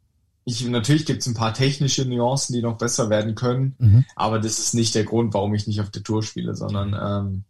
ich, 0.44 0.66
natürlich 0.66 1.07
gibt 1.07 1.20
es 1.20 1.29
ein 1.29 1.35
paar 1.35 1.55
technische 1.55 2.05
Nuancen, 2.05 2.53
die 2.53 2.62
noch 2.62 2.79
besser 2.79 3.11
werden 3.11 3.37
können, 3.37 3.77
mhm. 3.79 4.05
aber 4.16 4.40
das 4.40 4.59
ist 4.59 4.75
nicht 4.75 4.97
der 4.97 5.05
Grund, 5.05 5.35
warum 5.35 5.55
ich 5.55 5.68
nicht 5.68 5.81
auf 5.81 5.90
der 5.90 6.03
Tour 6.03 6.25
spiele, 6.25 6.57
sondern 6.57 6.94
ähm, 7.01 7.44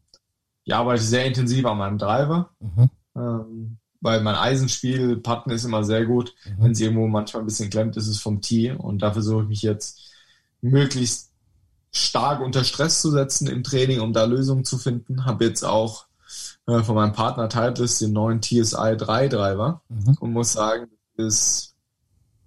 ich 0.64 0.74
arbeite 0.74 1.03
sehr 1.03 1.27
intensiv 1.27 1.64
an 1.66 1.79
meinem 1.79 1.98
Driver, 1.98 2.50
mhm. 2.61 2.90
ähm, 3.16 3.79
weil 4.00 4.22
mein 4.22 4.35
Eisenspiel, 4.35 5.16
Patten 5.16 5.50
ist 5.50 5.64
immer 5.64 5.85
sehr 5.85 6.07
gut. 6.07 6.35
Mhm. 6.44 6.62
Wenn 6.62 6.72
es 6.72 6.81
irgendwo 6.81 7.07
manchmal 7.07 7.42
ein 7.42 7.46
bisschen 7.46 7.70
klemmt, 7.70 7.96
ist 7.96 8.09
es 8.09 8.20
vom 8.20 8.40
Tee 8.40 8.72
und 8.72 9.00
da 9.00 9.12
versuche 9.12 9.42
ich 9.42 9.48
mich 9.48 9.62
jetzt 9.62 10.00
möglichst 10.61 11.31
stark 11.92 12.40
unter 12.40 12.64
Stress 12.64 13.00
zu 13.00 13.11
setzen 13.11 13.46
im 13.46 13.62
Training, 13.62 14.00
um 14.00 14.12
da 14.12 14.24
Lösungen 14.24 14.64
zu 14.64 14.79
finden. 14.79 15.24
Habe 15.24 15.44
jetzt 15.44 15.64
auch 15.64 16.07
äh, 16.66 16.83
von 16.83 16.94
meinem 16.94 17.12
Partner 17.12 17.48
Titleist 17.48 18.00
den 18.00 18.12
neuen 18.12 18.40
TSI 18.40 18.96
3 18.96 19.29
Driver 19.29 19.83
mhm. 19.88 20.16
und 20.18 20.33
muss 20.33 20.55
sagen, 20.55 20.88
ist 21.16 21.74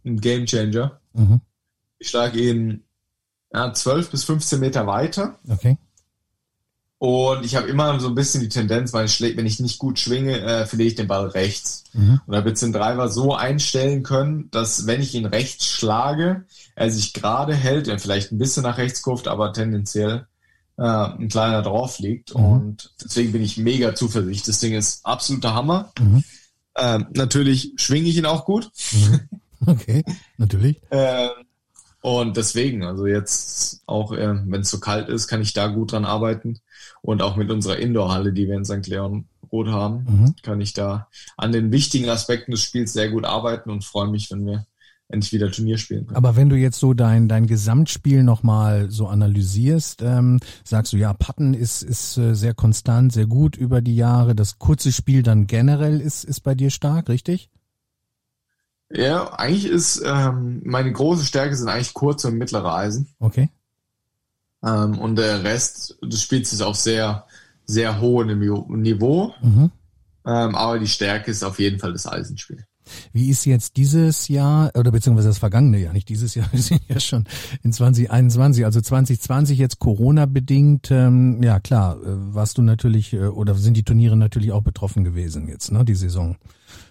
ein 0.05 0.19
Game 0.19 0.45
Changer. 0.45 0.99
Mhm. 1.13 1.41
Ich 1.99 2.09
schlage 2.09 2.39
ihn 2.39 2.83
ja, 3.53 3.73
12 3.73 4.11
bis 4.11 4.25
15 4.25 4.59
Meter 4.59 4.87
weiter. 4.87 5.39
Okay. 5.47 5.77
Und 6.99 7.45
ich 7.45 7.55
habe 7.55 7.67
immer 7.67 7.99
so 7.99 8.07
ein 8.07 8.15
bisschen 8.15 8.41
die 8.41 8.49
Tendenz, 8.49 8.91
weil 8.91 9.05
ich, 9.05 9.19
wenn 9.21 9.45
ich 9.45 9.59
nicht 9.59 9.77
gut 9.77 9.99
schwinge, 9.99 10.39
äh, 10.39 10.65
verliere 10.65 10.87
ich 10.87 10.95
den 10.95 11.07
Ball 11.07 11.27
rechts. 11.27 11.83
Mhm. 11.93 12.21
Und 12.25 12.33
da 12.33 12.43
wird 12.43 12.59
den 12.59 12.73
Driver 12.73 13.09
so 13.09 13.35
einstellen 13.35 14.01
können, 14.01 14.49
dass 14.49 14.87
wenn 14.87 15.01
ich 15.01 15.13
ihn 15.13 15.27
rechts 15.27 15.67
schlage, 15.67 16.45
er 16.75 16.89
sich 16.89 17.13
gerade 17.13 17.53
hält, 17.53 17.87
er 17.87 17.99
vielleicht 17.99 18.31
ein 18.31 18.39
bisschen 18.39 18.63
nach 18.63 18.79
rechts 18.79 19.03
kurft, 19.03 19.27
aber 19.27 19.53
tendenziell 19.53 20.25
äh, 20.77 20.81
ein 20.81 21.27
kleiner 21.27 21.61
drauf 21.61 21.99
liegt. 21.99 22.33
Mhm. 22.35 22.43
Und 22.43 22.93
deswegen 23.03 23.31
bin 23.31 23.43
ich 23.43 23.57
mega 23.57 23.93
zuversichtlich. 23.93 24.43
Das 24.43 24.59
Ding 24.59 24.73
ist 24.73 25.05
absoluter 25.05 25.53
Hammer. 25.53 25.91
Mhm. 25.99 26.23
Äh, 26.73 26.99
natürlich 27.13 27.73
schwinge 27.75 28.09
ich 28.09 28.17
ihn 28.17 28.25
auch 28.25 28.45
gut. 28.45 28.71
Mhm. 28.91 29.19
Okay, 29.67 30.03
natürlich. 30.37 30.81
äh, 30.89 31.29
und 32.01 32.37
deswegen, 32.37 32.83
also 32.83 33.05
jetzt 33.05 33.81
auch, 33.85 34.13
äh, 34.13 34.35
wenn 34.45 34.61
es 34.61 34.69
so 34.69 34.79
kalt 34.79 35.09
ist, 35.09 35.27
kann 35.27 35.41
ich 35.41 35.53
da 35.53 35.67
gut 35.67 35.91
dran 35.91 36.05
arbeiten. 36.05 36.59
Und 37.07 37.21
auch 37.21 37.37
mit 37.37 37.49
unserer 37.49 37.77
Indoor-Halle, 37.77 38.33
die 38.33 38.49
wir 38.49 38.55
in 38.55 38.65
St. 38.65 38.85
Leon 38.85 39.29
Rot 39.49 39.69
haben, 39.69 40.03
mhm. 40.09 40.35
kann 40.43 40.59
ich 40.59 40.73
da 40.73 41.07
an 41.37 41.53
den 41.53 41.71
wichtigen 41.71 42.09
Aspekten 42.09 42.51
des 42.51 42.61
Spiels 42.61 42.91
sehr 42.91 43.09
gut 43.09 43.23
arbeiten 43.23 43.69
und 43.69 43.85
freue 43.85 44.09
mich, 44.09 44.29
wenn 44.29 44.45
wir 44.45 44.65
endlich 45.07 45.31
wieder 45.31 45.49
Turnier 45.49 45.77
spielen 45.77 46.05
können. 46.05 46.17
Aber 46.17 46.35
wenn 46.35 46.49
du 46.49 46.57
jetzt 46.57 46.81
so 46.81 46.93
dein, 46.93 47.29
dein 47.29 47.47
Gesamtspiel 47.47 48.23
nochmal 48.23 48.91
so 48.91 49.07
analysierst, 49.07 50.01
ähm, 50.01 50.41
sagst 50.65 50.91
du, 50.91 50.97
ja, 50.97 51.13
Patten 51.13 51.53
ist, 51.53 51.81
ist 51.81 52.17
äh, 52.17 52.35
sehr 52.35 52.53
konstant, 52.53 53.13
sehr 53.13 53.25
gut 53.25 53.55
über 53.55 53.79
die 53.79 53.95
Jahre. 53.95 54.35
Das 54.35 54.59
kurze 54.59 54.91
Spiel 54.91 55.23
dann 55.23 55.47
generell 55.47 56.01
ist, 56.01 56.25
ist 56.25 56.41
bei 56.41 56.55
dir 56.55 56.71
stark, 56.71 57.07
richtig? 57.07 57.49
Ja, 58.89 59.33
eigentlich 59.33 59.67
ist 59.67 60.03
ähm, 60.05 60.61
meine 60.65 60.91
große 60.91 61.23
Stärke 61.23 61.55
sind 61.55 61.69
eigentlich 61.69 61.93
kurze 61.93 62.27
und 62.27 62.37
mittlere 62.37 62.75
Eisen. 62.75 63.07
Okay. 63.19 63.49
Ähm, 64.63 64.97
und 64.99 65.15
der 65.15 65.43
Rest 65.43 65.97
des 66.03 66.21
Spiels 66.21 66.53
ist 66.53 66.61
auf 66.61 66.75
sehr, 66.75 67.25
sehr 67.65 67.99
hohem 67.99 68.39
Niveau. 68.81 69.33
Mhm. 69.41 69.71
Ähm, 70.25 70.55
aber 70.55 70.79
die 70.79 70.87
Stärke 70.87 71.31
ist 71.31 71.43
auf 71.43 71.59
jeden 71.59 71.79
Fall 71.79 71.93
das 71.93 72.07
Eisenspiel. 72.07 72.65
Wie 73.11 73.29
ist 73.29 73.45
jetzt 73.45 73.77
dieses 73.77 74.27
Jahr 74.27 74.71
oder 74.75 74.91
beziehungsweise 74.91 75.27
das 75.27 75.37
vergangene 75.37 75.79
Jahr, 75.79 75.93
nicht 75.93 76.09
dieses 76.09 76.35
Jahr, 76.35 76.47
wir 76.51 76.61
sind 76.61 76.81
ja 76.87 76.99
schon 76.99 77.25
in 77.63 77.73
2021, 77.73 78.65
also 78.65 78.81
2020 78.81 79.57
jetzt 79.57 79.79
Corona 79.79 80.25
bedingt, 80.25 80.89
ähm, 80.91 81.41
ja 81.43 81.59
klar, 81.59 81.97
äh, 81.97 82.05
warst 82.05 82.57
du 82.57 82.61
natürlich 82.61 83.13
äh, 83.13 83.27
oder 83.27 83.55
sind 83.55 83.75
die 83.75 83.83
Turniere 83.83 84.17
natürlich 84.17 84.51
auch 84.51 84.63
betroffen 84.63 85.03
gewesen 85.03 85.47
jetzt, 85.47 85.71
ne, 85.71 85.83
die 85.85 85.95
Saison. 85.95 86.37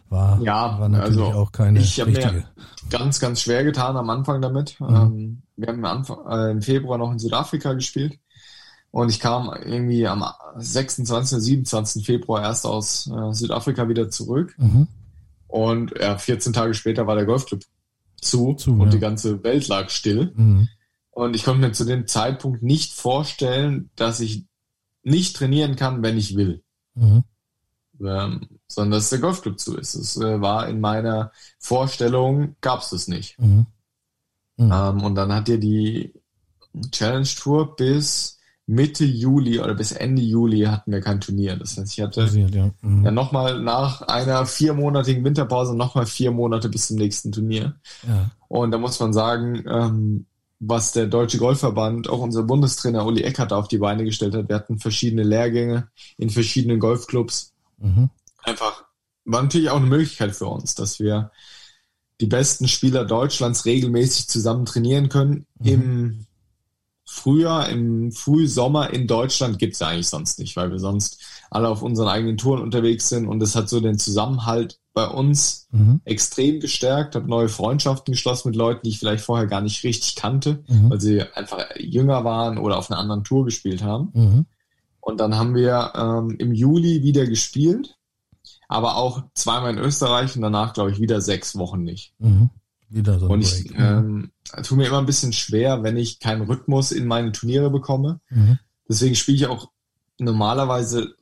War, 0.08 0.40
ja, 0.40 0.78
war 0.78 0.88
natürlich 0.88 1.18
also 1.18 1.38
auch 1.38 1.52
keine 1.52 1.80
ich 1.80 2.00
habe 2.00 2.10
richtige. 2.10 2.32
mir 2.32 2.44
ganz, 2.90 3.18
ganz 3.18 3.40
schwer 3.40 3.64
getan 3.64 3.96
am 3.96 4.08
Anfang 4.10 4.40
damit. 4.40 4.78
Mhm. 4.80 4.86
Ähm, 4.94 5.42
wir 5.56 5.68
haben 5.68 5.78
im, 5.78 5.84
Anfang, 5.84 6.18
äh, 6.28 6.50
im 6.52 6.62
Februar 6.62 6.98
noch 6.98 7.10
in 7.10 7.18
Südafrika 7.18 7.72
gespielt 7.72 8.18
und 8.92 9.08
ich 9.08 9.18
kam 9.20 9.50
irgendwie 9.64 10.06
am 10.06 10.24
26. 10.56 11.38
27. 11.40 12.06
Februar 12.06 12.42
erst 12.42 12.66
aus 12.66 13.08
äh, 13.08 13.32
Südafrika 13.32 13.88
wieder 13.88 14.08
zurück 14.10 14.54
Mhm. 14.58 14.86
und 15.48 15.92
ja, 16.00 16.16
14 16.18 16.52
Tage 16.52 16.74
später 16.74 17.06
war 17.06 17.16
der 17.16 17.26
Golfclub 17.26 17.62
zu, 18.20 18.54
Zu, 18.54 18.72
und 18.72 18.84
ja. 18.84 18.90
die 18.90 18.98
ganze 18.98 19.42
Welt 19.44 19.66
lag 19.68 19.90
still. 19.90 20.32
Mhm. 20.36 20.68
Und 21.10 21.34
ich 21.34 21.44
konnte 21.44 21.60
mir 21.60 21.72
zu 21.72 21.84
dem 21.84 22.06
Zeitpunkt 22.06 22.62
nicht 22.62 22.92
vorstellen, 22.92 23.90
dass 23.96 24.20
ich 24.20 24.44
nicht 25.02 25.36
trainieren 25.36 25.76
kann, 25.76 26.02
wenn 26.02 26.16
ich 26.18 26.36
will. 26.36 26.62
Mhm. 26.94 27.24
Ähm, 28.00 28.48
sondern 28.68 28.98
dass 28.98 29.10
der 29.10 29.20
Golfclub 29.20 29.58
zu 29.58 29.76
ist. 29.76 29.94
Es 29.94 30.16
äh, 30.16 30.40
war 30.40 30.68
in 30.68 30.80
meiner 30.80 31.32
Vorstellung, 31.58 32.56
gab 32.60 32.80
es 32.80 32.90
das 32.90 33.08
nicht. 33.08 33.38
Mhm. 33.38 33.66
Mhm. 34.56 34.72
Ähm, 34.72 35.02
und 35.02 35.14
dann 35.14 35.32
hat 35.32 35.48
dir 35.48 35.58
die 35.58 36.12
Challenge 36.90 37.26
Tour 37.26 37.76
bis 37.76 38.38
Mitte 38.66 39.04
Juli 39.04 39.60
oder 39.60 39.74
bis 39.74 39.92
Ende 39.92 40.22
Juli 40.22 40.64
hatten 40.64 40.90
wir 40.90 41.00
kein 41.00 41.20
Turnier. 41.20 41.56
Das 41.56 41.76
heißt, 41.76 41.92
ich 41.92 42.02
hatte 42.02 42.22
Passiert, 42.22 42.54
ja. 42.54 42.70
Mhm. 42.82 43.04
ja 43.04 43.10
nochmal 43.12 43.60
nach 43.62 44.02
einer 44.02 44.44
viermonatigen 44.44 45.24
Winterpause 45.24 45.76
nochmal 45.76 46.06
vier 46.06 46.32
Monate 46.32 46.68
bis 46.68 46.88
zum 46.88 46.96
nächsten 46.96 47.30
Turnier. 47.32 47.76
ja. 48.06 48.30
Und 48.48 48.70
da 48.70 48.78
muss 48.78 48.98
man 49.00 49.12
sagen, 49.12 49.64
ähm, 49.68 50.26
was 50.58 50.92
der 50.92 51.06
Deutsche 51.06 51.38
Golfverband, 51.38 52.08
auch 52.08 52.20
unser 52.20 52.42
Bundestrainer 52.42 53.04
Uli 53.04 53.22
Eckert 53.22 53.52
auf 53.52 53.68
die 53.68 53.78
Beine 53.78 54.04
gestellt 54.04 54.34
hat. 54.34 54.48
Wir 54.48 54.56
hatten 54.56 54.78
verschiedene 54.78 55.22
Lehrgänge 55.22 55.88
in 56.16 56.30
verschiedenen 56.30 56.80
Golfclubs. 56.80 57.52
Mhm. 57.78 58.10
Einfach 58.42 58.84
war 59.24 59.42
natürlich 59.42 59.70
auch 59.70 59.76
eine 59.78 59.86
Möglichkeit 59.86 60.34
für 60.36 60.46
uns, 60.46 60.74
dass 60.74 61.00
wir 61.00 61.30
die 62.20 62.26
besten 62.26 62.68
Spieler 62.68 63.04
Deutschlands 63.04 63.64
regelmäßig 63.64 64.28
zusammen 64.28 64.64
trainieren 64.64 65.08
können. 65.08 65.46
Mhm. 65.58 65.66
Im 65.66 66.26
Frühjahr, 67.08 67.68
im 67.68 68.10
Frühsommer 68.10 68.90
in 68.92 69.06
Deutschland 69.06 69.58
gibt's 69.60 69.78
ja 69.78 69.88
eigentlich 69.88 70.08
sonst 70.08 70.38
nicht, 70.40 70.56
weil 70.56 70.70
wir 70.72 70.80
sonst 70.80 71.20
alle 71.50 71.68
auf 71.68 71.82
unseren 71.82 72.08
eigenen 72.08 72.36
Touren 72.36 72.62
unterwegs 72.62 73.08
sind 73.08 73.28
und 73.28 73.38
das 73.38 73.54
hat 73.54 73.68
so 73.68 73.80
den 73.80 73.98
Zusammenhalt 73.98 74.80
bei 74.92 75.06
uns 75.06 75.68
Mhm. 75.70 76.00
extrem 76.04 76.58
gestärkt, 76.58 77.14
habe 77.14 77.28
neue 77.28 77.48
Freundschaften 77.48 78.12
geschlossen 78.12 78.48
mit 78.48 78.56
Leuten, 78.56 78.80
die 78.84 78.90
ich 78.90 78.98
vielleicht 78.98 79.24
vorher 79.24 79.46
gar 79.46 79.60
nicht 79.60 79.84
richtig 79.84 80.16
kannte, 80.16 80.64
Mhm. 80.68 80.90
weil 80.90 81.00
sie 81.00 81.22
einfach 81.34 81.64
jünger 81.76 82.24
waren 82.24 82.58
oder 82.58 82.76
auf 82.78 82.90
einer 82.90 82.98
anderen 82.98 83.22
Tour 83.22 83.44
gespielt 83.44 83.82
haben. 83.82 84.46
Und 85.06 85.20
dann 85.20 85.36
haben 85.36 85.54
wir 85.54 85.92
ähm, 85.94 86.34
im 86.40 86.52
Juli 86.52 87.04
wieder 87.04 87.26
gespielt, 87.26 87.96
aber 88.66 88.96
auch 88.96 89.22
zweimal 89.34 89.70
in 89.70 89.78
Österreich 89.78 90.34
und 90.34 90.42
danach, 90.42 90.72
glaube 90.72 90.90
ich, 90.90 91.00
wieder 91.00 91.20
sechs 91.20 91.56
Wochen 91.56 91.84
nicht. 91.84 92.12
Mhm. 92.18 92.50
Wieder 92.88 93.20
so 93.20 93.26
ein 93.26 93.30
Und 93.30 93.42
ich 93.42 93.72
ähm, 93.76 94.32
tue 94.64 94.76
mir 94.76 94.88
immer 94.88 94.98
ein 94.98 95.06
bisschen 95.06 95.32
schwer, 95.32 95.84
wenn 95.84 95.96
ich 95.96 96.18
keinen 96.18 96.42
Rhythmus 96.42 96.90
in 96.90 97.06
meine 97.06 97.30
Turniere 97.30 97.70
bekomme. 97.70 98.20
mhm. 98.30 98.58
Deswegen 98.88 99.14
spiele 99.14 99.36
ich 99.36 99.46
auch 99.46 99.70
normalerweise 100.18 101.14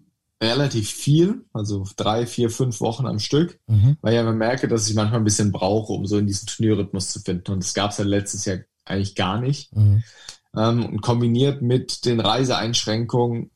relativ 0.43 0.89
viel, 0.91 1.45
also 1.53 1.87
drei, 1.97 2.24
vier, 2.26 2.49
fünf 2.49 2.80
Wochen 2.80 3.07
am 3.07 3.18
Stück, 3.18 3.61
Mhm. 3.66 3.99
weil 4.01 4.14
ich 4.14 4.20
aber 4.20 4.32
merke, 4.32 4.66
dass 4.66 4.89
ich 4.89 4.95
manchmal 4.95 5.20
ein 5.20 5.24
bisschen 5.24 5.53
brauche, 5.53 5.93
um 5.93 6.07
so 6.07 6.16
in 6.16 6.26
diesen 6.26 6.47
Turnierrhythmus 6.47 7.11
zu 7.11 7.20
finden. 7.20 7.53
Und 7.53 7.62
das 7.62 7.74
gab 7.74 7.91
es 7.91 7.99
ja 7.99 8.05
letztes 8.05 8.47
Jahr 8.47 8.61
eigentlich 8.87 9.14
gar 9.14 9.39
nicht. 9.39 9.76
Mhm. 9.76 10.03
Ähm, 10.57 10.87
und 10.87 11.03
kombiniert 11.03 11.61
mit 11.61 12.07
den 12.07 12.20
Reiseeinschränkungen 12.20 13.51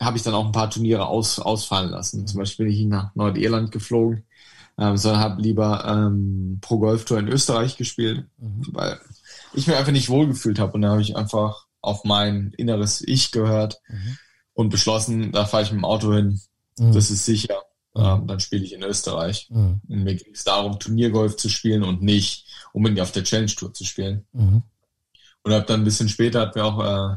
habe 0.00 0.16
ich 0.16 0.22
dann 0.22 0.34
auch 0.34 0.44
ein 0.46 0.52
paar 0.52 0.70
Turniere 0.70 1.06
aus, 1.06 1.38
ausfallen 1.38 1.90
lassen. 1.90 2.26
Zum 2.26 2.38
Beispiel 2.38 2.66
bin 2.66 2.74
ich 2.74 2.84
nach 2.86 3.14
Nordirland 3.14 3.72
geflogen, 3.72 4.24
ähm, 4.78 4.96
sondern 4.96 5.20
habe 5.20 5.42
lieber 5.42 5.84
ähm, 5.86 6.58
Pro 6.60 6.78
Golf 6.78 7.04
Tour 7.04 7.18
in 7.18 7.28
Österreich 7.28 7.76
gespielt, 7.76 8.26
Mhm. 8.38 8.66
weil 8.72 9.00
ich 9.54 9.66
mir 9.66 9.76
einfach 9.76 9.92
nicht 9.92 10.08
wohlgefühlt 10.08 10.58
habe. 10.58 10.72
Und 10.74 10.82
da 10.82 10.90
habe 10.90 11.02
ich 11.02 11.16
einfach 11.16 11.66
auf 11.80 12.04
mein 12.04 12.52
inneres 12.56 13.02
Ich 13.06 13.32
gehört 13.32 13.80
Mhm. 13.88 14.18
und 14.54 14.68
beschlossen, 14.68 15.32
da 15.32 15.46
fahre 15.46 15.62
ich 15.64 15.70
mit 15.72 15.80
dem 15.80 15.84
Auto 15.84 16.12
hin. 16.12 16.40
Mhm. 16.78 16.92
Das 16.92 17.10
ist 17.10 17.24
sicher. 17.24 17.62
Mhm. 17.94 18.02
Ähm, 18.04 18.26
dann 18.28 18.40
spiele 18.40 18.64
ich 18.64 18.72
in 18.74 18.82
Österreich. 18.82 19.48
Mhm. 19.50 19.80
Und 19.88 20.04
mir 20.04 20.14
ging 20.14 20.32
es 20.32 20.44
darum, 20.44 20.78
Turniergolf 20.78 21.36
zu 21.36 21.48
spielen 21.48 21.82
und 21.82 22.02
nicht 22.02 22.44
unbedingt 22.72 23.00
auf 23.00 23.10
der 23.12 23.24
Challenge 23.24 23.50
Tour 23.52 23.72
zu 23.74 23.84
spielen. 23.84 24.26
Mhm. 24.32 24.62
Und 25.42 25.52
hab 25.52 25.66
dann 25.66 25.80
ein 25.80 25.84
bisschen 25.84 26.08
später 26.08 26.40
hatten 26.42 26.54
wir 26.56 26.64
auch 26.66 26.84
äh, 26.84 27.16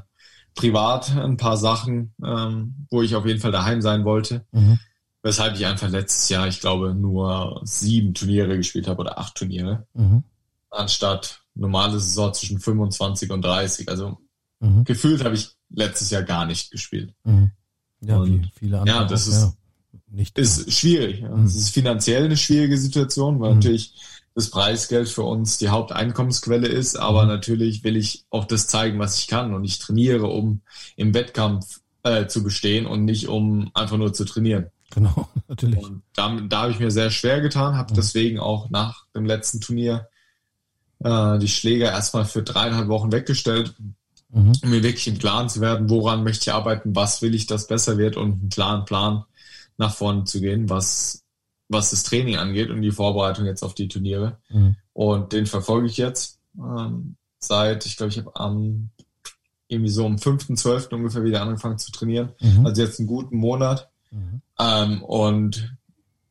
privat 0.55 1.15
ein 1.15 1.37
paar 1.37 1.57
Sachen, 1.57 2.13
ähm, 2.23 2.85
wo 2.89 3.01
ich 3.01 3.15
auf 3.15 3.25
jeden 3.25 3.39
Fall 3.39 3.51
daheim 3.51 3.81
sein 3.81 4.03
wollte. 4.05 4.45
Mhm. 4.51 4.79
Weshalb 5.23 5.55
ich 5.55 5.65
einfach 5.65 5.89
letztes 5.89 6.29
Jahr, 6.29 6.47
ich 6.47 6.59
glaube, 6.59 6.95
nur 6.95 7.61
sieben 7.63 8.13
Turniere 8.13 8.57
gespielt 8.57 8.87
habe 8.87 9.01
oder 9.01 9.19
acht 9.19 9.35
Turniere, 9.35 9.85
Mhm. 9.93 10.23
anstatt 10.69 11.41
normale 11.53 11.99
Saison 11.99 12.33
zwischen 12.33 12.59
25 12.59 13.31
und 13.31 13.43
30. 13.43 13.87
Also 13.89 14.17
Mhm. 14.59 14.83
gefühlt 14.83 15.23
habe 15.23 15.35
ich 15.35 15.49
letztes 15.69 16.09
Jahr 16.11 16.23
gar 16.23 16.45
nicht 16.45 16.71
gespielt. 16.71 17.13
Mhm. 17.23 17.51
Ja, 18.01 18.17
Und 18.17 18.49
viele 18.55 18.79
andere. 18.79 18.97
ja, 18.97 19.03
das 19.05 19.27
auch, 19.27 19.31
ist- 19.33 19.41
ja. 19.41 19.53
nicht. 20.07 20.37
Ist 20.37 20.71
schwierig. 20.73 21.21
Ja. 21.21 21.29
Mhm. 21.35 21.45
Es 21.45 21.55
ist 21.55 21.69
finanziell 21.69 22.25
eine 22.25 22.37
schwierige 22.37 22.77
Situation, 22.77 23.39
weil 23.39 23.51
Mhm. 23.51 23.55
natürlich 23.57 23.93
das 24.33 24.49
Preisgeld 24.49 25.09
für 25.09 25.23
uns 25.23 25.57
die 25.57 25.69
Haupteinkommensquelle 25.69 26.67
ist, 26.67 26.95
aber 26.97 27.23
Mhm. 27.23 27.29
natürlich 27.29 27.83
will 27.83 27.97
ich 27.97 28.25
auch 28.29 28.45
das 28.45 28.67
zeigen, 28.67 28.97
was 28.99 29.19
ich 29.19 29.27
kann 29.27 29.53
und 29.53 29.63
ich 29.63 29.79
trainiere, 29.79 30.27
um 30.27 30.61
im 30.95 31.13
Wettkampf 31.13 31.81
äh, 32.03 32.27
zu 32.27 32.43
bestehen 32.43 32.85
und 32.85 33.05
nicht 33.05 33.27
um 33.27 33.71
einfach 33.73 33.97
nur 33.97 34.13
zu 34.13 34.25
trainieren. 34.25 34.67
Genau, 34.89 35.27
natürlich. 35.47 35.77
Und 35.79 36.03
da, 36.15 36.35
da 36.47 36.61
habe 36.63 36.71
ich 36.71 36.79
mir 36.79 36.91
sehr 36.91 37.11
schwer 37.11 37.41
getan, 37.41 37.75
habe 37.75 37.91
Mhm. 37.91 37.95
deswegen 37.97 38.39
auch 38.39 38.69
nach 38.69 39.05
dem 39.13 39.25
letzten 39.25 39.59
Turnier 39.61 40.07
äh, 41.03 41.39
die 41.39 41.47
Schläger 41.47 41.91
erstmal 41.91 42.25
für 42.25 42.43
dreieinhalb 42.43 42.87
Wochen 42.87 43.11
weggestellt, 43.11 43.75
Mhm. 44.33 44.53
um 44.63 44.69
mir 44.69 44.81
wirklich 44.81 45.07
im 45.07 45.17
Klaren 45.17 45.49
zu 45.49 45.59
werden, 45.59 45.89
woran 45.89 46.23
möchte 46.23 46.49
ich 46.49 46.53
arbeiten, 46.53 46.95
was 46.95 47.21
will 47.21 47.35
ich, 47.35 47.47
dass 47.47 47.67
besser 47.67 47.97
wird 47.97 48.15
und 48.15 48.31
einen 48.39 48.49
klaren 48.49 48.85
Plan 48.85 49.25
nach 49.77 49.93
vorne 49.93 50.23
zu 50.23 50.39
gehen, 50.39 50.69
was, 50.69 51.20
was 51.71 51.91
das 51.91 52.03
Training 52.03 52.35
angeht 52.35 52.69
und 52.69 52.81
die 52.81 52.91
Vorbereitung 52.91 53.45
jetzt 53.45 53.63
auf 53.63 53.73
die 53.73 53.87
Turniere. 53.87 54.37
Mhm. 54.49 54.75
Und 54.93 55.33
den 55.33 55.45
verfolge 55.45 55.87
ich 55.87 55.97
jetzt 55.97 56.39
ähm, 56.57 57.15
seit, 57.39 57.85
ich 57.85 57.97
glaube, 57.97 58.11
ich 58.11 58.19
habe 58.19 58.35
am 58.35 58.89
irgendwie 59.67 59.89
so 59.89 60.05
am 60.05 60.17
5.12. 60.17 60.93
ungefähr 60.93 61.23
wieder 61.23 61.41
angefangen 61.41 61.77
zu 61.77 61.91
trainieren. 61.91 62.33
Mhm. 62.41 62.65
Also 62.65 62.81
jetzt 62.81 62.99
einen 62.99 63.07
guten 63.07 63.37
Monat. 63.37 63.89
Mhm. 64.11 64.41
Ähm, 64.59 65.01
und 65.01 65.77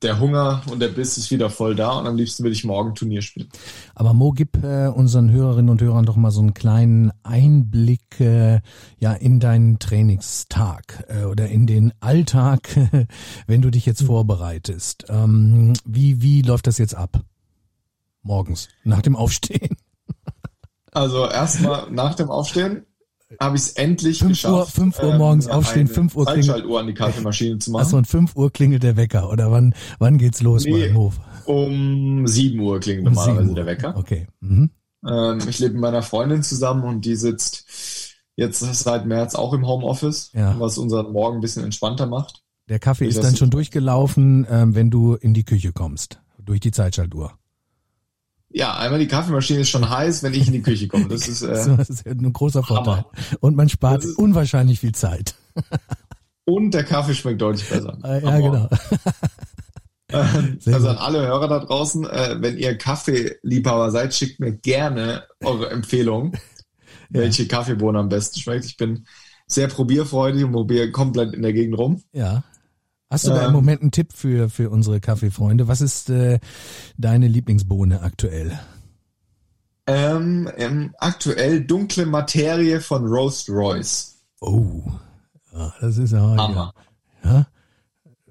der 0.02 0.18
Hunger 0.18 0.62
und 0.70 0.80
der 0.80 0.88
Biss 0.88 1.18
ist 1.18 1.30
wieder 1.30 1.50
voll 1.50 1.74
da 1.74 1.92
und 1.92 2.06
am 2.06 2.16
liebsten 2.16 2.42
will 2.44 2.52
ich 2.52 2.64
morgen 2.64 2.94
Turnier 2.94 3.22
spielen. 3.22 3.48
Aber 3.94 4.14
Mo, 4.14 4.32
gib 4.32 4.62
äh, 4.62 4.88
unseren 4.88 5.30
Hörerinnen 5.30 5.68
und 5.68 5.82
Hörern 5.82 6.06
doch 6.06 6.16
mal 6.16 6.30
so 6.30 6.40
einen 6.40 6.54
kleinen 6.54 7.12
Einblick 7.22 8.20
äh, 8.20 8.60
ja 8.98 9.12
in 9.12 9.40
deinen 9.40 9.78
Trainingstag 9.78 11.04
äh, 11.08 11.24
oder 11.24 11.48
in 11.48 11.66
den 11.66 11.92
Alltag, 12.00 12.76
wenn 13.46 13.62
du 13.62 13.70
dich 13.70 13.84
jetzt 13.84 14.02
vorbereitest. 14.02 15.06
Ähm, 15.08 15.74
wie 15.84 16.22
wie 16.22 16.42
läuft 16.42 16.66
das 16.66 16.78
jetzt 16.78 16.94
ab? 16.94 17.20
Morgens 18.22 18.68
nach 18.84 19.02
dem 19.02 19.16
Aufstehen. 19.16 19.76
Also 20.92 21.28
erstmal 21.28 21.88
nach 21.92 22.16
dem 22.16 22.30
Aufstehen 22.30 22.84
habe 23.38 23.56
ich 23.56 23.62
es 23.62 23.70
endlich 23.72 24.18
Fünf 24.18 24.30
geschafft. 24.32 24.54
Uhr- 24.54 24.66
fünf 24.66 24.98
Uhr 25.02 25.14
morgens 25.16 25.46
mir 25.46 25.54
aufstehen, 25.54 25.86
eine 25.86 25.94
fünf 25.94 26.16
Uhr 26.16 26.24
klingelt- 26.26 26.46
Zeitschaltuhr 26.46 26.80
an 26.80 26.86
die 26.86 26.94
Kaffeemaschine 26.94 27.58
zu 27.58 27.70
machen. 27.70 27.82
Achso, 27.84 27.96
um 27.98 28.04
5 28.04 28.34
Uhr 28.36 28.50
klingelt 28.52 28.82
der 28.82 28.96
Wecker 28.96 29.30
oder 29.30 29.50
wann 29.52 29.74
wann 29.98 30.18
geht's 30.18 30.40
los 30.42 30.64
Nee. 30.64 30.88
beim 30.88 30.96
Hof? 30.96 31.20
Um 31.46 32.26
7 32.26 32.58
Uhr 32.60 32.80
klingelt 32.80 33.06
Um 33.06 33.12
normalerweise 33.12 33.40
7 33.42 33.48
Uhr. 33.50 33.54
der 33.56 33.66
Wecker. 33.66 33.96
Okay. 33.96 34.26
Mhm. 34.40 34.70
Ähm, 35.08 35.38
ich 35.48 35.58
lebe 35.60 35.74
mit 35.74 35.82
meiner 35.82 36.02
Freundin 36.02 36.42
zusammen 36.42 36.82
und 36.84 37.04
die 37.04 37.16
sitzt 37.16 38.16
jetzt 38.36 38.60
seit 38.60 39.06
März 39.06 39.34
auch 39.34 39.52
im 39.54 39.66
Homeoffice, 39.66 40.30
Ja. 40.34 40.58
was 40.58 40.76
unseren 40.78 41.12
Morgen 41.12 41.38
ein 41.38 41.40
bisschen 41.40 41.64
entspannter 41.64 42.06
macht. 42.06 42.42
Der 42.68 42.78
Kaffee 42.78 43.06
ist 43.06 43.22
dann 43.22 43.36
schon 43.36 43.50
durchgelaufen, 43.50 44.46
ähm, 44.50 44.74
wenn 44.74 44.90
du 44.90 45.14
in 45.14 45.34
die 45.34 45.44
Küche 45.44 45.72
kommst 45.72 46.20
durch 46.42 46.60
die 46.60 46.70
Zeitschaltuhr. 46.70 47.32
Ja, 48.52 48.76
einmal 48.76 48.98
die 48.98 49.06
Kaffeemaschine 49.06 49.60
ist 49.60 49.70
schon 49.70 49.88
heiß, 49.88 50.22
wenn 50.22 50.34
ich 50.34 50.46
in 50.46 50.52
die 50.52 50.62
Küche 50.62 50.88
komme. 50.88 51.08
Das 51.08 51.28
ist, 51.28 51.42
äh, 51.42 51.76
das 51.76 51.88
ist 51.88 52.06
ein 52.06 52.32
großer 52.32 52.62
Vorteil. 52.62 53.04
Und 53.40 53.56
man 53.56 53.68
spart 53.68 54.04
unwahrscheinlich 54.16 54.80
viel 54.80 54.94
Zeit. 54.94 55.34
Und 56.44 56.72
der 56.72 56.84
Kaffee 56.84 57.14
schmeckt 57.14 57.40
deutlich 57.40 57.68
besser. 57.68 57.96
Äh, 58.02 58.24
ja, 58.24 58.38
genau. 58.38 58.68
also 60.72 60.88
an 60.88 60.96
alle 60.96 61.26
Hörer 61.26 61.46
da 61.46 61.58
draußen, 61.60 62.04
äh, 62.04 62.36
wenn 62.40 62.58
ihr 62.58 62.76
Kaffeeliebhaber 62.76 63.92
seid, 63.92 64.14
schickt 64.14 64.40
mir 64.40 64.52
gerne 64.52 65.24
eure 65.44 65.70
Empfehlung, 65.70 66.32
ja. 66.32 67.20
welche 67.20 67.46
Kaffeebohne 67.46 68.00
am 68.00 68.08
besten 68.08 68.40
schmeckt. 68.40 68.64
Ich 68.64 68.76
bin 68.76 69.06
sehr 69.46 69.68
probierfreudig 69.68 70.44
und 70.44 70.52
probiere 70.52 70.90
komplett 70.90 71.34
in 71.34 71.42
der 71.42 71.52
Gegend 71.52 71.78
rum. 71.78 72.02
Ja. 72.12 72.42
Hast 73.10 73.26
du 73.26 73.30
da 73.30 73.46
im. 73.46 73.52
Moment 73.52 73.82
einen 73.82 73.90
Tipp 73.90 74.12
für, 74.12 74.48
für 74.48 74.70
unsere 74.70 75.00
Kaffeefreunde? 75.00 75.66
Was 75.66 75.80
ist 75.80 76.10
äh, 76.10 76.38
deine 76.96 77.26
Lieblingsbohne 77.26 78.02
aktuell? 78.02 78.58
Ähm, 79.86 80.48
ähm, 80.56 80.94
aktuell 80.98 81.64
dunkle 81.64 82.06
Materie 82.06 82.80
von 82.80 83.04
Roast 83.06 83.48
Royce. 83.48 84.20
Oh, 84.40 84.84
ja, 85.52 85.74
das 85.80 85.98
ist 85.98 86.12
ja. 86.12 86.20
Hammer. 86.20 86.72
Ja? 87.24 87.46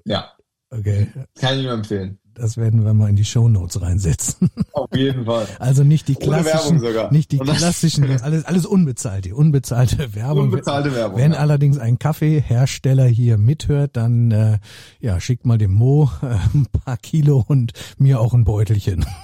Ja. 0.04 0.32
Okay. 0.70 1.12
Kann 1.38 1.58
ich 1.58 1.64
nur 1.64 1.74
empfehlen. 1.74 2.18
Das 2.34 2.56
werden 2.56 2.84
wir 2.84 2.94
mal 2.94 3.08
in 3.08 3.16
die 3.16 3.24
Show 3.24 3.48
Notes 3.48 3.80
reinsetzen. 3.82 4.50
Auf 4.72 4.88
jeden 4.94 5.24
Fall. 5.24 5.46
Also 5.58 5.84
nicht 5.84 6.08
die 6.08 6.14
klassischen, 6.14 6.82
nicht 7.10 7.32
die 7.32 7.38
klassischen, 7.38 8.04
alles, 8.22 8.44
alles 8.44 8.66
unbezahlt, 8.66 9.24
die 9.24 9.32
unbezahlte 9.32 10.14
Werbung. 10.14 10.44
Unbezahlte 10.44 10.94
Werbung. 10.94 11.18
Wenn 11.18 11.32
ja. 11.32 11.38
allerdings 11.38 11.78
ein 11.78 11.98
Kaffeehersteller 11.98 13.06
hier 13.06 13.36
mithört, 13.36 13.96
dann 13.96 14.30
äh, 14.30 14.58
ja, 15.00 15.20
schickt 15.20 15.46
mal 15.46 15.58
dem 15.58 15.72
Mo 15.72 16.10
äh, 16.22 16.26
ein 16.54 16.66
paar 16.66 16.96
Kilo 16.96 17.44
und 17.46 17.72
mir 17.98 18.20
auch 18.20 18.34
ein 18.34 18.44
Beutelchen. 18.44 19.04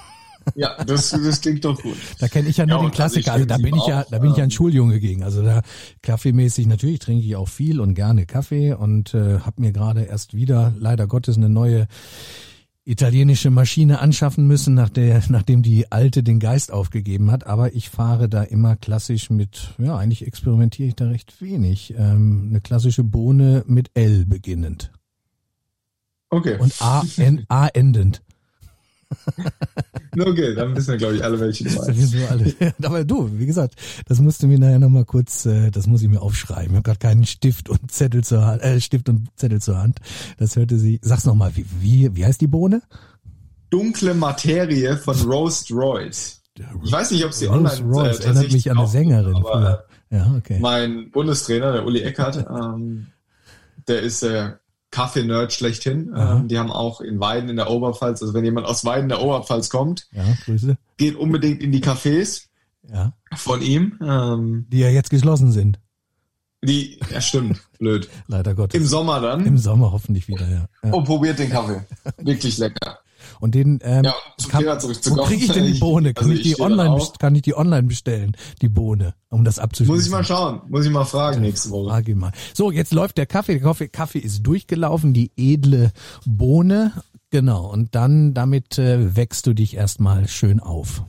Ja, 0.54 0.76
das, 0.84 1.10
das 1.10 1.40
klingt 1.40 1.64
doch 1.64 1.80
gut. 1.82 1.96
Da 2.20 2.28
kenne 2.28 2.48
ich 2.48 2.56
ja 2.56 2.66
nur 2.66 2.76
ja, 2.76 2.82
den 2.82 2.92
Klassiker. 2.92 3.32
Also, 3.32 3.44
also 3.44 3.48
da 3.48 3.56
bin 3.58 3.76
ich 3.76 3.86
ja, 3.86 4.06
da 4.08 4.18
bin 4.18 4.30
ich 4.30 4.36
ja 4.36 4.44
ein 4.44 4.50
ähm, 4.50 4.52
Schuljunge 4.52 5.00
gegen. 5.00 5.24
Also 5.24 5.42
da 5.42 5.62
kaffeemäßig 6.02 6.66
natürlich 6.66 7.00
trinke 7.00 7.24
ich 7.24 7.34
auch 7.36 7.48
viel 7.48 7.80
und 7.80 7.94
gerne 7.94 8.26
Kaffee 8.26 8.72
und 8.72 9.12
äh, 9.14 9.40
habe 9.40 9.60
mir 9.60 9.72
gerade 9.72 10.04
erst 10.04 10.34
wieder 10.34 10.72
leider 10.78 11.06
Gottes 11.06 11.36
eine 11.36 11.48
neue 11.48 11.88
italienische 12.86 13.50
Maschine 13.50 13.98
anschaffen 13.98 14.46
müssen, 14.46 14.74
nach 14.74 14.88
der, 14.88 15.20
nachdem 15.28 15.62
die 15.62 15.90
alte 15.90 16.22
den 16.22 16.38
Geist 16.38 16.72
aufgegeben 16.72 17.30
hat. 17.32 17.46
Aber 17.46 17.74
ich 17.74 17.90
fahre 17.90 18.28
da 18.28 18.42
immer 18.42 18.76
klassisch 18.76 19.28
mit, 19.28 19.74
ja, 19.78 19.96
eigentlich 19.96 20.26
experimentiere 20.26 20.88
ich 20.88 20.94
da 20.94 21.08
recht 21.08 21.42
wenig. 21.42 21.94
Ähm, 21.98 22.46
eine 22.50 22.60
klassische 22.60 23.02
Bohne 23.02 23.64
mit 23.66 23.90
L 23.94 24.24
beginnend. 24.24 24.92
Okay. 26.30 26.58
Und 26.58 26.80
A, 26.80 27.02
N, 27.16 27.44
A 27.48 27.66
endend. 27.66 28.22
okay, 30.18 30.54
dann 30.54 30.74
wissen 30.76 30.92
wir, 30.92 30.96
glaube 30.96 31.16
ich, 31.16 31.24
alle, 31.24 31.38
welche 31.40 31.64
du 31.64 31.70
meinst. 31.74 32.16
alle. 32.30 32.54
Aber 32.82 33.04
du, 33.04 33.30
wie 33.38 33.46
gesagt, 33.46 33.74
das 34.06 34.20
musst 34.20 34.42
du 34.42 34.46
mir 34.46 34.58
nachher 34.58 34.78
nochmal 34.78 35.04
kurz, 35.04 35.46
äh, 35.46 35.70
das 35.70 35.86
muss 35.86 36.02
ich 36.02 36.08
mir 36.08 36.20
aufschreiben. 36.20 36.70
Ich 36.70 36.76
habe 36.76 36.82
gerade 36.82 36.98
keinen 36.98 37.26
Stift 37.26 37.68
und 37.68 37.90
Zettel 37.90 38.24
zur 38.24 38.46
Hand, 38.46 38.62
äh, 38.62 38.80
Stift 38.80 39.08
und 39.08 39.28
Zettel 39.36 39.60
zur 39.60 39.78
Hand. 39.78 40.00
Das 40.38 40.56
hörte 40.56 40.78
sie. 40.78 40.98
Sag's 41.02 41.24
nochmal, 41.24 41.52
wie, 41.54 41.66
wie, 41.80 42.16
wie 42.16 42.24
heißt 42.24 42.40
die 42.40 42.46
Bohne? 42.46 42.82
Dunkle 43.70 44.14
Materie 44.14 44.96
von 44.96 45.16
Roast 45.22 45.70
Royce. 45.70 46.42
Ich 46.84 46.92
weiß 46.92 47.10
nicht, 47.10 47.24
ob 47.24 47.32
sie 47.32 47.46
Roast 47.46 47.82
online 47.82 47.94
Royce 47.94 48.20
äh, 48.20 48.24
erinnert 48.24 48.52
mich 48.52 48.70
an 48.70 48.78
eine 48.78 48.86
Sängerin 48.86 49.42
früher. 49.42 49.84
Ja, 50.10 50.34
okay. 50.36 50.58
Mein 50.60 51.10
Bundestrainer, 51.10 51.72
der 51.72 51.84
Uli 51.84 52.00
Eckert, 52.02 52.46
ähm, 52.48 53.08
der 53.88 54.02
ist 54.02 54.22
äh, 54.22 54.52
Kaffee-Nerd 54.90 55.52
schlechthin. 55.52 56.12
Ähm, 56.16 56.48
die 56.48 56.58
haben 56.58 56.70
auch 56.70 57.00
in 57.00 57.20
Weiden 57.20 57.48
in 57.48 57.56
der 57.56 57.70
Oberpfalz, 57.70 58.22
also 58.22 58.34
wenn 58.34 58.44
jemand 58.44 58.66
aus 58.66 58.84
Weiden 58.84 59.08
der 59.08 59.20
Oberpfalz 59.20 59.68
kommt, 59.68 60.08
ja, 60.12 60.24
Grüße. 60.44 60.76
geht 60.96 61.16
unbedingt 61.16 61.62
in 61.62 61.72
die 61.72 61.82
Cafés 61.82 62.46
ja. 62.90 63.12
von 63.34 63.62
ihm. 63.62 63.98
Ähm, 64.02 64.66
die 64.70 64.78
ja 64.78 64.88
jetzt 64.88 65.10
geschlossen 65.10 65.52
sind. 65.52 65.78
Die, 66.64 66.98
ja 67.10 67.20
stimmt, 67.20 67.60
blöd. 67.78 68.08
Leider 68.26 68.54
Gottes. 68.54 68.80
Im 68.80 68.86
Sommer 68.86 69.20
dann. 69.20 69.44
Im 69.44 69.58
Sommer 69.58 69.92
hoffentlich 69.92 70.28
wieder, 70.28 70.48
ja. 70.48 70.66
ja. 70.82 70.92
Und 70.92 71.04
probiert 71.04 71.38
den 71.38 71.50
Kaffee. 71.50 71.84
Wirklich 72.18 72.58
lecker. 72.58 72.98
Und 73.40 73.54
den 73.54 73.78
ähm, 73.82 74.04
ja, 74.04 74.14
kann, 74.48 74.64
wo 74.64 75.22
kriege 75.24 75.44
ich 75.44 75.52
denn 75.52 75.66
die 75.66 75.78
Bohne? 75.80 76.14
Kann 76.14 76.30
also 76.30 76.36
ich, 76.36 76.42
die 76.42 76.60
online 76.60 77.00
kann 77.18 77.34
ich 77.34 77.42
die 77.42 77.56
online 77.56 77.84
bestellen, 77.84 78.36
die 78.62 78.68
Bohne, 78.68 79.14
um 79.28 79.44
das 79.44 79.58
abzuschließen? 79.58 79.94
Muss 79.94 80.06
ich 80.06 80.12
mal 80.12 80.24
schauen, 80.24 80.62
muss 80.68 80.84
ich 80.84 80.90
mal 80.90 81.04
fragen 81.04 81.40
nächste 81.40 81.70
Woche. 81.70 81.90
Frage 81.90 82.14
mal. 82.14 82.32
So, 82.54 82.70
jetzt 82.70 82.92
läuft 82.92 83.18
der 83.18 83.26
Kaffee, 83.26 83.54
der 83.54 83.62
Kaffee, 83.62 83.88
Kaffee 83.88 84.18
ist 84.18 84.42
durchgelaufen, 84.42 85.12
die 85.12 85.30
edle 85.36 85.92
Bohne, 86.24 86.92
genau, 87.30 87.66
und 87.66 87.94
dann 87.94 88.34
damit 88.34 88.78
äh, 88.78 89.16
wächst 89.16 89.46
du 89.46 89.54
dich 89.54 89.76
erstmal 89.76 90.28
schön 90.28 90.60
auf. 90.60 91.04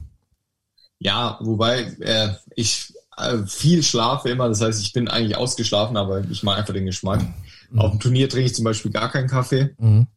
Ja, 0.99 1.37
wobei 1.41 1.81
äh, 1.99 2.29
ich 2.55 2.93
äh, 3.17 3.37
viel 3.45 3.83
schlafe 3.83 4.29
immer, 4.29 4.49
das 4.49 4.61
heißt, 4.61 4.81
ich 4.81 4.93
bin 4.93 5.07
eigentlich 5.07 5.37
ausgeschlafen, 5.37 5.95
aber 5.97 6.23
ich 6.29 6.43
mag 6.43 6.57
einfach 6.57 6.73
den 6.73 6.85
Geschmack. 6.85 7.21
Mhm. 7.69 7.79
Auf 7.79 7.91
dem 7.91 7.99
Turnier 7.99 8.29
trinke 8.29 8.47
ich 8.47 8.55
zum 8.55 8.65
Beispiel 8.65 8.91
gar 8.91 9.11
keinen 9.11 9.27
Kaffee. 9.27 9.75
Mhm 9.77 10.07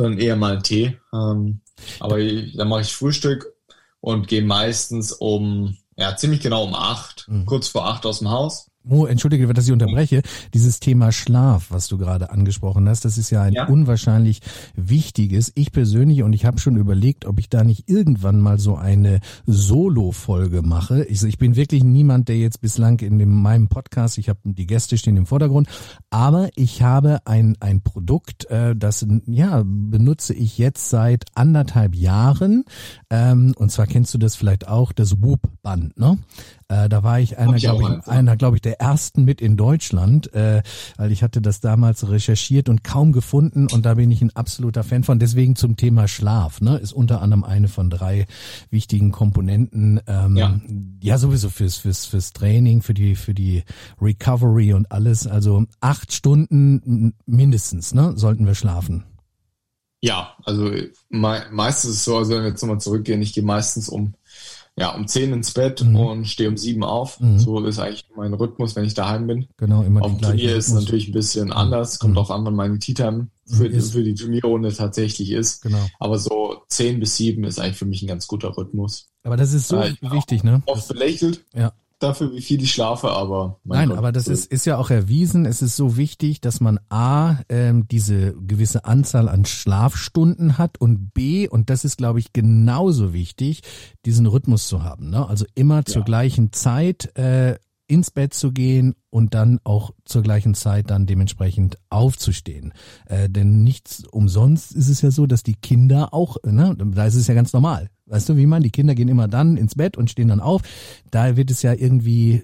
sondern 0.00 0.18
eher 0.18 0.36
mal 0.36 0.52
einen 0.52 0.62
Tee. 0.62 0.98
Ähm, 1.12 1.60
aber 1.98 2.18
dann 2.18 2.68
mache 2.68 2.82
ich 2.82 2.94
Frühstück 2.94 3.52
und 4.00 4.28
gehe 4.28 4.42
meistens 4.42 5.12
um, 5.12 5.76
ja, 5.96 6.16
ziemlich 6.16 6.40
genau 6.40 6.64
um 6.64 6.74
acht, 6.74 7.26
mhm. 7.28 7.46
kurz 7.46 7.68
vor 7.68 7.86
acht 7.86 8.06
aus 8.06 8.20
dem 8.20 8.30
Haus. 8.30 8.69
Mo, 8.90 9.06
entschuldige, 9.06 9.46
dass 9.54 9.66
ich 9.66 9.72
unterbreche. 9.72 10.22
Dieses 10.52 10.80
Thema 10.80 11.12
Schlaf, 11.12 11.66
was 11.70 11.86
du 11.86 11.96
gerade 11.96 12.30
angesprochen 12.30 12.88
hast, 12.88 13.04
das 13.04 13.18
ist 13.18 13.30
ja 13.30 13.42
ein 13.42 13.52
ja. 13.52 13.68
unwahrscheinlich 13.68 14.40
wichtiges. 14.74 15.52
Ich 15.54 15.70
persönlich, 15.70 16.24
und 16.24 16.32
ich 16.32 16.44
habe 16.44 16.58
schon 16.58 16.76
überlegt, 16.76 17.24
ob 17.24 17.38
ich 17.38 17.48
da 17.48 17.62
nicht 17.62 17.88
irgendwann 17.88 18.40
mal 18.40 18.58
so 18.58 18.74
eine 18.74 19.20
Solo-Folge 19.46 20.62
mache. 20.62 21.04
Ich, 21.04 21.22
ich, 21.22 21.38
bin 21.38 21.54
wirklich 21.54 21.84
niemand, 21.84 22.28
der 22.28 22.38
jetzt 22.38 22.60
bislang 22.60 22.98
in 22.98 23.20
dem, 23.20 23.30
meinem 23.40 23.68
Podcast, 23.68 24.18
ich 24.18 24.28
habe 24.28 24.40
die 24.42 24.66
Gäste 24.66 24.98
stehen 24.98 25.16
im 25.16 25.26
Vordergrund, 25.26 25.68
aber 26.10 26.48
ich 26.56 26.82
habe 26.82 27.20
ein, 27.26 27.56
ein 27.60 27.82
Produkt, 27.82 28.50
äh, 28.50 28.74
das 28.74 29.06
ja 29.26 29.62
benutze 29.64 30.34
ich 30.34 30.58
jetzt 30.58 30.90
seit 30.90 31.26
anderthalb 31.34 31.94
Jahren. 31.94 32.64
Ähm, 33.08 33.54
und 33.56 33.70
zwar 33.70 33.86
kennst 33.86 34.12
du 34.14 34.18
das 34.18 34.34
vielleicht 34.34 34.66
auch, 34.66 34.90
das 34.90 35.22
Whoop-Band, 35.22 35.96
ne? 35.96 36.18
Äh, 36.70 36.88
da 36.88 37.02
war 37.02 37.18
ich 37.18 37.36
einer, 37.36 37.58
glaube 37.58 37.82
ich, 37.82 38.08
einer, 38.08 38.36
glaube 38.36 38.56
ich, 38.56 38.62
der 38.62 38.80
ersten 38.80 39.24
mit 39.24 39.40
in 39.40 39.56
Deutschland, 39.56 40.32
äh, 40.32 40.62
weil 40.96 41.10
ich 41.10 41.24
hatte 41.24 41.42
das 41.42 41.60
damals 41.60 42.08
recherchiert 42.08 42.68
und 42.68 42.84
kaum 42.84 43.10
gefunden 43.10 43.66
und 43.72 43.84
da 43.84 43.94
bin 43.94 44.10
ich 44.12 44.22
ein 44.22 44.34
absoluter 44.36 44.84
Fan 44.84 45.02
von. 45.02 45.18
Deswegen 45.18 45.56
zum 45.56 45.76
Thema 45.76 46.06
Schlaf, 46.06 46.60
ne, 46.60 46.76
ist 46.78 46.92
unter 46.92 47.22
anderem 47.22 47.42
eine 47.42 47.66
von 47.66 47.90
drei 47.90 48.26
wichtigen 48.70 49.10
Komponenten. 49.10 50.00
Ähm, 50.06 50.36
ja. 50.36 50.60
ja, 51.02 51.18
sowieso 51.18 51.48
fürs 51.48 51.76
fürs 51.78 52.06
fürs 52.06 52.32
Training, 52.32 52.82
für 52.82 52.94
die 52.94 53.16
für 53.16 53.34
die 53.34 53.64
Recovery 54.00 54.72
und 54.72 54.92
alles. 54.92 55.26
Also 55.26 55.64
acht 55.80 56.12
Stunden 56.12 57.14
mindestens, 57.26 57.94
ne, 57.94 58.12
sollten 58.14 58.46
wir 58.46 58.54
schlafen. 58.54 59.02
Ja, 60.02 60.36
also 60.44 60.70
me 61.10 61.42
meistens 61.50 61.90
ist 61.90 61.96
es 61.96 62.04
so, 62.04 62.16
also 62.16 62.30
wenn 62.30 62.42
wir 62.42 62.50
jetzt 62.50 62.62
nochmal 62.62 62.80
zurückgehen, 62.80 63.20
ich 63.20 63.34
gehe 63.34 63.42
meistens 63.42 63.88
um 63.88 64.14
ja, 64.80 64.94
um 64.94 65.06
zehn 65.06 65.34
ins 65.34 65.52
Bett 65.52 65.84
mhm. 65.84 65.94
und 65.94 66.24
stehe 66.26 66.48
um 66.48 66.56
sieben 66.56 66.82
auf. 66.82 67.20
Mhm. 67.20 67.38
So 67.38 67.62
ist 67.66 67.78
eigentlich 67.78 68.06
mein 68.16 68.32
Rhythmus, 68.32 68.74
wenn 68.76 68.86
ich 68.86 68.94
daheim 68.94 69.26
bin. 69.26 69.46
Genau, 69.58 69.82
immer 69.82 70.02
Auf 70.02 70.12
dem 70.12 70.22
Turnier 70.22 70.56
ist 70.56 70.68
es 70.68 70.74
natürlich 70.74 71.08
ein 71.08 71.12
bisschen 71.12 71.48
mhm. 71.48 71.52
anders. 71.52 71.98
Kommt 71.98 72.14
mhm. 72.14 72.18
auch 72.18 72.30
an, 72.30 72.46
wann 72.46 72.54
meine 72.54 72.78
Tea 72.78 72.94
Time 72.94 73.28
für, 73.46 73.70
für 73.70 74.02
die 74.02 74.14
Turnierrunde 74.14 74.72
tatsächlich 74.72 75.32
ist. 75.32 75.60
Genau. 75.60 75.84
Aber 75.98 76.18
so 76.18 76.62
zehn 76.68 76.98
bis 76.98 77.16
sieben 77.16 77.44
ist 77.44 77.60
eigentlich 77.60 77.76
für 77.76 77.84
mich 77.84 78.00
ein 78.00 78.08
ganz 78.08 78.26
guter 78.26 78.56
Rhythmus. 78.56 79.08
Aber 79.22 79.36
das 79.36 79.52
ist 79.52 79.68
so 79.68 79.76
äh, 79.76 79.94
wichtig, 80.00 80.44
ne? 80.44 80.62
Oft 80.64 80.88
belächelt. 80.88 81.44
Ja 81.52 81.74
dafür, 82.02 82.32
wie 82.32 82.42
viel 82.42 82.62
ich 82.62 82.72
schlafe, 82.72 83.10
aber 83.10 83.60
nein, 83.64 83.90
Gott, 83.90 83.98
aber 83.98 84.12
das 84.12 84.26
ist 84.26 84.46
ist 84.46 84.64
ja 84.66 84.76
auch 84.78 84.90
erwiesen. 84.90 85.46
Es 85.46 85.62
ist 85.62 85.76
so 85.76 85.96
wichtig, 85.96 86.40
dass 86.40 86.60
man 86.60 86.80
a 86.88 87.36
ähm, 87.48 87.86
diese 87.88 88.34
gewisse 88.34 88.84
Anzahl 88.84 89.28
an 89.28 89.44
Schlafstunden 89.44 90.58
hat 90.58 90.80
und 90.80 91.14
b 91.14 91.48
und 91.48 91.70
das 91.70 91.84
ist, 91.84 91.98
glaube 91.98 92.18
ich, 92.18 92.32
genauso 92.32 93.12
wichtig, 93.12 93.62
diesen 94.04 94.26
Rhythmus 94.26 94.66
zu 94.66 94.82
haben. 94.82 95.10
Ne? 95.10 95.28
Also 95.28 95.44
immer 95.54 95.84
zur 95.84 96.02
gleichen 96.02 96.52
Zeit 96.52 97.16
äh, 97.16 97.56
ins 97.90 98.12
Bett 98.12 98.32
zu 98.34 98.52
gehen 98.52 98.94
und 99.10 99.34
dann 99.34 99.58
auch 99.64 99.90
zur 100.04 100.22
gleichen 100.22 100.54
Zeit 100.54 100.90
dann 100.90 101.06
dementsprechend 101.06 101.76
aufzustehen. 101.90 102.72
Äh, 103.06 103.28
denn 103.28 103.64
nichts 103.64 104.04
umsonst 104.06 104.72
ist 104.72 104.88
es 104.88 105.02
ja 105.02 105.10
so, 105.10 105.26
dass 105.26 105.42
die 105.42 105.56
Kinder 105.56 106.14
auch, 106.14 106.36
ne, 106.44 106.76
da 106.78 107.06
ist 107.06 107.16
es 107.16 107.26
ja 107.26 107.34
ganz 107.34 107.52
normal. 107.52 107.90
Weißt 108.10 108.28
du, 108.28 108.36
wie 108.36 108.46
man, 108.46 108.62
die 108.62 108.70
Kinder 108.70 108.94
gehen 108.96 109.08
immer 109.08 109.28
dann 109.28 109.56
ins 109.56 109.76
Bett 109.76 109.96
und 109.96 110.10
stehen 110.10 110.28
dann 110.28 110.40
auf. 110.40 110.62
Da 111.10 111.36
wird 111.36 111.50
es 111.50 111.62
ja 111.62 111.72
irgendwie, 111.72 112.42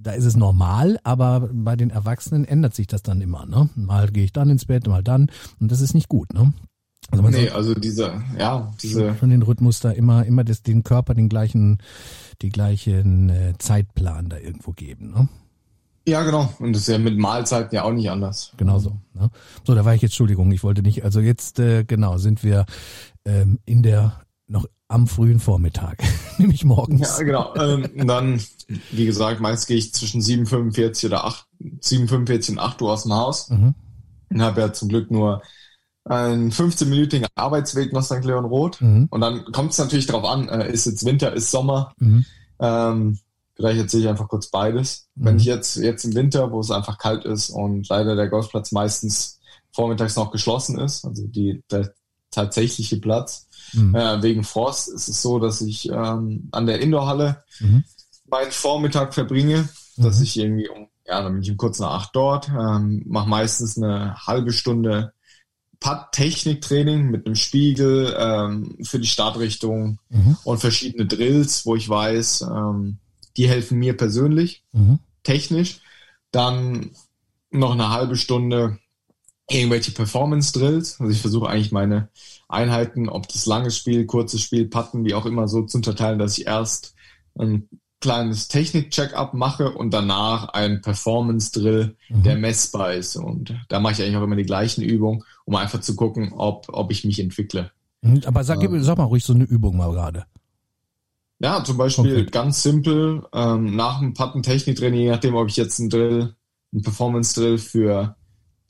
da 0.00 0.12
ist 0.12 0.24
es 0.24 0.36
normal, 0.36 0.98
aber 1.02 1.50
bei 1.52 1.74
den 1.74 1.90
Erwachsenen 1.90 2.44
ändert 2.44 2.74
sich 2.74 2.86
das 2.86 3.02
dann 3.02 3.20
immer. 3.20 3.44
Ne? 3.46 3.68
Mal 3.74 4.10
gehe 4.10 4.24
ich 4.24 4.32
dann 4.32 4.48
ins 4.48 4.66
Bett, 4.66 4.86
mal 4.86 5.02
dann. 5.02 5.30
Und 5.58 5.72
das 5.72 5.80
ist 5.80 5.94
nicht 5.94 6.08
gut. 6.08 6.32
Ne? 6.32 6.52
Also 7.10 7.28
nee, 7.28 7.50
also 7.50 7.74
diese, 7.74 8.22
ja, 8.38 8.72
diese. 8.80 9.16
Schon 9.16 9.30
den 9.30 9.42
Rhythmus 9.42 9.80
da 9.80 9.90
immer, 9.90 10.24
immer 10.24 10.44
das, 10.44 10.62
den 10.62 10.84
Körper 10.84 11.14
den 11.14 11.28
gleichen, 11.28 11.78
die 12.40 12.50
gleichen 12.50 13.28
äh, 13.28 13.54
Zeitplan 13.58 14.28
da 14.28 14.38
irgendwo 14.38 14.70
geben, 14.70 15.10
ne? 15.10 15.28
Ja, 16.06 16.22
genau. 16.24 16.52
Und 16.58 16.72
das 16.72 16.82
ist 16.82 16.88
ja 16.88 16.98
mit 16.98 17.16
Mahlzeiten 17.16 17.74
ja 17.74 17.84
auch 17.84 17.92
nicht 17.92 18.10
anders. 18.10 18.52
Genau 18.56 18.78
so. 18.80 18.96
Ne? 19.14 19.30
So, 19.64 19.74
da 19.74 19.84
war 19.84 19.94
ich 19.94 20.02
jetzt, 20.02 20.12
Entschuldigung, 20.12 20.50
ich 20.50 20.64
wollte 20.64 20.82
nicht, 20.82 21.04
also 21.04 21.20
jetzt, 21.20 21.60
äh, 21.60 21.84
genau, 21.84 22.18
sind 22.18 22.42
wir 22.42 22.66
ähm, 23.24 23.60
in 23.66 23.82
der 23.82 24.20
noch 24.48 24.66
am 24.92 25.06
frühen 25.06 25.40
Vormittag, 25.40 26.02
nämlich 26.38 26.64
morgens. 26.64 27.18
Ja, 27.18 27.24
genau. 27.24 27.54
Ähm, 27.56 27.88
und 27.96 28.06
dann, 28.06 28.40
wie 28.90 29.06
gesagt, 29.06 29.40
meist 29.40 29.66
gehe 29.66 29.76
ich 29.76 29.92
zwischen 29.94 30.20
7.45 30.20 31.06
oder 31.06 31.24
8, 31.24 31.46
7.45 31.80 32.52
und 32.52 32.58
8 32.58 32.82
Uhr 32.82 32.92
aus 32.92 33.02
dem 33.02 33.14
Haus. 33.14 33.50
Mhm. 33.50 33.74
Und 34.30 34.42
habe 34.42 34.60
ja 34.60 34.72
zum 34.72 34.88
Glück 34.88 35.10
nur 35.10 35.42
einen 36.04 36.50
15-minütigen 36.50 37.26
Arbeitsweg 37.34 37.92
nach 37.92 38.02
St. 38.02 38.24
Leon 38.24 38.44
Roth. 38.44 38.80
Mhm. 38.80 39.08
Und 39.10 39.20
dann 39.20 39.44
kommt 39.52 39.72
es 39.72 39.78
natürlich 39.78 40.06
darauf 40.06 40.24
an, 40.24 40.48
äh, 40.48 40.72
ist 40.72 40.86
jetzt 40.86 41.04
Winter, 41.04 41.32
ist 41.32 41.50
Sommer. 41.50 41.92
Mhm. 41.98 42.24
Ähm, 42.58 43.18
vielleicht 43.54 43.80
erzähle 43.80 44.04
ich 44.04 44.08
einfach 44.08 44.28
kurz 44.28 44.48
beides. 44.48 45.08
Mhm. 45.14 45.24
Wenn 45.24 45.36
ich 45.36 45.44
jetzt, 45.44 45.76
jetzt 45.76 46.04
im 46.04 46.14
Winter, 46.14 46.50
wo 46.50 46.60
es 46.60 46.70
einfach 46.70 46.98
kalt 46.98 47.24
ist 47.24 47.50
und 47.50 47.88
leider 47.88 48.16
der 48.16 48.28
Golfplatz 48.28 48.72
meistens 48.72 49.38
vormittags 49.72 50.16
noch 50.16 50.32
geschlossen 50.32 50.78
ist, 50.78 51.04
also 51.04 51.26
die, 51.26 51.62
der 51.70 51.92
tatsächliche 52.30 52.96
Platz, 52.96 53.48
Mhm. 53.74 53.94
äh, 53.94 54.22
wegen 54.22 54.44
Frost, 54.44 54.88
ist 54.88 55.08
es 55.08 55.22
so, 55.22 55.38
dass 55.38 55.60
ich 55.60 55.88
ähm, 55.88 56.48
an 56.52 56.66
der 56.66 56.80
Indoorhalle 56.80 57.42
Mhm. 57.60 57.84
meinen 58.26 58.50
Vormittag 58.52 59.14
verbringe, 59.14 59.68
dass 59.96 60.18
Mhm. 60.18 60.22
ich 60.24 60.38
irgendwie 60.38 60.68
um, 60.68 60.88
ja, 61.06 61.20
dann 61.22 61.32
bin 61.34 61.42
ich 61.42 61.50
um 61.50 61.56
kurz 61.56 61.78
nach 61.78 61.92
acht 61.92 62.10
dort, 62.14 62.48
ähm, 62.48 63.02
mache 63.06 63.28
meistens 63.28 63.76
eine 63.76 64.16
halbe 64.26 64.52
Stunde 64.52 65.12
Putt-Technik-Training 65.80 67.10
mit 67.10 67.26
einem 67.26 67.34
Spiegel 67.34 68.14
ähm, 68.18 68.76
für 68.82 68.98
die 68.98 69.06
Startrichtung 69.08 69.98
Mhm. 70.10 70.36
und 70.44 70.58
verschiedene 70.58 71.06
Drills, 71.06 71.66
wo 71.66 71.74
ich 71.76 71.88
weiß, 71.88 72.42
ähm, 72.42 72.98
die 73.36 73.48
helfen 73.48 73.78
mir 73.78 73.96
persönlich, 73.96 74.62
Mhm. 74.72 74.98
technisch. 75.22 75.80
Dann 76.30 76.90
noch 77.50 77.72
eine 77.72 77.90
halbe 77.90 78.16
Stunde 78.16 78.78
irgendwelche 79.52 79.92
Performance-Drills. 79.92 81.00
Also 81.00 81.12
ich 81.12 81.20
versuche 81.20 81.48
eigentlich 81.48 81.72
meine 81.72 82.08
Einheiten, 82.48 83.08
ob 83.08 83.28
das 83.28 83.46
langes 83.46 83.76
Spiel, 83.76 84.06
kurzes 84.06 84.40
Spiel, 84.42 84.66
Putten, 84.68 85.04
wie 85.04 85.14
auch 85.14 85.26
immer, 85.26 85.48
so 85.48 85.62
zu 85.62 85.78
unterteilen, 85.78 86.18
dass 86.18 86.36
ich 86.38 86.46
erst 86.46 86.94
ein 87.38 87.68
kleines 88.00 88.48
Technik-Check-up 88.48 89.32
mache 89.32 89.70
und 89.72 89.92
danach 89.94 90.48
ein 90.48 90.80
Performance-Drill, 90.82 91.96
Mhm. 92.08 92.22
der 92.24 92.36
messbar 92.36 92.94
ist. 92.94 93.16
Und 93.16 93.54
da 93.68 93.78
mache 93.80 93.92
ich 93.94 94.02
eigentlich 94.02 94.16
auch 94.16 94.22
immer 94.24 94.36
die 94.36 94.42
gleichen 94.42 94.82
Übungen, 94.82 95.22
um 95.44 95.54
einfach 95.54 95.80
zu 95.80 95.94
gucken, 95.94 96.32
ob, 96.32 96.66
ob 96.68 96.90
ich 96.90 97.04
mich 97.04 97.20
entwickle. 97.20 97.70
Mhm. 98.02 98.22
Aber 98.26 98.42
sag, 98.42 98.58
gib- 98.60 98.72
sag 98.80 98.98
mal 98.98 99.04
ruhig 99.04 99.24
so 99.24 99.32
eine 99.34 99.44
Übung 99.44 99.76
mal 99.76 99.92
gerade. 99.92 100.24
Ja, 101.38 101.62
zum 101.64 101.76
Beispiel 101.76 102.04
Konkret. 102.04 102.32
ganz 102.32 102.62
simpel, 102.62 103.24
ähm, 103.32 103.74
nach 103.74 103.98
dem 104.00 104.14
Putten-Technik-Training, 104.14 105.00
je 105.00 105.10
nachdem, 105.10 105.34
ob 105.34 105.48
ich 105.48 105.56
jetzt 105.56 105.80
einen 105.80 105.90
Drill, 105.90 106.34
einen 106.72 106.82
Performance-Drill 106.82 107.58
für 107.58 108.14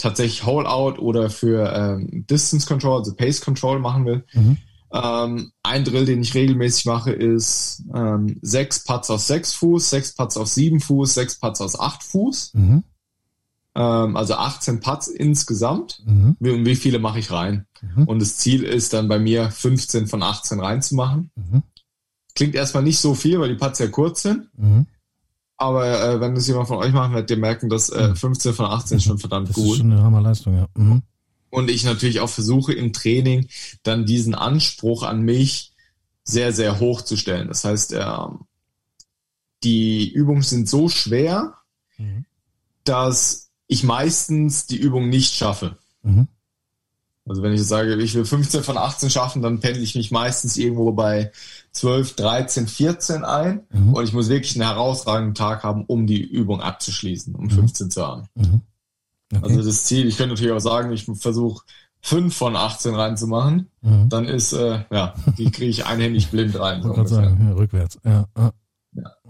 tatsächlich 0.02 0.44
Hole-Out 0.44 0.98
oder 0.98 1.30
für 1.30 1.72
ähm, 1.72 2.26
Distance 2.28 2.66
Control, 2.66 2.98
also 2.98 3.14
Pace 3.14 3.40
Control 3.40 3.78
machen 3.78 4.04
will. 4.04 4.24
Mhm. 4.32 4.58
Ähm, 4.92 5.52
ein 5.62 5.84
Drill, 5.84 6.04
den 6.04 6.20
ich 6.20 6.34
regelmäßig 6.34 6.84
mache, 6.84 7.12
ist 7.12 7.82
ähm, 7.94 8.38
sechs 8.42 8.84
Putts 8.84 9.10
aus 9.10 9.26
sechs 9.26 9.54
Fuß, 9.54 9.88
sechs 9.88 10.14
Putts 10.14 10.36
aus 10.36 10.54
sieben 10.54 10.80
Fuß, 10.80 11.14
sechs 11.14 11.38
Putts 11.38 11.60
aus 11.60 11.78
acht 11.78 12.02
Fuß. 12.02 12.52
Mhm. 12.54 12.82
Ähm, 13.74 14.16
also 14.16 14.34
18 14.34 14.80
Putts 14.80 15.08
insgesamt. 15.08 16.02
Mhm. 16.04 16.36
Wie, 16.40 16.50
und 16.50 16.66
wie 16.66 16.76
viele 16.76 16.98
mache 16.98 17.18
ich 17.18 17.30
rein? 17.30 17.66
Mhm. 17.80 18.04
Und 18.04 18.20
das 18.20 18.36
Ziel 18.36 18.64
ist 18.64 18.92
dann 18.92 19.08
bei 19.08 19.18
mir 19.18 19.50
15 19.50 20.08
von 20.08 20.22
18 20.22 20.60
reinzumachen. 20.60 21.30
Mhm. 21.36 21.62
Klingt 22.34 22.54
erstmal 22.54 22.82
nicht 22.82 22.98
so 22.98 23.14
viel, 23.14 23.40
weil 23.40 23.48
die 23.48 23.54
Putts 23.54 23.78
ja 23.78 23.88
kurz 23.88 24.22
sind. 24.22 24.48
Mhm. 24.58 24.86
Aber 25.56 25.86
äh, 26.14 26.20
wenn 26.20 26.34
das 26.34 26.46
jemand 26.48 26.66
von 26.68 26.78
euch 26.78 26.92
macht, 26.92 27.12
werdet 27.12 27.30
ihr 27.30 27.36
merken, 27.36 27.68
dass 27.68 27.88
äh, 27.90 28.14
15 28.14 28.52
von 28.54 28.66
18 28.66 28.96
ist 28.96 29.04
schon 29.04 29.18
verdammt 29.18 29.48
Das 29.48 29.56
ist 29.56 29.62
gut. 29.62 29.76
schon 29.78 29.92
eine 29.92 30.02
Hammerleistung, 30.02 30.56
ja. 30.56 30.66
Mhm. 30.74 31.02
Und 31.50 31.70
ich 31.70 31.84
natürlich 31.84 32.20
auch 32.20 32.30
versuche 32.30 32.72
im 32.72 32.92
Training 32.92 33.48
dann 33.82 34.06
diesen 34.06 34.34
Anspruch 34.34 35.02
an 35.02 35.20
mich 35.22 35.72
sehr, 36.24 36.52
sehr 36.52 36.80
hoch 36.80 37.02
zu 37.02 37.16
stellen. 37.16 37.48
Das 37.48 37.64
heißt, 37.64 37.92
ähm, 37.92 38.40
die 39.62 40.10
Übungen 40.10 40.42
sind 40.42 40.68
so 40.68 40.88
schwer, 40.88 41.54
Mhm. 41.98 42.24
dass 42.84 43.50
ich 43.68 43.84
meistens 43.84 44.66
die 44.66 44.76
Übung 44.78 45.08
nicht 45.08 45.34
schaffe. 45.34 45.76
Mhm. 46.02 46.26
Also 47.26 47.42
wenn 47.42 47.52
ich 47.52 47.62
sage, 47.62 47.94
ich 48.02 48.14
will 48.14 48.24
15 48.24 48.64
von 48.64 48.76
18 48.76 49.08
schaffen, 49.10 49.42
dann 49.42 49.60
pendle 49.60 49.82
ich 49.82 49.94
mich 49.94 50.10
meistens 50.10 50.56
irgendwo 50.56 50.90
bei 50.92 51.30
12, 51.72 52.16
13, 52.16 52.68
14 52.68 53.24
ein. 53.24 53.62
Mhm. 53.70 53.94
Und 53.94 54.04
ich 54.04 54.12
muss 54.12 54.28
wirklich 54.28 54.54
einen 54.54 54.68
herausragenden 54.68 55.34
Tag 55.34 55.64
haben, 55.64 55.84
um 55.86 56.06
die 56.06 56.22
Übung 56.22 56.60
abzuschließen, 56.60 57.34
um 57.34 57.50
15 57.50 57.90
zu 57.90 58.06
haben. 58.06 58.28
Mhm. 58.34 58.60
Okay. 59.34 59.42
Also 59.44 59.62
das 59.62 59.84
Ziel, 59.84 60.06
ich 60.06 60.16
könnte 60.16 60.34
natürlich 60.34 60.52
auch 60.52 60.60
sagen, 60.60 60.92
ich 60.92 61.06
versuche 61.14 61.64
5 62.02 62.34
von 62.34 62.56
18 62.56 62.94
reinzumachen. 62.94 63.68
mhm. 63.80 64.08
Dann 64.08 64.26
ist, 64.26 64.52
äh, 64.52 64.84
ja, 64.90 65.14
die 65.38 65.50
kriege 65.50 65.70
ich 65.70 65.86
einhändig 65.86 66.30
blind 66.30 66.58
rein. 66.58 66.82
So 66.82 67.04
sagen, 67.06 67.46
ja, 67.48 67.54
rückwärts. 67.54 67.98
Ja. 68.04 68.26
ja. 68.36 68.52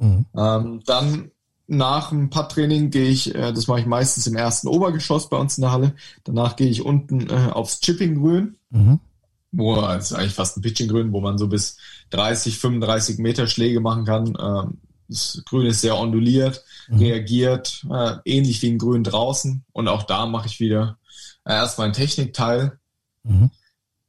Mhm. 0.01 0.27
Ähm, 0.37 0.81
dann 0.85 1.31
nach 1.69 2.11
dem 2.11 2.31
Putt-Training 2.31 2.91
gehe 2.91 3.09
ich, 3.09 3.35
äh, 3.35 3.53
das 3.53 3.69
mache 3.69 3.81
ich 3.81 3.87
meistens 3.87 4.27
im 4.27 4.35
ersten 4.37 4.67
Obergeschoss 4.69 5.29
bei 5.29 5.37
uns 5.37 5.57
in 5.59 5.63
der 5.63 5.73
Halle. 5.73 5.95
Danach 6.25 6.57
gehe 6.57 6.69
ich 6.69 6.85
unten 6.85 7.31
äh, 7.31 7.51
aufs 7.53 7.81
Chipping-Grün. 7.81 8.57
Wo 9.53 9.77
ist 9.87 10.13
eigentlich 10.15 10.33
fast 10.35 10.57
ein 10.57 10.63
Pitching-Grün, 10.63 11.13
wo 11.13 11.21
man 11.21 11.37
so 11.39 11.47
bis 11.47 11.77
30, 12.11 12.59
35 12.59 13.19
Meter 13.19 13.47
Schläge 13.47 13.81
machen 13.81 14.05
kann. 14.07 14.29
Ähm, 14.41 14.79
das 15.09 15.43
Grün 15.45 15.67
ist 15.67 15.83
sehr 15.83 15.99
onduliert, 15.99 16.65
Mhm. 16.89 16.99
reagiert 16.99 17.85
äh, 17.91 18.15
ähnlich 18.25 18.63
wie 18.63 18.71
ein 18.71 18.79
Grün 18.79 19.05
draußen. 19.05 19.65
Und 19.73 19.89
auch 19.89 20.05
da 20.05 20.25
mache 20.27 20.47
ich 20.49 20.59
wieder 20.59 20.99
äh, 21.45 21.53
erstmal 21.53 21.87
einen 21.87 21.95
Technikteil, 21.95 22.79
Mhm. 23.25 23.51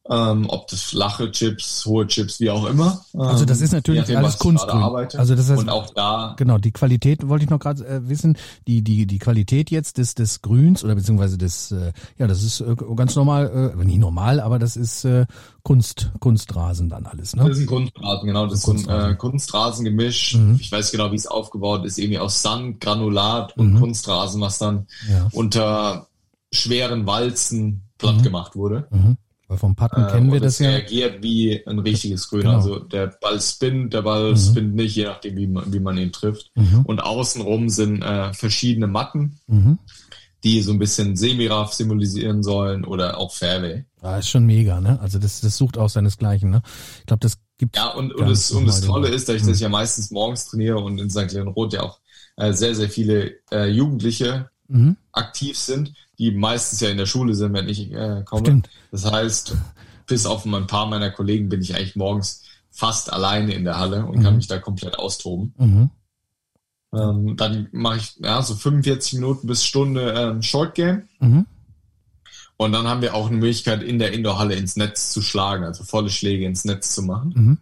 Ähm, 0.10 0.46
ob 0.50 0.68
das 0.68 0.82
flache 0.82 1.32
Chips, 1.32 1.86
hohe 1.86 2.06
Chips, 2.08 2.40
wie 2.42 2.50
auch 2.50 2.66
immer. 2.66 3.06
Also 3.18 3.46
das 3.46 3.60
Ähm, 3.60 3.64
ist 3.66 3.72
natürlich 3.72 4.02
nachdem, 4.02 4.18
alles 4.18 4.38
Kunstgrün. 4.38 4.84
Also 5.18 5.36
das 5.36 5.50
heißt, 5.50 5.60
und 5.62 5.70
auch 5.70 5.90
da 5.94 6.34
Genau, 6.38 6.58
die 6.58 6.72
Qualität 6.74 7.26
wollte 7.28 7.46
ich 7.46 7.50
noch 7.50 7.60
gerade 7.60 7.86
äh, 7.88 8.10
wissen. 8.10 8.38
Die 8.68 8.82
die 8.82 9.06
die 9.08 9.18
Qualität 9.20 9.72
jetzt 9.72 9.98
des 9.98 10.14
des 10.14 10.42
Grüns 10.42 10.84
oder 10.84 10.96
beziehungsweise 10.96 11.38
des 11.38 11.72
äh, 11.72 11.94
ja 12.18 12.28
das 12.28 12.44
ist 12.44 12.60
äh, 12.60 12.76
ganz 12.98 13.16
normal, 13.16 13.74
äh, 13.80 13.86
nicht 13.86 14.00
normal, 14.00 14.42
aber 14.42 14.60
das 14.60 14.76
ist 14.76 15.06
äh, 15.06 15.26
Kunst 15.64 16.12
Kunstrasen 16.20 16.90
dann 16.90 17.06
alles, 17.06 17.32
Das 17.32 17.46
ne? 17.46 17.50
ist 17.52 17.60
ein 17.60 17.66
Kunstrasen, 17.68 18.28
genau. 18.28 18.46
Das 18.48 18.60
ist 18.60 18.68
ein 18.68 18.76
Kunstrasen. 18.76 19.12
äh, 19.12 19.16
Kunstrasengemisch. 19.16 20.36
Mhm. 20.36 20.58
Ich 20.60 20.70
weiß 20.70 20.92
genau, 20.92 21.12
wie 21.14 21.16
es 21.16 21.28
aufgebaut 21.28 21.86
ist. 21.86 21.98
Irgendwie 21.98 22.20
aus 22.20 22.42
Sand, 22.42 22.82
Granulat 22.82 23.58
und 23.58 23.76
Mhm. 23.76 23.80
Kunstrasen, 23.80 24.42
was 24.42 24.58
dann 24.58 24.88
Ja. 25.10 25.30
unter 25.32 26.08
schweren 26.52 27.08
Walzen 27.08 27.84
platt 27.98 28.18
Mhm. 28.18 28.22
gemacht 28.24 28.56
wurde. 28.58 28.88
Mhm. 29.54 29.56
Weil 29.56 29.58
vom 29.60 29.76
Patten 29.76 30.04
Äh, 30.04 30.12
kennen 30.12 30.32
wir 30.32 30.40
das 30.40 30.60
ja. 30.60 30.70
reagiert 30.70 31.22
wie 31.24 31.66
ein 31.66 31.80
richtiges 31.80 32.30
Grün. 32.30 32.42
Genau. 32.42 32.56
Also 32.56 32.80
der 32.80 33.08
Ball 33.22 33.40
spinnt, 33.42 33.94
der 33.94 34.02
Ball 34.02 34.32
Mhm. 34.32 34.38
spinnt 34.38 34.76
nicht, 34.76 34.96
je 34.96 35.06
nachdem, 35.06 35.38
wie 35.38 35.48
man, 35.48 35.72
wie 35.74 35.80
man 35.80 35.98
ihn 35.98 36.12
trifft. 36.12 36.52
Mhm. 36.56 36.82
Und 36.86 37.02
außenrum 37.04 37.70
sind 37.70 38.02
äh, 38.02 38.34
verschiedene 38.34 38.88
Matten, 38.88 39.38
Mhm. 39.48 39.80
die 40.44 40.62
so 40.62 40.72
ein 40.72 40.80
bisschen 40.80 41.16
Semiraff 41.16 41.74
symbolisieren 41.74 42.44
sollen 42.44 42.84
oder 42.86 43.18
auch 43.18 43.34
Fairway. 43.34 43.86
Ah, 44.02 44.18
ist 44.18 44.30
schon 44.30 44.46
mega, 44.46 44.82
ne? 44.82 45.00
Also 45.02 45.18
das 45.20 45.40
das 45.42 45.56
sucht 45.56 45.78
auch 45.78 45.90
seinesgleichen, 45.90 46.50
ne? 46.50 46.62
Ich 47.00 47.06
glaube, 47.06 47.22
das 47.22 47.38
gibt 47.58 47.78
Ja, 47.78 47.90
und, 47.90 48.14
und, 48.14 48.28
das, 48.30 48.52
und 48.52 48.66
das 48.68 48.82
Tolle 48.82 49.08
ist, 49.10 49.30
dass 49.30 49.36
ich 49.38 49.44
Mhm. 49.44 49.48
das 49.48 49.60
ja 49.62 49.70
meistens 49.70 50.12
morgens 50.12 50.46
trainiere 50.46 50.78
und 50.80 51.00
in 51.00 51.10
St. 51.10 51.32
Leon 51.32 51.48
Roth 51.48 51.74
ja 51.74 51.84
auch 51.84 52.00
äh, 52.36 52.52
sehr, 52.52 52.74
sehr 52.76 52.90
viele 52.90 53.36
äh, 53.52 53.68
Jugendliche 53.70 54.50
mhm. 54.68 54.98
aktiv 55.12 55.58
sind, 55.58 55.94
die 56.20 56.32
meistens 56.32 56.80
ja 56.80 56.90
in 56.90 56.98
der 56.98 57.06
Schule 57.06 57.34
sind, 57.36 57.54
wenn 57.54 57.68
ich 57.70 57.92
äh, 57.92 58.24
komme. 58.26 58.42
Stimmt. 58.46 58.70
Das 58.92 59.10
heißt, 59.12 59.56
bis 60.08 60.26
auf 60.26 60.46
ein 60.46 60.68
paar 60.68 60.88
meiner 60.88 61.10
Kollegen 61.12 61.50
bin 61.50 61.62
ich 61.62 61.76
eigentlich 61.76 61.96
morgens 61.96 62.44
fast 62.70 63.12
alleine 63.12 63.54
in 63.54 63.64
der 63.64 63.78
Halle 63.80 64.06
und 64.06 64.22
kann 64.22 64.34
Mhm. 64.34 64.38
mich 64.38 64.48
da 64.48 64.60
komplett 64.60 64.98
austoben. 65.00 65.54
Mhm. 65.58 65.90
Ähm, 66.94 67.38
dann 67.38 67.68
mache 67.72 67.98
ich 67.98 68.16
ja 68.20 68.42
so 68.44 68.54
45 68.56 69.14
Minuten 69.14 69.48
bis 69.48 69.64
Stunde 69.64 70.14
ähm, 70.16 70.42
Short 70.44 70.76
Game 70.76 71.04
Mhm. 71.20 71.46
und 72.58 72.72
dann 72.72 72.88
haben 72.88 73.02
wir 73.02 73.16
auch 73.16 73.28
eine 73.28 73.38
Möglichkeit 73.38 73.82
in 73.82 73.98
der 73.98 74.12
Indoor-Halle 74.14 74.54
ins 74.56 74.76
Netz 74.76 75.12
zu 75.12 75.22
schlagen, 75.24 75.64
also 75.64 75.84
volle 75.84 76.10
Schläge 76.12 76.46
ins 76.46 76.66
Netz 76.66 76.94
zu 76.94 77.02
machen. 77.02 77.58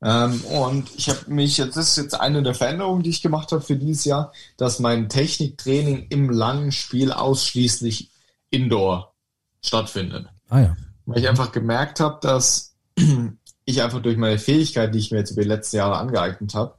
Ähm, 0.00 0.40
und 0.42 0.90
ich 0.96 1.08
habe 1.08 1.18
mich 1.28 1.58
jetzt, 1.58 1.76
ist 1.76 1.96
jetzt 1.96 2.14
eine 2.14 2.42
der 2.42 2.54
Veränderungen, 2.54 3.02
die 3.02 3.10
ich 3.10 3.22
gemacht 3.22 3.50
habe 3.52 3.62
für 3.62 3.76
dieses 3.76 4.04
Jahr, 4.04 4.32
dass 4.56 4.78
mein 4.78 5.08
Techniktraining 5.08 6.06
im 6.10 6.30
langen 6.30 6.72
Spiel 6.72 7.12
ausschließlich 7.12 8.10
Indoor 8.50 9.14
stattfindet. 9.60 10.28
Ah 10.48 10.60
ja. 10.60 10.76
Weil 11.06 11.18
ich 11.18 11.28
einfach 11.28 11.52
gemerkt 11.52 12.00
habe, 12.00 12.18
dass 12.22 12.76
ich 13.64 13.82
einfach 13.82 14.00
durch 14.00 14.16
meine 14.16 14.38
Fähigkeit, 14.38 14.94
die 14.94 14.98
ich 14.98 15.10
mir 15.10 15.18
jetzt 15.18 15.32
über 15.32 15.42
die 15.42 15.48
letzten 15.48 15.76
Jahre 15.76 15.96
angeeignet 15.96 16.54
habe, 16.54 16.74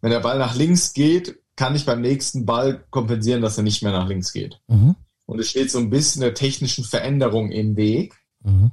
wenn 0.00 0.10
der 0.10 0.20
Ball 0.20 0.38
nach 0.38 0.54
links 0.54 0.92
geht, 0.92 1.38
kann 1.56 1.76
ich 1.76 1.86
beim 1.86 2.00
nächsten 2.00 2.44
Ball 2.44 2.84
kompensieren, 2.90 3.40
dass 3.40 3.56
er 3.56 3.62
nicht 3.62 3.82
mehr 3.82 3.92
nach 3.92 4.08
links 4.08 4.32
geht. 4.32 4.60
Mhm. 4.66 4.96
Und 5.26 5.38
es 5.38 5.48
steht 5.48 5.70
so 5.70 5.78
ein 5.78 5.88
bisschen 5.88 6.20
der 6.20 6.34
technischen 6.34 6.84
Veränderung 6.84 7.50
im 7.52 7.76
Weg, 7.76 8.14
Mhm. 8.44 8.70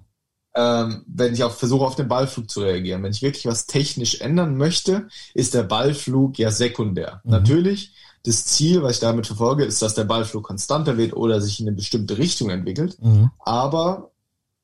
Ähm, 0.56 1.04
wenn 1.08 1.34
ich 1.34 1.44
auch 1.44 1.54
versuche, 1.54 1.86
auf 1.86 1.96
den 1.96 2.08
Ballflug 2.08 2.50
zu 2.50 2.62
reagieren. 2.62 3.04
Wenn 3.04 3.12
ich 3.12 3.22
wirklich 3.22 3.46
was 3.46 3.68
technisch 3.68 4.20
ändern 4.22 4.58
möchte, 4.58 5.08
ist 5.34 5.54
der 5.54 5.64
Ballflug 5.64 6.38
ja 6.38 6.52
sekundär. 6.52 7.22
Mhm. 7.24 7.32
Natürlich, 7.32 7.94
das 8.24 8.46
Ziel, 8.46 8.84
was 8.84 8.94
ich 8.94 9.00
damit 9.00 9.28
verfolge, 9.28 9.64
ist, 9.64 9.82
dass 9.82 9.96
der 9.96 10.04
Ballflug 10.04 10.44
konstanter 10.44 10.98
wird 10.98 11.14
oder 11.14 11.42
sich 11.42 11.60
in 11.60 11.68
eine 11.68 11.76
bestimmte 11.76 12.18
Richtung 12.18 12.50
entwickelt. 12.50 12.98
Mhm. 13.02 13.32
Aber 13.40 14.12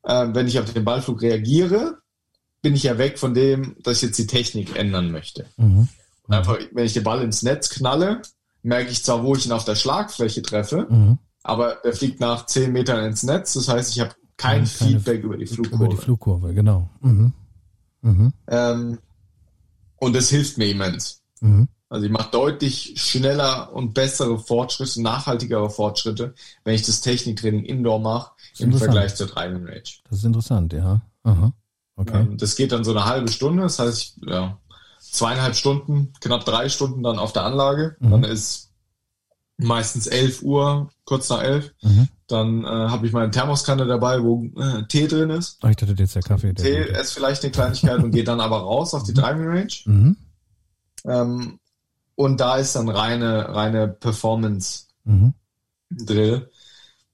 ähm, 0.06 0.36
wenn 0.36 0.48
ich 0.48 0.60
auf 0.60 0.72
den 0.72 0.86
Ballflug 0.86 1.22
reagiere, 1.22 2.00
bin 2.62 2.76
ich 2.76 2.84
ja 2.84 2.98
weg 2.98 3.18
von 3.18 3.34
dem, 3.34 3.76
dass 3.84 3.98
ich 3.98 4.04
jetzt 4.04 4.18
die 4.20 4.28
Technik 4.28 4.76
ändern 4.76 5.12
möchte. 5.12 5.46
Mhm. 5.58 5.88
Und 6.28 6.34
einfach, 6.34 6.58
wenn 6.74 6.86
ich 6.86 6.94
den 6.94 7.04
Ball 7.04 7.22
ins 7.22 7.44
Netz 7.44 7.70
knalle, 7.70 8.22
merke 8.62 8.92
ich 8.92 9.04
zwar, 9.04 9.24
wo 9.24 9.36
ich 9.36 9.46
ihn 9.46 9.54
auf 9.54 9.64
der 9.64 9.76
Schlagfläche 9.76 10.42
treffe, 10.42 10.86
Mhm. 10.90 11.18
aber 11.44 11.78
der 11.84 11.94
fliegt 11.94 12.20
nach 12.20 12.46
10 12.46 12.74
Metern 12.74 13.06
ins 13.06 13.24
Netz. 13.24 13.54
Das 13.54 13.70
heißt, 13.70 13.96
ich 13.96 14.02
habe 14.02 14.12
kein 14.38 14.66
Keine- 14.66 14.68
Feedback 14.68 15.24
über 15.24 15.38
die 15.38 15.46
Flugkurve. 15.46 15.84
Über 15.86 15.94
die 15.94 15.98
Flugkurve, 16.02 16.54
genau. 16.54 16.90
Mhm. 17.02 17.34
Mhm. 18.02 18.34
ähm, 18.48 19.00
und 20.00 20.16
das 20.16 20.30
hilft 20.30 20.58
mir 20.58 20.70
immens. 20.70 21.22
Mhm. 21.42 21.68
Also 21.90 22.06
ich 22.06 22.12
mache 22.12 22.30
deutlich 22.32 22.94
schneller 22.98 23.74
und 23.74 23.94
bessere 23.94 24.38
Fortschritte, 24.38 25.02
nachhaltigere 25.02 25.70
Fortschritte, 25.70 26.36
wenn 26.64 26.76
ich 26.76 26.84
das 26.84 27.02
Techniktraining 27.02 27.64
indoor 27.64 28.00
mache, 28.00 28.32
im. 28.60 28.74
Vergleich 28.74 29.16
zur 29.16 29.28
Driving 29.28 29.66
Range. 29.66 29.84
Das 30.10 30.20
ist 30.20 30.26
interessant, 30.26 30.74
ja. 30.74 31.02
Aha. 31.24 31.54
Okay. 31.96 32.20
Ähm, 32.22 32.38
das 32.38 32.56
geht 32.56 32.72
dann 32.74 32.84
so 32.84 32.92
eine 32.92 33.06
halbe 33.06 33.30
Stunde, 33.32 33.64
das 33.64 33.80
heißt, 33.80 34.20
ja, 34.28 34.60
zweieinhalb 35.00 35.56
Stunden, 35.56 36.12
knapp 36.20 36.46
drei 36.46 36.70
Stunden 36.70 37.02
dann 37.04 37.18
auf 37.20 37.34
der 37.34 37.44
Anlage. 37.44 37.96
Mhm. 38.00 38.12
Dann 38.12 38.24
ist 38.26 38.67
meistens 39.58 40.08
11 40.08 40.44
Uhr, 40.44 40.90
kurz 41.06 41.30
nach 41.30 41.42
11. 41.42 41.74
Mhm. 41.82 42.08
Dann 42.28 42.64
äh, 42.64 42.68
habe 42.68 43.08
ich 43.08 43.14
meine 43.14 43.32
Thermoskanne 43.32 43.86
dabei, 43.86 44.22
wo 44.22 44.44
äh, 44.58 44.84
Tee 44.88 45.08
drin 45.08 45.30
ist. 45.30 45.60
Oh, 45.64 45.68
ich 45.68 45.76
dachte 45.78 45.96
jetzt 45.98 46.16
der 46.16 46.22
Kaffee. 46.22 46.54
Der 46.54 46.64
Tee 46.66 47.00
ist 47.00 47.14
vielleicht 47.14 47.44
eine 47.44 47.52
Kleinigkeit 47.52 48.04
und 48.04 48.12
gehe 48.12 48.24
dann 48.24 48.40
aber 48.42 48.58
raus 48.60 48.94
auf 48.94 49.04
die 49.04 49.14
Driving 49.14 49.48
Range. 49.48 49.74
Mhm. 49.86 50.18
Ähm, 51.06 51.60
und 52.16 52.40
da 52.40 52.58
ist 52.58 52.76
dann 52.76 52.90
reine, 52.90 53.54
reine 53.56 53.88
Performance 53.88 54.86
Mhm. 55.06 55.34
Drill. 55.90 56.52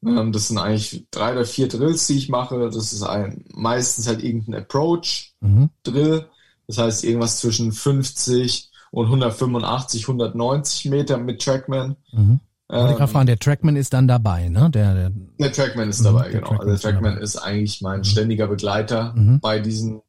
Ähm, 0.03 0.31
das 0.31 0.47
sind 0.47 0.57
eigentlich 0.57 1.05
drei 1.11 1.33
oder 1.33 1.45
vier 1.45 1.67
Drills, 1.67 2.07
die 2.07 2.17
ich 2.17 2.27
mache. 2.29 2.59
Das 2.71 2.91
ist 2.91 3.03
ein, 3.03 3.45
meistens 3.53 4.07
halt 4.07 4.23
irgendein 4.23 4.61
Approach 4.63 5.35
Mhm. 5.41 5.69
Drill. 5.83 6.27
Das 6.67 6.77
heißt 6.79 7.03
irgendwas 7.03 7.37
zwischen 7.37 7.71
50 7.71 8.71
und 8.93 9.07
185, 9.07 10.03
190 10.07 10.85
Meter 10.91 11.17
mit 11.17 11.41
Trackman. 11.41 11.95
Mhm. 12.11 12.39
Ich 12.69 12.75
Ähm, 12.75 13.07
fragen, 13.07 13.25
der 13.27 13.39
Trackman 13.39 13.75
ist 13.75 13.91
dann 13.93 14.07
dabei, 14.07 14.49
ne? 14.49 14.69
Der, 14.69 14.93
der 14.93 15.09
der 15.39 15.51
Trackman 15.51 15.89
ist 15.89 15.99
Mhm, 15.99 16.03
dabei, 16.05 16.23
der 16.29 16.31
genau. 16.41 16.47
Trackman 16.47 16.59
also 16.61 16.73
ist 16.73 16.83
der 16.83 16.91
Trackman 16.91 17.11
dabei. 17.13 17.23
ist 17.23 17.35
eigentlich 17.37 17.81
mein 17.81 18.03
ständiger 18.03 18.47
Begleiter 18.47 19.13
Mhm. 19.15 19.39
bei 19.39 19.59
diesen 19.59 20.01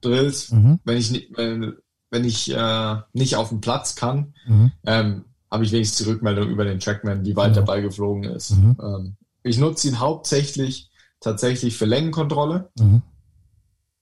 Drills. 0.00 0.50
mhm. 0.50 0.80
Wenn 0.84 0.96
ich 0.96 1.10
nicht, 1.10 1.36
wenn, 1.36 1.74
wenn 2.10 2.24
ich 2.24 2.50
äh, 2.54 2.96
nicht 3.12 3.36
auf 3.36 3.50
dem 3.50 3.60
Platz 3.60 3.94
kann, 3.96 4.34
Mhm. 4.46 4.72
ähm, 4.86 5.24
habe 5.50 5.64
ich 5.64 5.72
wenigstens 5.72 6.04
die 6.04 6.10
Rückmeldung 6.10 6.48
über 6.48 6.64
den 6.64 6.80
Trackman, 6.80 7.24
wie 7.24 7.36
weit 7.36 7.54
der 7.54 7.62
Ball 7.62 7.82
geflogen 7.82 8.24
ist. 8.24 8.50
Mhm. 8.52 8.76
Ähm, 8.82 9.16
ich 9.42 9.58
nutze 9.58 9.88
ihn 9.88 10.00
hauptsächlich 10.00 10.90
tatsächlich 11.20 11.76
für 11.76 11.84
Längenkontrolle, 11.86 12.70
Mhm. 12.78 13.02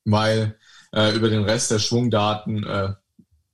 weil 0.04 0.56
äh, 0.92 1.14
über 1.16 1.28
den 1.28 1.44
Rest 1.44 1.70
der 1.70 1.78
Schwungdaten 1.80 2.64
äh, 2.64 2.92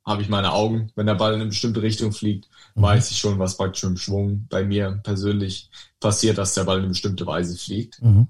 habe 0.05 0.23
ich 0.23 0.29
meine 0.29 0.53
Augen. 0.53 0.91
Wenn 0.95 1.07
der 1.07 1.15
Ball 1.15 1.35
in 1.35 1.41
eine 1.41 1.51
bestimmte 1.51 1.83
Richtung 1.83 2.13
fliegt, 2.13 2.49
Mhm. 2.75 2.83
weiß 2.83 3.11
ich 3.11 3.19
schon, 3.19 3.39
was 3.39 3.57
praktisch 3.57 3.83
im 3.85 3.97
Schwung 3.97 4.47
bei 4.49 4.65
mir 4.65 5.01
persönlich 5.03 5.71
passiert, 5.99 6.39
dass 6.39 6.55
der 6.55 6.65
Ball 6.65 6.77
in 6.79 6.85
eine 6.85 6.91
bestimmte 6.91 7.27
Weise 7.27 7.57
fliegt. 7.57 8.01
Mhm. 8.03 8.29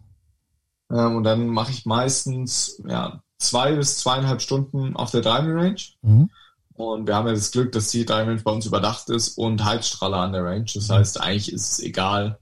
Ähm, 0.90 1.16
und 1.16 1.24
dann 1.24 1.46
mache 1.46 1.70
ich 1.70 1.86
meistens 1.86 2.82
ja, 2.86 3.22
zwei 3.38 3.74
bis 3.74 3.98
zweieinhalb 3.98 4.40
Stunden 4.42 4.96
auf 4.96 5.10
der 5.10 5.20
Driving 5.20 5.52
Range. 5.52 5.80
Mhm. 6.02 6.30
Und 6.74 7.06
wir 7.06 7.14
haben 7.14 7.26
ja 7.28 7.34
das 7.34 7.50
Glück, 7.50 7.72
dass 7.72 7.90
die 7.90 8.06
Driving 8.06 8.28
Range 8.28 8.42
bei 8.42 8.52
uns 8.52 8.66
überdacht 8.66 9.10
ist 9.10 9.36
und 9.36 9.64
Heizstrahler 9.64 10.18
an 10.18 10.32
der 10.32 10.44
Range. 10.44 10.66
Das 10.72 10.88
heißt, 10.88 11.20
eigentlich 11.20 11.52
ist 11.52 11.72
es 11.72 11.80
egal, 11.80 12.38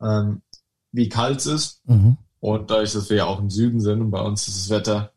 ähm, 0.00 0.42
wie 0.92 1.08
kalt 1.08 1.40
es 1.40 1.46
ist. 1.46 1.88
Mhm. 1.88 2.16
Und 2.40 2.70
dadurch, 2.70 2.92
dass 2.92 3.10
wir 3.10 3.18
ja 3.18 3.24
auch 3.26 3.40
im 3.40 3.50
Süden 3.50 3.80
sind 3.80 4.00
und 4.00 4.10
bei 4.10 4.20
uns 4.20 4.48
ist 4.48 4.56
das 4.58 4.70
Wetter 4.70 5.11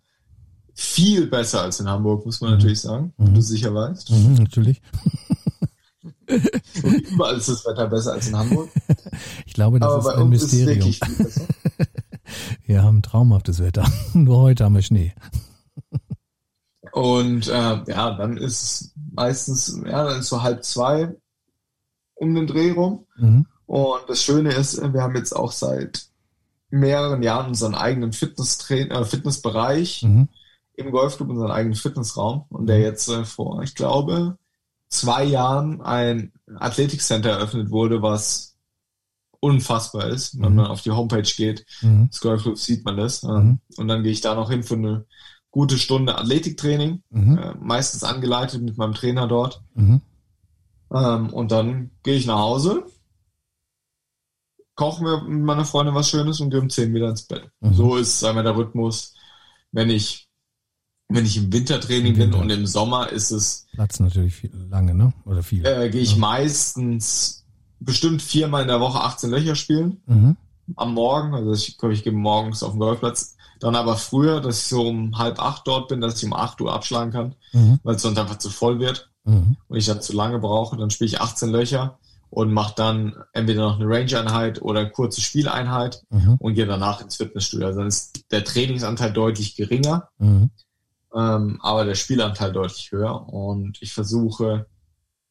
viel 0.77 1.27
besser 1.27 1.61
als 1.61 1.79
in 1.79 1.87
Hamburg, 1.89 2.25
muss 2.25 2.41
man 2.41 2.51
Mhm. 2.51 2.55
natürlich 2.57 2.81
sagen, 2.81 3.13
Mhm. 3.17 3.33
du 3.33 3.41
sicher 3.41 3.73
weißt. 3.73 4.11
Mhm. 4.11 4.33
Natürlich. 4.35 4.81
Und 6.83 6.93
überall 7.09 7.37
ist 7.37 7.49
das 7.49 7.65
Wetter 7.65 7.87
besser 7.87 8.13
als 8.13 8.27
in 8.27 8.37
Hamburg. 8.37 8.69
Ich 9.45 9.53
glaube, 9.53 9.79
das 9.79 9.89
Aber 9.89 9.99
ist 9.99 10.05
bei 10.05 10.15
ein 10.15 10.21
uns 10.23 10.43
ist 10.43 10.51
Mysterium. 10.53 10.75
wirklich 10.85 10.99
viel 10.99 11.15
besser. 11.25 11.47
Wir 12.65 12.83
haben 12.83 13.01
traumhaftes 13.01 13.59
Wetter. 13.59 13.85
Nur 14.13 14.39
heute 14.39 14.65
haben 14.65 14.75
wir 14.75 14.81
Schnee. 14.81 15.13
Und 16.91 17.47
äh, 17.47 17.51
ja, 17.87 18.11
dann 18.17 18.37
ist 18.37 18.63
es 18.63 18.91
meistens, 19.13 19.79
ja, 19.85 20.03
dann 20.03 20.19
ist 20.19 20.27
so 20.29 20.41
halb 20.41 20.63
zwei 20.65 21.13
um 22.15 22.33
den 22.35 22.47
Dreh 22.47 22.71
rum. 22.71 23.05
Mhm. 23.17 23.45
Und 23.65 24.01
das 24.07 24.21
Schöne 24.23 24.53
ist, 24.53 24.81
wir 24.93 25.01
haben 25.01 25.15
jetzt 25.15 25.33
auch 25.35 25.51
seit 25.51 26.07
mehreren 26.69 27.21
Jahren 27.23 27.47
unseren 27.49 27.75
eigenen 27.75 28.11
Fitnesstrain 28.13 28.91
äh, 28.91 29.05
Fitnessbereich 29.05 30.03
Mhm. 30.03 30.27
Im 30.77 30.91
Golfclub, 30.91 31.29
unseren 31.29 31.51
eigenen 31.51 31.75
Fitnessraum. 31.75 32.45
Und 32.49 32.67
der 32.67 32.79
jetzt 32.79 33.07
äh, 33.09 33.25
vor, 33.25 33.61
ich 33.63 33.75
glaube, 33.75 34.37
zwei 34.89 35.23
Jahren 35.23 35.81
ein 35.81 36.33
Athletikcenter 36.57 37.29
eröffnet 37.31 37.69
wurde, 37.71 38.01
was 38.01 38.55
unfassbar 39.39 40.07
ist. 40.07 40.39
Wenn 40.39 40.51
Mhm. 40.51 40.55
man 40.55 40.65
auf 40.67 40.81
die 40.81 40.91
Homepage 40.91 41.21
geht, 41.23 41.65
Mhm. 41.81 42.09
des 42.09 42.19
Golfclubs 42.21 42.65
sieht 42.65 42.83
man 42.85 42.97
das. 42.97 43.23
Mhm. 43.23 43.29
Ähm, 43.29 43.59
Und 43.77 43.87
dann 43.87 44.03
gehe 44.03 44.11
ich 44.11 44.21
da 44.21 44.35
noch 44.35 44.49
hin 44.49 44.63
für 44.63 44.75
eine 44.75 45.05
gute 45.51 45.77
Stunde 45.77 46.17
Athletiktraining, 46.17 47.03
Mhm. 47.09 47.37
äh, 47.37 47.53
meistens 47.59 48.03
angeleitet 48.03 48.61
mit 48.61 48.77
meinem 48.77 48.93
Trainer 48.93 49.27
dort. 49.27 49.61
Mhm. 49.73 50.01
Ähm, 50.93 51.33
und 51.33 51.51
dann 51.51 51.91
gehe 52.03 52.15
ich 52.15 52.25
nach 52.25 52.39
Hause, 52.39 52.85
koche 54.75 55.03
mir 55.03 55.21
mit 55.23 55.43
meiner 55.45 55.65
Freundin 55.65 55.95
was 55.95 56.09
Schönes 56.09 56.39
und 56.41 56.49
gehe 56.49 56.59
um 56.59 56.69
10 56.69 56.93
wieder 56.93 57.09
ins 57.09 57.23
Bett. 57.23 57.49
Mhm. 57.61 57.73
So 57.73 57.95
ist 57.97 58.23
einmal 58.23 58.43
der 58.43 58.55
Rhythmus. 58.57 59.13
Wenn 59.71 59.89
ich, 59.89 60.24
wenn 61.07 61.25
ich 61.25 61.37
im 61.37 61.51
Wintertraining 61.53 62.13
Im 62.15 62.19
Winter. 62.19 62.37
bin 62.39 62.41
und 62.43 62.49
im 62.51 62.65
Sommer 62.67 63.09
ist 63.11 63.31
es, 63.31 63.67
Platz 63.73 63.99
natürlich 63.99 64.33
viel, 64.35 64.51
lange, 64.69 64.93
ne? 64.95 65.13
Oder 65.25 65.43
viel. 65.43 65.65
äh, 65.65 65.89
gehe 65.89 66.01
ich 66.01 66.13
Ja. 66.13 66.17
meistens 66.17 67.43
bestimmt 67.79 68.21
viermal 68.21 68.63
in 68.63 68.67
der 68.67 68.79
Woche 68.79 69.01
18 69.01 69.29
Löcher 69.29 69.55
spielen. 69.55 70.01
Mhm. 70.07 70.37
Am 70.75 70.93
Morgen, 70.93 71.35
also 71.35 71.53
ich 71.53 71.77
ich 71.81 72.03
gehe 72.03 72.13
morgens 72.13 72.63
auf 72.63 72.71
den 72.71 72.79
Golfplatz. 72.79 73.35
Dann 73.59 73.75
aber 73.75 73.95
früher, 73.97 74.41
dass 74.41 74.59
ich 74.59 74.65
so 74.65 74.87
um 74.87 75.17
halb 75.17 75.39
acht 75.39 75.67
dort 75.67 75.87
bin, 75.89 76.01
dass 76.01 76.17
ich 76.17 76.25
um 76.25 76.33
acht 76.33 76.59
Uhr 76.59 76.73
abschlagen 76.73 77.11
kann, 77.11 77.35
Mhm. 77.53 77.79
weil 77.83 77.95
es 77.95 78.01
sonst 78.01 78.17
einfach 78.17 78.37
zu 78.39 78.49
voll 78.49 78.79
wird. 78.79 79.09
Mhm. 79.27 79.57
und 79.69 79.77
ich 79.77 79.87
dann 79.87 80.03
zu 80.03 80.13
lange 80.13 80.37
brauche, 80.37 80.77
dann 80.77 80.91
spiele 80.91 81.07
ich 81.07 81.19
18 81.19 81.49
Löcher 81.49 81.97
und 82.29 82.53
mache 82.53 82.73
dann 82.75 83.15
entweder 83.33 83.61
noch 83.67 83.79
eine 83.79 83.87
Range-Einheit 83.89 84.61
oder 84.61 84.81
eine 84.81 84.91
kurze 84.91 85.19
Spieleinheit 85.19 86.03
Mhm. 86.11 86.35
und 86.37 86.53
gehe 86.53 86.67
danach 86.67 87.01
ins 87.01 87.15
Fitnessstudio. 87.15 87.65
Also 87.65 87.79
dann 87.79 87.87
ist 87.87 88.23
der 88.31 88.43
Trainingsanteil 88.43 89.11
deutlich 89.13 89.55
geringer, 89.55 90.09
Mhm. 90.19 90.51
Ähm, 91.15 91.59
aber 91.61 91.85
der 91.85 91.95
Spielanteil 91.95 92.51
deutlich 92.51 92.91
höher. 92.91 93.29
Und 93.29 93.81
ich 93.81 93.93
versuche, 93.93 94.67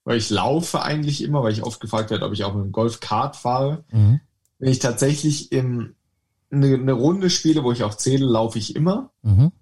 weil 0.05 0.17
ich 0.17 0.31
laufe 0.31 0.83
eigentlich 0.83 1.23
immer, 1.23 1.43
weil 1.43 1.53
ich 1.53 1.63
oft 1.63 1.81
gefragt 1.81 2.11
werde, 2.11 2.25
ob 2.25 2.33
ich 2.33 2.45
auch 2.45 2.55
mit 2.55 2.65
dem 2.65 2.73
Golf-Kart 2.73 3.37
fahre. 3.37 3.85
Mhm. 3.91 4.21
Wenn 4.59 4.71
ich 4.71 4.79
tatsächlich 4.79 5.53
im, 5.53 5.95
eine, 6.51 6.75
eine 6.75 6.93
Runde 6.93 7.29
spiele, 7.31 7.65
wo 7.65 7.73
ich 7.73 7.85
auch 7.85 7.95
zähle, 7.95 8.25
laufe 8.25 8.59
ich 8.59 8.75
immer. 8.77 9.11
Mhm. 9.23 9.53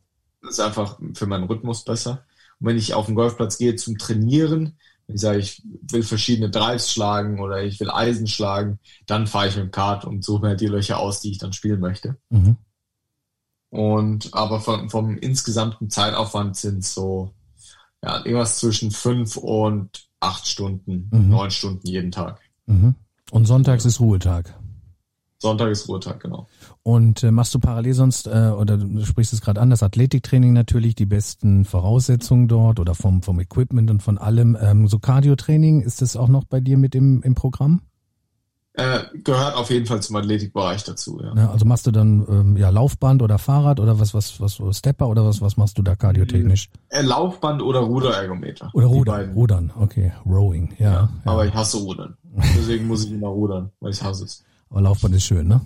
Das 0.43 0.53
ist 0.53 0.61
einfach 0.61 0.99
für 1.14 1.27
meinen 1.27 1.45
Rhythmus 1.45 1.85
besser. 1.85 2.25
Und 2.61 2.68
wenn 2.68 2.77
ich 2.77 2.95
auf 2.95 3.07
den 3.07 3.14
Golfplatz 3.14 3.59
gehe 3.59 3.75
zum 3.75 3.99
Trainieren, 3.99 4.79
wenn 5.07 5.16
ich 5.16 5.20
sage, 5.20 5.39
ich 5.39 5.62
will 5.64 6.05
verschiedene 6.05 6.51
Drives 6.51 6.93
schlagen 6.93 7.41
oder 7.41 7.62
ich 7.62 7.81
will 7.81 7.91
Eisen 7.91 8.29
schlagen, 8.29 8.79
dann 9.07 9.27
fahre 9.27 9.49
ich 9.49 9.57
mit 9.57 9.64
dem 9.64 9.70
Kart 9.73 10.05
und 10.05 10.25
suche 10.25 10.47
mir 10.47 10.57
die 10.57 10.68
Löcher 10.68 10.99
aus, 10.99 11.20
die 11.20 11.33
ich 11.33 11.39
dann 11.39 11.53
spielen 11.53 11.81
möchte. 11.81 12.16
Mhm. 12.31 12.57
Und 13.73 14.35
aber 14.35 14.61
vom, 14.61 14.91
vom 14.91 15.16
insgesamten 15.16 15.89
Zeitaufwand 15.89 16.57
sind 16.59 16.85
so 16.85 17.33
ja, 18.05 18.18
irgendwas 18.18 18.59
zwischen 18.59 18.91
fünf 18.91 19.39
und 19.39 20.09
acht 20.20 20.47
Stunden, 20.47 21.09
Mhm. 21.11 21.31
neun 21.31 21.51
Stunden 21.51 21.87
jeden 21.87 22.11
Tag. 22.12 22.39
Mhm. 22.66 22.97
Und 23.31 23.47
sonntags 23.47 23.87
ist 23.87 23.99
Ruhetag. 23.99 24.55
Sonntag 25.39 25.70
ist 25.70 25.89
Ruhetag, 25.89 26.20
genau. 26.20 26.47
Und 26.83 27.23
äh, 27.25 27.31
machst 27.31 27.55
du 27.55 27.61
parallel 27.61 27.95
sonst, 27.95 28.27
äh, 28.27 28.51
oder 28.57 28.77
du 28.77 29.05
sprichst 29.07 29.33
es 29.33 29.41
gerade 29.41 29.61
an, 29.61 29.70
das 29.70 29.83
Athletiktraining 29.83 30.53
natürlich, 30.53 30.95
die 30.95 31.07
besten 31.07 31.64
Voraussetzungen 31.64 32.49
dort 32.49 32.79
oder 32.79 32.95
vom, 32.95 33.23
vom 33.23 33.41
Equipment 33.41 33.91
und 33.91 34.03
von 34.03 34.18
allem. 34.18 34.55
Ähm, 34.61 34.87
so 34.87 34.99
Cardio-Training, 34.99 35.81
ist 35.81 36.03
das 36.03 36.14
auch 36.14 36.29
noch 36.29 36.45
bei 36.45 36.61
dir 36.61 36.77
mit 36.77 36.95
im, 36.95 37.23
im 37.23 37.35
Programm? 37.35 37.81
Äh, 38.75 39.01
gehört 39.23 39.55
auf 39.57 39.70
jeden 39.70 39.85
Fall 39.85 40.01
zum 40.01 40.16
Athletikbereich 40.16 40.83
dazu, 40.85 41.20
ja. 41.23 41.35
Ja, 41.37 41.51
also 41.51 41.66
machst 41.66 41.87
du 41.87 41.91
dann 41.91 42.27
ähm, 42.27 42.57
ja 42.57 42.70
Laufband 42.70 43.20
oder 43.20 43.39
Fahrrad 43.39 43.81
oder 43.81 44.01
was, 44.01 44.14
was, 44.14 44.41
was, 44.41 44.61
Stepper 44.79 45.09
oder 45.09 45.27
was, 45.27 45.43
was 45.43 45.59
machst 45.59 45.77
du 45.77 45.83
da 45.83 45.95
cardiotechnisch? 45.95 46.70
Äh, 46.89 47.03
Laufband 47.03 47.61
oder 47.61 47.81
Ruderergometer. 47.81 48.70
Oder 48.73 48.89
Die 48.89 49.33
Rudern, 49.35 49.73
okay, 49.79 50.12
Rowing, 50.25 50.75
ja. 50.79 50.93
ja. 50.93 51.09
Aber 51.27 51.45
ich 51.45 51.53
hasse 51.53 51.77
Rudern. 51.79 52.16
Deswegen 52.57 52.87
muss 52.87 53.05
ich 53.05 53.12
immer 53.12 53.29
rudern, 53.29 53.70
weil 53.81 53.93
ich 53.93 54.03
hasse 54.03 54.25
es. 54.25 54.43
Aber 54.70 54.81
Laufband 54.81 55.14
ist 55.16 55.25
schön, 55.25 55.49
ne? 55.49 55.61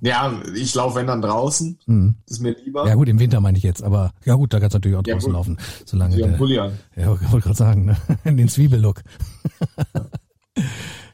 Ja, 0.00 0.32
ich 0.54 0.74
laufe 0.74 0.96
wenn 0.96 1.06
dann 1.06 1.22
draußen. 1.22 1.78
Mhm. 1.86 2.14
Das 2.26 2.36
ist 2.36 2.42
mir 2.42 2.54
lieber. 2.64 2.86
Ja 2.86 2.94
gut, 2.94 3.08
im 3.08 3.18
Winter 3.18 3.40
meine 3.40 3.58
ich 3.58 3.64
jetzt, 3.64 3.82
aber 3.82 4.12
ja 4.24 4.34
gut, 4.34 4.52
da 4.52 4.60
kannst 4.60 4.74
du 4.74 4.78
natürlich 4.78 4.98
auch 4.98 5.06
Ja, 5.06 5.14
draußen 5.14 5.32
gut. 5.32 5.36
laufen, 5.36 5.58
solange 5.84 6.14
einen 6.14 6.32
der, 6.32 6.38
Pulli 6.38 6.58
an. 6.58 6.72
Ja, 6.96 7.08
wollte 7.32 7.46
gerade 7.46 7.56
sagen, 7.56 7.86
ne? 7.86 7.96
den 8.24 8.48
Zwiebellook. 8.48 9.02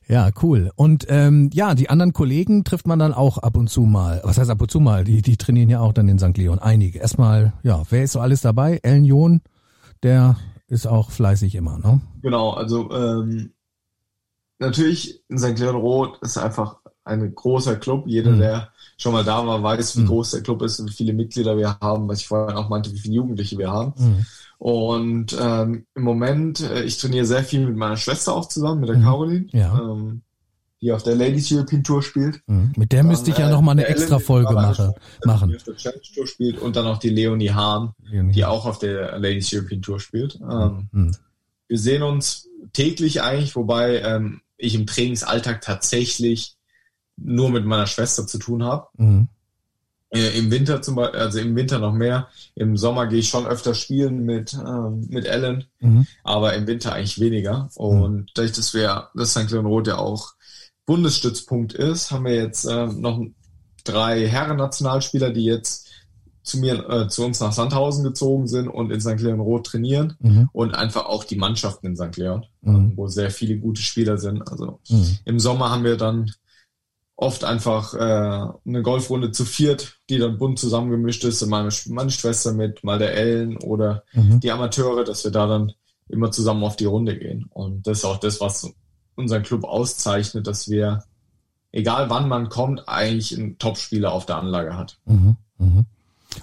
Ja, 0.07 0.31
cool. 0.43 0.71
Und 0.77 1.07
ähm, 1.09 1.51
ja, 1.55 1.75
die 1.75 1.89
anderen 1.89 2.13
Kollegen 2.13 2.65
trifft 2.65 2.87
man 2.87 2.99
dann 2.99 3.15
auch 3.15 3.39
ab 3.39 3.57
und 3.57 3.69
zu 3.69 3.83
mal. 3.83 4.21
Was 4.25 4.39
heißt 4.39 4.51
ab 4.51 4.61
und 4.61 4.71
zu 4.71 4.81
mal? 4.81 5.05
Die, 5.05 5.23
die 5.23 5.37
trainieren 5.37 5.71
ja 5.71 5.81
auch 5.81 5.93
dann 5.93 6.09
in 6.09 6.19
St. 6.19 6.37
Leon. 6.37 6.59
Einige. 6.59 6.99
Erstmal, 6.99 7.55
ja, 7.63 7.83
wer 7.89 8.05
ist 8.05 8.13
so 8.13 8.21
alles 8.21 8.43
dabei? 8.43 8.81
Ellen 8.83 9.05
John, 9.05 9.41
der 10.03 10.37
ist 10.69 10.87
auch 10.87 11.11
fleißig 11.11 11.55
immer, 11.55 11.79
ne? 11.79 12.01
Genau, 12.23 12.51
also 12.51 12.91
ähm, 12.91 13.53
natürlich 14.59 15.23
in 15.29 15.39
St. 15.39 15.59
Leon 15.59 15.77
Roth 15.77 16.19
ist 16.23 16.37
einfach 16.37 16.81
ein 17.05 17.35
großer 17.35 17.77
Club. 17.77 18.05
Jeder, 18.07 18.33
mhm. 18.33 18.39
der 18.39 18.69
schon 19.05 19.13
mal 19.13 19.23
da 19.23 19.47
war, 19.47 19.63
weiß, 19.63 19.99
wie 19.99 20.01
mhm. 20.01 20.07
groß 20.07 20.31
der 20.31 20.43
Club 20.43 20.63
ist 20.63 20.81
und 20.81 20.89
wie 20.89 20.95
viele 20.95 21.13
Mitglieder 21.13 21.59
wir 21.59 21.79
haben, 21.79 22.09
was 22.09 22.21
ich 22.21 22.27
vorhin 22.27 22.57
auch 22.57 22.71
meinte, 22.71 22.91
wie 22.91 22.99
viele 22.99 23.17
Jugendliche 23.17 23.59
wir 23.59 23.71
haben. 23.71 23.93
Mhm. 23.99 24.27
Und 24.57 25.37
ähm, 25.39 25.85
im 25.95 26.03
Moment, 26.03 26.61
äh, 26.61 26.85
ich 26.85 26.97
trainiere 26.97 27.27
sehr 27.27 27.45
viel 27.45 27.67
mit 27.67 27.77
meiner 27.77 27.99
Schwester 27.99 28.35
auch 28.35 28.49
zusammen, 28.49 28.81
mit 28.81 28.89
der 28.89 28.97
mhm. 28.97 29.03
Caroline, 29.03 29.47
ja. 29.53 29.79
ähm, 29.79 30.23
die 30.81 30.91
auf 30.91 31.03
der 31.03 31.17
Ladies 31.17 31.53
European 31.53 31.85
Tour 31.85 32.03
spielt. 32.03 32.41
Mhm. 32.47 32.73
Mit 32.77 32.93
der 32.93 33.05
müsste 33.05 33.31
ich 33.31 33.37
ja 33.37 33.51
noch 33.51 33.61
mal 33.61 33.73
eine 33.73 33.87
extra 33.89 34.19
Folge 34.19 34.55
mache, 34.55 34.95
machen. 35.27 35.51
Die 35.51 35.57
auf 35.57 35.65
der 35.65 35.77
Challenge 35.77 36.03
Tour 36.15 36.27
spielt 36.27 36.59
und 36.59 36.75
dann 36.75 36.87
auch 36.87 36.97
die 36.97 37.11
Leonie 37.11 37.51
Hahn, 37.51 37.93
Leonie. 38.05 38.33
die 38.33 38.47
auch 38.47 38.65
auf 38.65 38.79
der 38.79 39.19
Ladies 39.19 39.53
European 39.53 39.83
Tour 39.83 40.01
spielt. 40.01 40.41
Ähm, 40.41 40.89
mhm. 40.93 41.15
Wir 41.69 41.79
sehen 41.79 42.03
uns 42.03 42.49
täglich 42.73 43.21
eigentlich, 43.21 43.55
wobei 43.55 44.01
ähm, 44.01 44.41
ich 44.57 44.75
im 44.75 44.87
Trainingsalltag 44.87 45.61
tatsächlich 45.61 46.57
nur 47.17 47.51
mit 47.51 47.65
meiner 47.65 47.87
Schwester 47.87 48.27
zu 48.27 48.39
tun 48.39 48.65
habe. 48.65 48.89
Mhm. 48.97 49.29
Äh, 50.11 50.39
Im 50.39 50.51
Winter 50.51 50.81
zum 50.81 50.95
Beispiel, 50.95 51.21
also 51.21 51.39
im 51.41 51.57
Winter 51.57 51.81
noch 51.81 51.93
mehr. 51.93 52.29
Im 52.55 52.77
Sommer 52.77 53.07
gehe 53.09 53.19
ich 53.19 53.29
schon 53.29 53.47
öfter 53.47 53.75
spielen 53.75 54.25
mit, 54.25 54.55
ähm, 54.55 55.07
mit 55.09 55.27
Ellen, 55.27 55.65
mhm. 55.81 56.07
aber 56.23 56.55
im 56.55 56.67
Winter 56.67 56.93
eigentlich 56.93 57.19
weniger. 57.19 57.69
Und 57.75 58.13
mhm. 58.13 58.27
dadurch, 58.35 58.53
dass 58.53 58.75
wir, 58.75 59.09
dass 59.15 59.33
St. 59.33 59.51
Leon 59.51 59.67
Roth 59.67 59.89
ja 59.89 59.99
auch 59.99 60.35
Bundesstützpunkt 60.87 61.73
ist, 61.73 62.11
haben 62.11 62.27
wir 62.27 62.35
jetzt 62.35 62.65
äh, 62.65 62.87
noch 62.87 63.21
drei 63.83 64.27
Herren-Nationalspieler, 64.29 65.31
die 65.31 65.45
jetzt 65.45 65.89
zu 66.45 66.59
mir, 66.59 66.89
äh, 66.91 67.09
zu 67.09 67.25
uns 67.25 67.41
nach 67.41 67.53
Sandhausen 67.53 68.05
gezogen 68.05 68.47
sind 68.47 68.69
und 68.69 68.93
in 68.93 69.01
St. 69.01 69.21
Leon 69.21 69.41
Roth 69.41 69.67
trainieren 69.67 70.15
mhm. 70.21 70.49
und 70.53 70.75
einfach 70.75 71.07
auch 71.07 71.25
die 71.25 71.37
Mannschaften 71.37 71.87
in 71.87 71.97
St. 71.97 72.17
Leon, 72.17 72.45
mhm. 72.61 72.93
wo 72.97 73.09
sehr 73.09 73.31
viele 73.31 73.57
gute 73.57 73.81
Spieler 73.81 74.19
sind. 74.19 74.47
Also 74.47 74.79
mhm. 74.89 75.19
im 75.25 75.41
Sommer 75.41 75.71
haben 75.71 75.85
wir 75.85 75.97
dann 75.97 76.31
oft 77.17 77.45
einfach 77.45 77.95
äh, 77.95 77.99
eine 78.67 78.83
Golfrunde 78.83 79.31
zu 79.31 79.45
viert, 79.45 79.99
die 80.11 80.19
dann 80.19 80.39
bunt 80.39 80.59
zusammengemischt 80.59 81.25
ist, 81.25 81.47
meine, 81.47 81.71
meine 81.89 82.11
Schwester 82.11 82.53
mit, 82.53 82.83
mal 82.83 82.99
der 82.99 83.15
Ellen 83.15 83.57
oder 83.59 84.05
mhm. 84.13 84.41
die 84.41 84.51
Amateure, 84.51 85.05
dass 85.05 85.25
wir 85.25 85.31
da 85.31 85.47
dann 85.47 85.73
immer 86.09 86.31
zusammen 86.31 86.65
auf 86.65 86.77
die 86.77 86.85
Runde 86.87 87.17
gehen. 87.19 87.47
Und 87.51 87.87
das 87.87 87.99
ist 87.99 88.05
auch 88.05 88.19
das, 88.19 88.41
was 88.41 88.69
unseren 89.15 89.43
Club 89.43 89.65
auszeichnet, 89.65 90.47
dass 90.47 90.69
wir, 90.69 91.05
egal 91.73 92.11
wann 92.11 92.29
man 92.29 92.49
kommt, 92.49 92.89
eigentlich 92.89 93.37
einen 93.37 93.59
Top-Spieler 93.59 94.13
auf 94.13 94.27
der 94.27 94.37
Anlage 94.37 94.77
hat. 94.77 94.99
Mhm. 95.05 95.37
Mhm. 95.59 95.87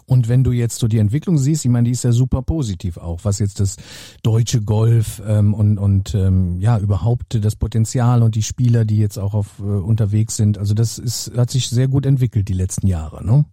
Und 0.05 0.29
wenn 0.29 0.43
du 0.43 0.51
jetzt 0.51 0.79
so 0.79 0.87
die 0.87 0.97
Entwicklung 0.97 1.37
siehst, 1.37 1.65
ich 1.65 1.71
meine, 1.71 1.85
die 1.85 1.91
ist 1.91 2.03
ja 2.03 2.11
super 2.11 2.41
positiv 2.41 2.97
auch, 2.97 3.21
was 3.23 3.39
jetzt 3.39 3.59
das 3.59 3.77
deutsche 4.23 4.61
Golf 4.61 5.21
ähm, 5.25 5.53
und, 5.53 5.77
und 5.77 6.15
ähm, 6.15 6.59
ja 6.59 6.77
überhaupt 6.77 7.43
das 7.43 7.55
Potenzial 7.55 8.23
und 8.23 8.35
die 8.35 8.43
Spieler, 8.43 8.85
die 8.85 8.97
jetzt 8.97 9.17
auch 9.17 9.33
auf 9.33 9.59
äh, 9.59 9.63
unterwegs 9.63 10.35
sind. 10.35 10.57
Also 10.57 10.73
das 10.73 10.97
ist 10.97 11.31
hat 11.35 11.49
sich 11.49 11.69
sehr 11.69 11.87
gut 11.87 12.05
entwickelt 12.05 12.47
die 12.47 12.53
letzten 12.53 12.87
Jahre, 12.87 13.25
ne? 13.25 13.45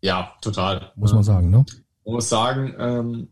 Ja, 0.00 0.32
total. 0.40 0.92
Muss 0.96 1.12
man 1.12 1.24
sagen, 1.24 1.50
ne? 1.50 1.64
Man 2.04 2.14
muss 2.14 2.28
sagen, 2.28 2.74
ähm, 2.78 3.28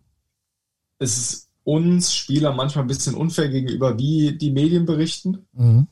es 0.99 1.17
ist 1.17 1.49
uns 1.65 2.15
Spieler 2.15 2.53
manchmal 2.53 2.85
ein 2.85 2.89
bisschen 2.89 3.15
unfair 3.15 3.49
gegenüber, 3.49 3.99
wie 3.99 4.37
die 4.37 4.51
Medien 4.51 4.87
berichten. 4.87 5.47
Mhm. 5.53 5.89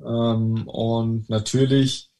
Ähm, 0.00 0.68
und 0.68 1.28
natürlich 1.28 2.10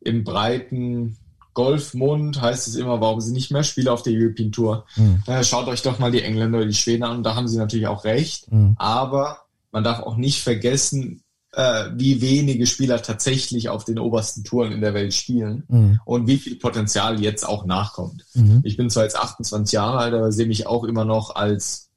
im 0.00 0.24
breiten 0.24 1.16
Golfmund 1.54 2.40
heißt 2.40 2.68
es 2.68 2.76
immer, 2.76 3.00
warum 3.00 3.20
sie 3.20 3.32
nicht 3.32 3.50
mehr 3.50 3.64
spielen 3.64 3.88
auf 3.88 4.02
der 4.02 4.12
European 4.14 4.52
Tour. 4.52 4.86
Mhm. 4.96 5.22
Äh, 5.26 5.44
schaut 5.44 5.68
euch 5.68 5.82
doch 5.82 5.98
mal 5.98 6.12
die 6.12 6.22
Engländer 6.22 6.58
oder 6.58 6.66
die 6.66 6.74
Schweden 6.74 7.02
an 7.02 7.18
und 7.18 7.22
da 7.24 7.34
haben 7.34 7.48
sie 7.48 7.58
natürlich 7.58 7.86
auch 7.86 8.04
recht. 8.04 8.50
Mhm. 8.50 8.74
Aber 8.78 9.38
man 9.72 9.84
darf 9.84 10.00
auch 10.00 10.16
nicht 10.16 10.42
vergessen, 10.42 11.22
äh, 11.52 11.86
wie 11.94 12.20
wenige 12.20 12.66
Spieler 12.66 13.02
tatsächlich 13.02 13.68
auf 13.68 13.84
den 13.84 13.98
obersten 13.98 14.44
Touren 14.44 14.72
in 14.72 14.80
der 14.80 14.94
Welt 14.94 15.14
spielen 15.14 15.64
mhm. 15.68 16.00
und 16.04 16.26
wie 16.26 16.38
viel 16.38 16.56
Potenzial 16.56 17.20
jetzt 17.20 17.46
auch 17.46 17.64
nachkommt. 17.64 18.24
Mhm. 18.34 18.60
Ich 18.64 18.76
bin 18.76 18.90
zwar 18.90 19.04
jetzt 19.04 19.18
28 19.18 19.72
Jahre 19.72 19.98
alt, 19.98 20.14
aber 20.14 20.30
sehe 20.30 20.46
mich 20.46 20.66
auch 20.66 20.84
immer 20.84 21.04
noch 21.04 21.34
als, 21.34 21.88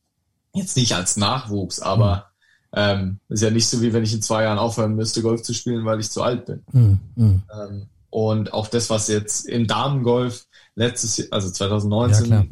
jetzt 0.54 0.76
nicht 0.76 0.96
als 0.96 1.18
Nachwuchs, 1.18 1.80
aber 1.80 2.28
mhm. 2.72 2.80
ähm, 2.80 3.20
ist 3.30 3.44
ja 3.44 3.52
nicht 3.52 3.68
so, 3.68 3.82
wie 3.82 3.94
wenn 3.94 4.04
ich 4.04 4.14
in 4.14 4.24
zwei 4.24 4.44
Jahren 4.44 4.58
aufhören 4.58 4.96
müsste, 4.96 5.22
Golf 5.22 5.44
zu 5.44 5.54
spielen, 5.54 5.86
weil 5.86 6.00
ich 6.00 6.10
zu 6.10 6.24
alt 6.24 6.46
bin. 6.46 6.64
Mhm. 6.72 7.00
Mhm. 7.16 7.44
Ähm, 7.54 7.88
und 8.14 8.54
auch 8.54 8.68
das, 8.68 8.92
was 8.92 9.08
jetzt 9.08 9.48
im 9.48 9.66
Damengolf 9.66 10.46
letztes 10.76 11.18
Jahr, 11.18 11.30
also 11.32 11.50
2019, 11.50 12.32
ja, 12.32 12.46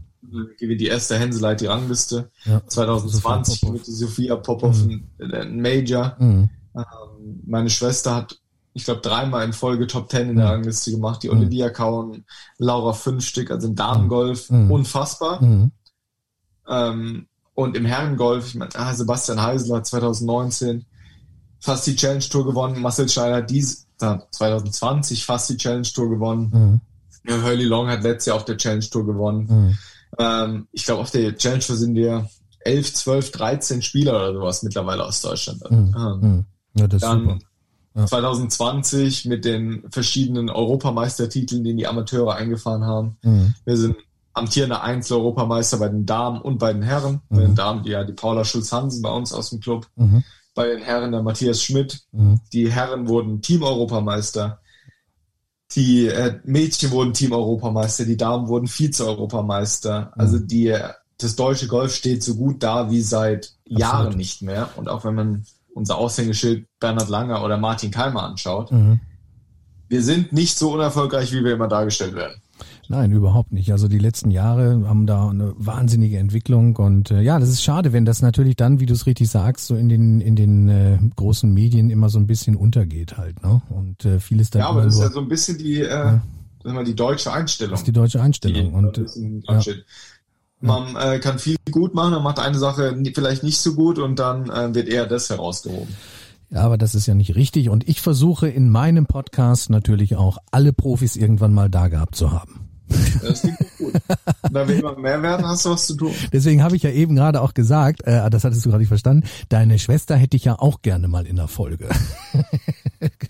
die 0.60 0.88
erste 0.88 1.20
Hänseleit 1.20 1.62
die 1.62 1.68
Rangliste. 1.68 2.32
Ja, 2.46 2.66
2020 2.66 3.70
mit 3.70 3.86
Sophia 3.86 4.38
Popov 4.38 4.76
mhm. 4.76 5.08
ein 5.20 5.62
Major. 5.62 6.16
Mhm. 6.18 6.50
Ähm, 6.76 7.44
meine 7.46 7.70
Schwester 7.70 8.16
hat, 8.16 8.40
ich 8.74 8.86
glaube, 8.86 9.02
dreimal 9.02 9.46
in 9.46 9.54
Folge 9.54 9.86
Top 9.86 10.10
Ten 10.10 10.32
in 10.32 10.38
der 10.38 10.48
mhm. 10.48 10.52
Rangliste 10.52 10.90
gemacht. 10.90 11.22
Die 11.22 11.30
mhm. 11.30 11.38
Olivia 11.38 11.70
Kauen, 11.70 12.26
Laura 12.58 12.94
fünf 12.94 13.24
Stück, 13.24 13.52
also 13.52 13.68
im 13.68 13.76
Damengolf 13.76 14.50
mhm. 14.50 14.72
unfassbar. 14.72 15.44
Mhm. 15.44 15.72
Ähm, 16.68 17.28
und 17.54 17.78
im 17.78 17.86
Herrengolf, 17.86 18.48
ich 18.48 18.56
meine, 18.56 18.76
ah, 18.78 18.96
Sebastian 18.96 19.40
Heisler 19.40 19.84
2019 19.84 20.88
fast 21.60 21.86
die 21.86 21.96
Challenge 21.96 22.28
Tour 22.28 22.46
gewonnen. 22.46 22.82
Marcel 22.82 23.08
Schneider 23.08 23.44
dies, 23.44 23.86
2020 24.02 25.26
fast 25.26 25.50
die 25.50 25.58
Challenge 25.58 25.88
Tour 25.88 26.10
gewonnen. 26.10 26.50
Mhm. 26.54 26.82
Ja, 27.30 27.42
Hurley 27.42 27.66
Long 27.66 27.88
hat 27.88 28.04
letztes 28.04 28.28
Jahr 28.28 28.38
auf 28.38 28.46
der 28.46 28.58
Challenge 28.58 28.90
Tour 28.90 29.06
gewonnen. 29.06 29.48
Mhm. 29.50 29.78
Ähm, 30.18 30.68
ich 30.72 30.86
glaube, 30.86 31.02
auf 31.02 31.12
der 31.12 31.36
Challenge 31.36 31.64
Tour 31.64 31.76
sind 31.76 31.96
wir 31.96 32.30
11, 32.62 32.94
12, 32.94 33.32
13 33.32 33.82
Spieler 33.82 34.16
oder 34.16 34.34
sowas 34.34 34.64
mittlerweile 34.64 35.06
aus 35.06 35.22
Deutschland. 35.22 35.70
Mhm. 35.70 35.96
Ähm, 35.98 36.20
mhm. 36.22 36.46
ja, 36.74 36.88
dann. 36.88 37.28
Ja. 37.28 38.06
2020 38.06 39.26
mit 39.26 39.44
den 39.44 39.84
verschiedenen 39.92 40.50
Europameistertiteln, 40.50 41.64
die 41.66 41.76
die 41.76 41.88
Amateure 41.88 42.36
eingefahren 42.36 42.86
haben. 42.86 43.18
Mhm. 43.22 43.54
Wir 43.66 43.76
sind 43.76 43.98
amtierender 44.34 44.82
Einzel-Europameister 44.82 45.78
bei 45.78 45.90
den 45.90 46.06
Damen 46.06 46.40
und 46.40 46.58
bei 46.58 46.72
den 46.72 46.84
Herren. 46.84 47.22
Bei 47.30 47.42
den 47.42 47.52
mhm. 47.52 47.56
Damen, 47.56 47.84
die 47.84 47.90
ja 47.90 48.06
die 48.06 48.14
Paula 48.14 48.46
Schulz-Hansen 48.46 49.02
bei 49.02 49.10
uns 49.10 49.34
aus 49.34 49.50
dem 49.50 49.60
Club. 49.60 49.88
Bei 50.54 50.68
den 50.68 50.82
Herren 50.82 51.12
der 51.12 51.22
Matthias 51.22 51.64
Schmidt. 51.64 52.02
Mhm. 52.12 52.42
Die 52.52 52.72
Herren 52.72 53.08
wurden 53.08 53.42
Team-Europameister. 53.42 54.60
Die 55.76 56.08
äh, 56.08 56.40
Mädchen 56.44 56.92
wurden 56.92 57.14
Team-Europameister. 57.14 58.06
Die 58.06 58.18
Damen 58.18 58.48
wurden 58.48 58.68
Vize-Europameister. 58.68 60.12
Mhm. 60.16 60.22
Also 60.22 60.40
die, 60.40 60.78
das 61.18 61.36
deutsche 61.36 61.68
Golf 61.68 61.96
steht 61.96 62.24
so 62.24 62.36
gut 62.36 62.64
da 62.64 62.92
wie 62.92 63.02
seit 63.02 63.54
Absolut. 63.66 63.80
Jahren 63.80 64.18
nicht 64.18 64.42
mehr. 64.42 64.70
Und 64.76 64.90
auch 64.90 65.06
wenn 65.06 65.16
man 65.16 65.46
unser 65.74 65.98
Aushängeschild 65.98 66.68
Bernhard 66.80 67.10
Langer 67.10 67.44
oder 67.44 67.58
Martin 67.58 67.92
Keimer 67.92 68.24
anschaut, 68.24 68.72
mhm. 68.72 69.00
wir 69.88 70.04
sind 70.04 70.34
nicht 70.34 70.58
so 70.58 70.74
unerfolgreich, 70.74 71.32
wie 71.32 71.44
wir 71.44 71.54
immer 71.54 71.70
dargestellt 71.70 72.16
werden. 72.16 72.41
Nein, 72.92 73.14
überhaupt 73.14 73.54
nicht. 73.54 73.72
Also 73.72 73.88
die 73.88 74.00
letzten 74.00 74.32
Jahre 74.32 74.84
haben 74.86 75.08
da 75.08 75.30
eine 75.30 75.54
wahnsinnige 75.56 76.18
Entwicklung 76.18 76.76
und 76.76 77.10
äh, 77.10 77.22
ja, 77.22 77.40
das 77.40 77.48
ist 77.48 77.64
schade, 77.64 77.94
wenn 77.94 78.04
das 78.04 78.22
natürlich 78.22 78.58
dann, 78.58 78.82
wie 78.82 78.86
du 78.86 78.94
es 78.94 79.06
richtig 79.06 79.30
sagst, 79.30 79.68
so 79.68 79.78
in 79.78 79.88
den 79.88 80.20
in 80.20 80.36
den 80.36 80.68
äh, 80.68 81.00
großen 81.16 81.54
Medien 81.54 81.90
immer 81.90 82.10
so 82.10 82.20
ein 82.20 82.28
bisschen 82.28 82.58
untergeht 82.58 83.18
halt, 83.18 83.42
ne? 83.44 83.62
Und 83.70 84.04
äh, 84.04 84.20
vieles 84.20 84.50
dann. 84.50 84.64
Ja, 84.64 84.70
aber 84.70 84.84
das 84.84 84.96
ist 84.96 85.00
ja 85.00 85.10
so 85.10 85.22
ein 85.22 85.30
bisschen 85.30 85.58
die, 85.58 85.80
äh, 85.80 86.20
ja. 86.66 86.84
die 86.84 86.94
deutsche 86.94 87.32
Einstellung. 87.32 87.72
Das 87.72 87.80
ist 87.80 87.88
die 87.88 87.94
deutsche 87.94 88.22
Einstellung 88.22 88.92
die, 88.92 89.00
und 89.00 89.44
ja. 89.48 89.62
Man 90.60 90.96
äh, 90.98 91.20
kann 91.20 91.40
viel 91.40 91.56
gut 91.72 91.96
machen, 91.96 92.12
man 92.12 92.24
macht 92.24 92.40
eine 92.40 92.60
Sache 92.60 93.02
vielleicht 93.16 93.42
nicht 93.42 93.60
so 93.60 93.74
gut 93.74 94.00
und 94.00 94.20
dann 94.20 94.50
äh, 94.50 94.76
wird 94.76 94.90
eher 94.90 95.08
das 95.08 95.30
herausgehoben. 95.30 95.96
Ja, 96.50 96.64
aber 96.64 96.78
das 96.78 96.94
ist 96.94 97.08
ja 97.08 97.14
nicht 97.14 97.36
richtig. 97.36 97.70
Und 97.70 97.88
ich 97.88 98.02
versuche 98.02 98.50
in 98.50 98.70
meinem 98.70 99.06
Podcast 99.06 99.70
natürlich 99.70 100.18
auch 100.18 100.40
alle 100.52 100.74
Profis 100.74 101.16
irgendwann 101.16 101.54
mal 101.54 101.70
da 101.70 101.88
gehabt 101.88 102.16
zu 102.16 102.34
haben. 102.34 102.71
Das 103.22 103.42
klingt 103.42 103.58
gut. 103.78 103.94
Da 104.52 104.68
wir 104.68 104.78
immer 104.78 104.98
mehr 104.98 105.22
werden, 105.22 105.46
hast 105.46 105.66
du 105.66 105.70
was 105.70 105.88
zu 105.88 105.96
tun. 105.96 106.14
Deswegen 106.34 106.64
habe 106.64 106.76
ich 106.76 106.84
ja 106.84 106.90
eben 106.90 107.16
gerade 107.16 107.42
auch 107.42 107.54
gesagt, 107.54 108.02
äh, 108.06 108.30
das 108.30 108.44
hattest 108.44 108.66
du 108.66 108.70
gerade 108.70 108.82
nicht 108.82 108.90
verstanden, 108.90 109.28
deine 109.50 109.80
Schwester 109.80 110.16
hätte 110.16 110.38
ich 110.38 110.46
ja 110.46 110.60
auch 110.60 110.82
gerne 110.82 111.08
mal 111.08 111.26
in 111.26 111.36
der 111.36 111.48
Folge. 111.48 111.90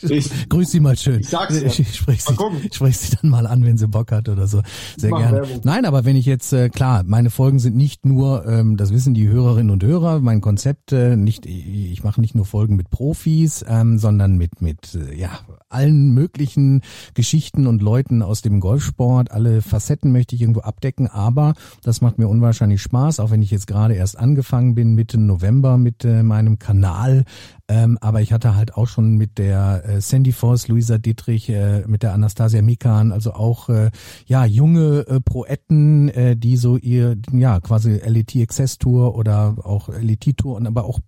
Ich, 0.04 0.50
Grüß 0.50 0.72
sie 0.72 0.80
mal 0.80 0.98
schön. 0.98 1.22
Ich 1.22 1.30
sag's 1.30 1.60
ja. 1.60 1.68
Ich, 1.68 1.74
sprich, 1.96 2.24
sie, 2.24 2.36
sprich 2.72 2.98
sie 2.98 3.16
dann 3.22 3.30
mal 3.30 3.48
an, 3.48 3.64
wenn 3.66 3.78
sie 3.78 3.88
Bock 3.88 4.12
hat 4.12 4.30
oder 4.30 4.48
so. 4.48 4.62
Sehr 4.98 5.12
gerne. 5.12 5.38
Werbung. 5.38 5.62
Nein, 5.64 5.86
aber 5.86 6.06
wenn 6.06 6.16
ich 6.16 6.26
jetzt, 6.26 6.54
äh, 6.54 6.70
klar, 6.70 7.04
meine 7.06 7.30
Folgen 7.30 7.60
sind 7.60 7.76
nicht 7.76 8.06
nur, 8.06 8.46
ähm, 8.48 8.78
das 8.78 8.92
wissen 8.92 9.14
die 9.14 9.28
Hörerinnen 9.28 9.72
und 9.72 9.84
Hörer, 9.84 10.20
mein 10.20 10.42
Konzept, 10.42 10.92
äh, 10.92 11.16
nicht, 11.16 11.46
ich 11.46 12.04
mache 12.04 12.22
nicht 12.22 12.36
nur 12.36 12.46
Folgen 12.46 12.76
mit 12.76 12.90
Profis, 12.90 13.64
ähm, 13.68 13.98
sondern 13.98 14.38
mit, 14.38 14.62
mit, 14.62 14.96
äh, 14.96 15.16
ja, 15.16 15.40
allen 15.70 16.14
möglichen 16.14 16.82
Geschichten 17.14 17.68
und 17.68 17.82
Leuten 17.82 18.22
aus 18.22 18.42
dem 18.42 18.60
Golfsport. 18.60 19.32
Alle 19.32 19.62
Facetten 19.62 20.12
möchte 20.12 20.36
ich 20.36 20.42
irgendwo 20.42 20.62
abdecken, 20.62 21.08
aber 21.08 21.54
das 21.84 22.02
macht 22.02 22.18
mir 22.18 22.28
unwahrscheinlich 22.28 22.82
Spaß, 22.82 23.20
auch 23.20 23.32
wenn 23.32 23.42
ich 23.42 23.52
jetzt 23.52 23.68
gerade 23.68 23.94
erst 23.94 24.18
angefangen 24.18 24.76
bin, 24.76 24.96
Mitte 24.96 25.18
November 25.18 25.78
mit 25.78 26.04
äh, 26.04 26.24
meinem 26.24 26.60
Kanal 26.60 27.24
Ähm, 27.72 27.98
aber 28.02 28.20
ich 28.20 28.34
hatte 28.34 28.58
halt 28.58 28.76
auch 28.76 28.88
schon 28.88 29.16
mit 29.16 29.38
der 29.38 29.84
äh, 29.86 30.02
Sandy 30.02 30.34
Force, 30.34 30.68
Luisa 30.68 30.98
Dietrich, 30.98 31.48
äh, 31.48 31.88
mit 31.88 32.04
der 32.04 32.14
Anastasia 32.14 32.62
Mikan, 32.62 33.14
also 33.14 33.32
auch 33.32 33.70
äh, 33.70 33.92
ja 34.26 34.44
junge 34.44 35.08
äh, 35.08 35.22
Proetten, 35.22 36.10
äh, 36.10 36.36
die 36.36 36.58
so 36.58 36.76
ihr 36.76 37.16
ja 37.32 37.62
quasi 37.62 38.02
LET 38.06 38.36
Access 38.36 38.78
Tour 38.78 39.16
oder 39.16 39.56
auch 39.64 39.88
LET 39.88 40.36
Tour 40.36 40.58
und 40.58 40.68
aber 40.68 40.84
auch 40.84 41.00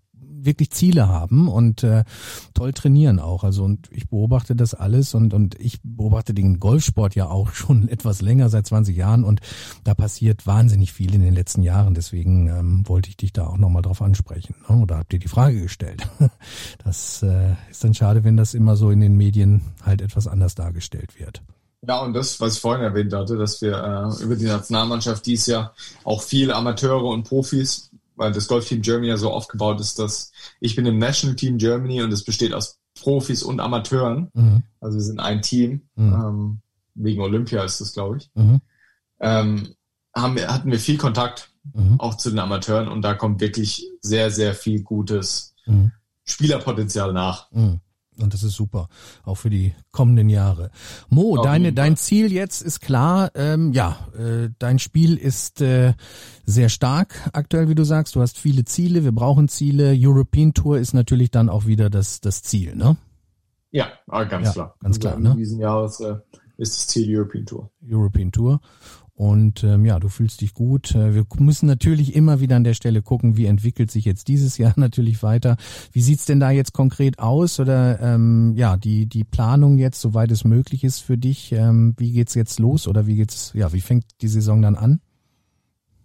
wirklich 0.45 0.71
Ziele 0.71 1.07
haben 1.07 1.47
und 1.47 1.83
äh, 1.83 2.03
toll 2.53 2.73
trainieren 2.73 3.19
auch. 3.19 3.43
Also 3.43 3.63
und 3.63 3.89
ich 3.91 4.09
beobachte 4.09 4.55
das 4.55 4.73
alles 4.73 5.13
und 5.13 5.33
und 5.33 5.59
ich 5.59 5.79
beobachte 5.83 6.33
den 6.33 6.59
Golfsport 6.59 7.15
ja 7.15 7.27
auch 7.27 7.51
schon 7.53 7.87
etwas 7.87 8.21
länger 8.21 8.49
seit 8.49 8.67
20 8.67 8.95
Jahren 8.95 9.23
und 9.23 9.41
da 9.83 9.93
passiert 9.93 10.45
wahnsinnig 10.47 10.93
viel 10.93 11.13
in 11.13 11.21
den 11.21 11.33
letzten 11.33 11.63
Jahren. 11.63 11.93
Deswegen 11.93 12.47
ähm, 12.47 12.83
wollte 12.87 13.09
ich 13.09 13.17
dich 13.17 13.33
da 13.33 13.47
auch 13.47 13.57
nochmal 13.57 13.81
drauf 13.81 14.01
ansprechen. 14.01 14.55
Ne? 14.69 14.77
Oder 14.77 14.97
habt 14.97 15.13
ihr 15.13 15.19
die 15.19 15.27
Frage 15.27 15.61
gestellt? 15.61 16.07
Das 16.83 17.23
äh, 17.23 17.55
ist 17.69 17.83
dann 17.83 17.93
schade, 17.93 18.23
wenn 18.23 18.35
das 18.35 18.53
immer 18.53 18.75
so 18.75 18.91
in 18.91 18.99
den 18.99 19.15
Medien 19.15 19.61
halt 19.83 20.01
etwas 20.01 20.27
anders 20.27 20.55
dargestellt 20.55 21.19
wird. 21.19 21.41
Ja, 21.85 22.01
und 22.01 22.13
das, 22.13 22.39
was 22.39 22.55
ich 22.55 22.61
vorhin 22.61 22.83
erwähnt 22.83 23.13
hatte, 23.13 23.37
dass 23.37 23.61
wir 23.61 23.73
äh, 23.73 24.23
über 24.23 24.35
die 24.35 24.45
Nationalmannschaft 24.45 25.25
dies 25.25 25.47
Jahr 25.47 25.73
auch 26.05 26.21
viele 26.21 26.55
Amateure 26.55 27.05
und 27.05 27.23
Profis 27.23 27.89
weil 28.15 28.31
das 28.31 28.47
Golfteam 28.47 28.81
Germany 28.81 29.07
ja 29.07 29.17
so 29.17 29.31
aufgebaut 29.31 29.79
ist, 29.79 29.99
dass 29.99 30.31
ich 30.59 30.75
bin 30.75 30.85
im 30.85 30.97
National 30.97 31.35
Team 31.35 31.57
Germany 31.57 32.01
und 32.01 32.11
es 32.11 32.23
besteht 32.23 32.53
aus 32.53 32.79
Profis 32.99 33.43
und 33.43 33.59
Amateuren. 33.59 34.29
Mhm. 34.33 34.63
Also 34.79 34.97
wir 34.97 35.03
sind 35.03 35.19
ein 35.19 35.41
Team. 35.41 35.81
Mhm. 35.95 36.13
Ähm, 36.13 36.61
wegen 36.95 37.21
Olympia 37.21 37.63
ist 37.63 37.81
das, 37.81 37.93
glaube 37.93 38.17
ich. 38.17 38.29
Mhm. 38.35 38.61
Ähm, 39.19 39.75
haben 40.15 40.35
wir, 40.35 40.47
hatten 40.47 40.71
wir 40.71 40.79
viel 40.79 40.97
Kontakt 40.97 41.51
mhm. 41.73 41.99
auch 41.99 42.17
zu 42.17 42.29
den 42.29 42.39
Amateuren 42.39 42.87
und 42.87 43.01
da 43.01 43.15
kommt 43.15 43.41
wirklich 43.41 43.89
sehr, 44.01 44.29
sehr 44.31 44.53
viel 44.53 44.83
gutes 44.83 45.55
mhm. 45.65 45.91
Spielerpotenzial 46.23 47.13
nach. 47.13 47.51
Und 48.21 48.33
das 48.33 48.43
ist 48.43 48.53
super, 48.53 48.89
auch 49.23 49.35
für 49.35 49.49
die 49.49 49.73
kommenden 49.91 50.29
Jahre. 50.29 50.69
Mo, 51.09 51.37
Auf 51.37 51.43
deine, 51.43 51.73
dein 51.73 51.97
Ziel 51.97 52.31
jetzt 52.31 52.61
ist 52.61 52.79
klar. 52.79 53.31
Ähm, 53.35 53.73
ja, 53.73 53.97
äh, 54.17 54.49
dein 54.59 54.79
Spiel 54.79 55.17
ist 55.17 55.61
äh, 55.61 55.93
sehr 56.45 56.69
stark 56.69 57.29
aktuell, 57.33 57.69
wie 57.69 57.75
du 57.75 57.83
sagst. 57.83 58.15
Du 58.15 58.21
hast 58.21 58.37
viele 58.37 58.65
Ziele, 58.65 59.03
wir 59.03 59.11
brauchen 59.11 59.47
Ziele. 59.47 59.95
European 59.97 60.53
Tour 60.53 60.77
ist 60.77 60.93
natürlich 60.93 61.31
dann 61.31 61.49
auch 61.49 61.65
wieder 61.65 61.89
das, 61.89 62.21
das 62.21 62.43
Ziel, 62.43 62.75
ne? 62.75 62.97
Ja, 63.71 63.87
ganz 64.07 64.47
ja, 64.47 64.53
klar. 64.53 64.75
Ganz 64.81 64.99
klar, 64.99 65.17
ne? 65.17 65.31
In 65.31 65.37
diesem 65.37 65.59
Jahr 65.59 65.85
ist, 65.85 65.99
äh, 65.99 66.17
ist 66.57 66.77
das 66.77 66.87
Ziel 66.87 67.17
European 67.17 67.45
Tour. 67.45 67.71
European 67.83 68.31
Tour. 68.31 68.61
Und 69.23 69.63
ähm, 69.63 69.85
ja, 69.85 70.01
du 70.01 70.09
fühlst 70.09 70.41
dich 70.41 70.53
gut. 70.53 70.95
Äh, 70.95 71.15
wir 71.15 71.25
müssen 71.39 71.65
natürlich 71.65 72.13
immer 72.13 72.41
wieder 72.41 72.57
an 72.57 72.65
der 72.65 72.73
Stelle 72.73 73.01
gucken, 73.01 73.37
wie 73.37 73.45
entwickelt 73.45 73.89
sich 73.89 74.03
jetzt 74.03 74.27
dieses 74.27 74.57
Jahr 74.57 74.73
natürlich 74.75 75.23
weiter. 75.23 75.55
Wie 75.93 76.01
sieht's 76.01 76.25
denn 76.25 76.41
da 76.41 76.51
jetzt 76.51 76.73
konkret 76.73 77.19
aus? 77.19 77.57
Oder 77.57 78.01
ähm, 78.01 78.53
ja, 78.57 78.75
die, 78.75 79.05
die 79.05 79.23
Planung 79.23 79.77
jetzt, 79.77 80.01
soweit 80.01 80.29
es 80.31 80.43
möglich 80.43 80.83
ist 80.83 80.99
für 80.99 81.17
dich, 81.17 81.53
ähm, 81.53 81.93
wie 81.97 82.11
geht's 82.11 82.35
jetzt 82.35 82.59
los 82.59 82.85
oder 82.85 83.07
wie 83.07 83.15
geht's, 83.15 83.51
ja, 83.53 83.71
wie 83.71 83.79
fängt 83.79 84.03
die 84.19 84.27
Saison 84.27 84.61
dann 84.61 84.75
an? 84.75 84.99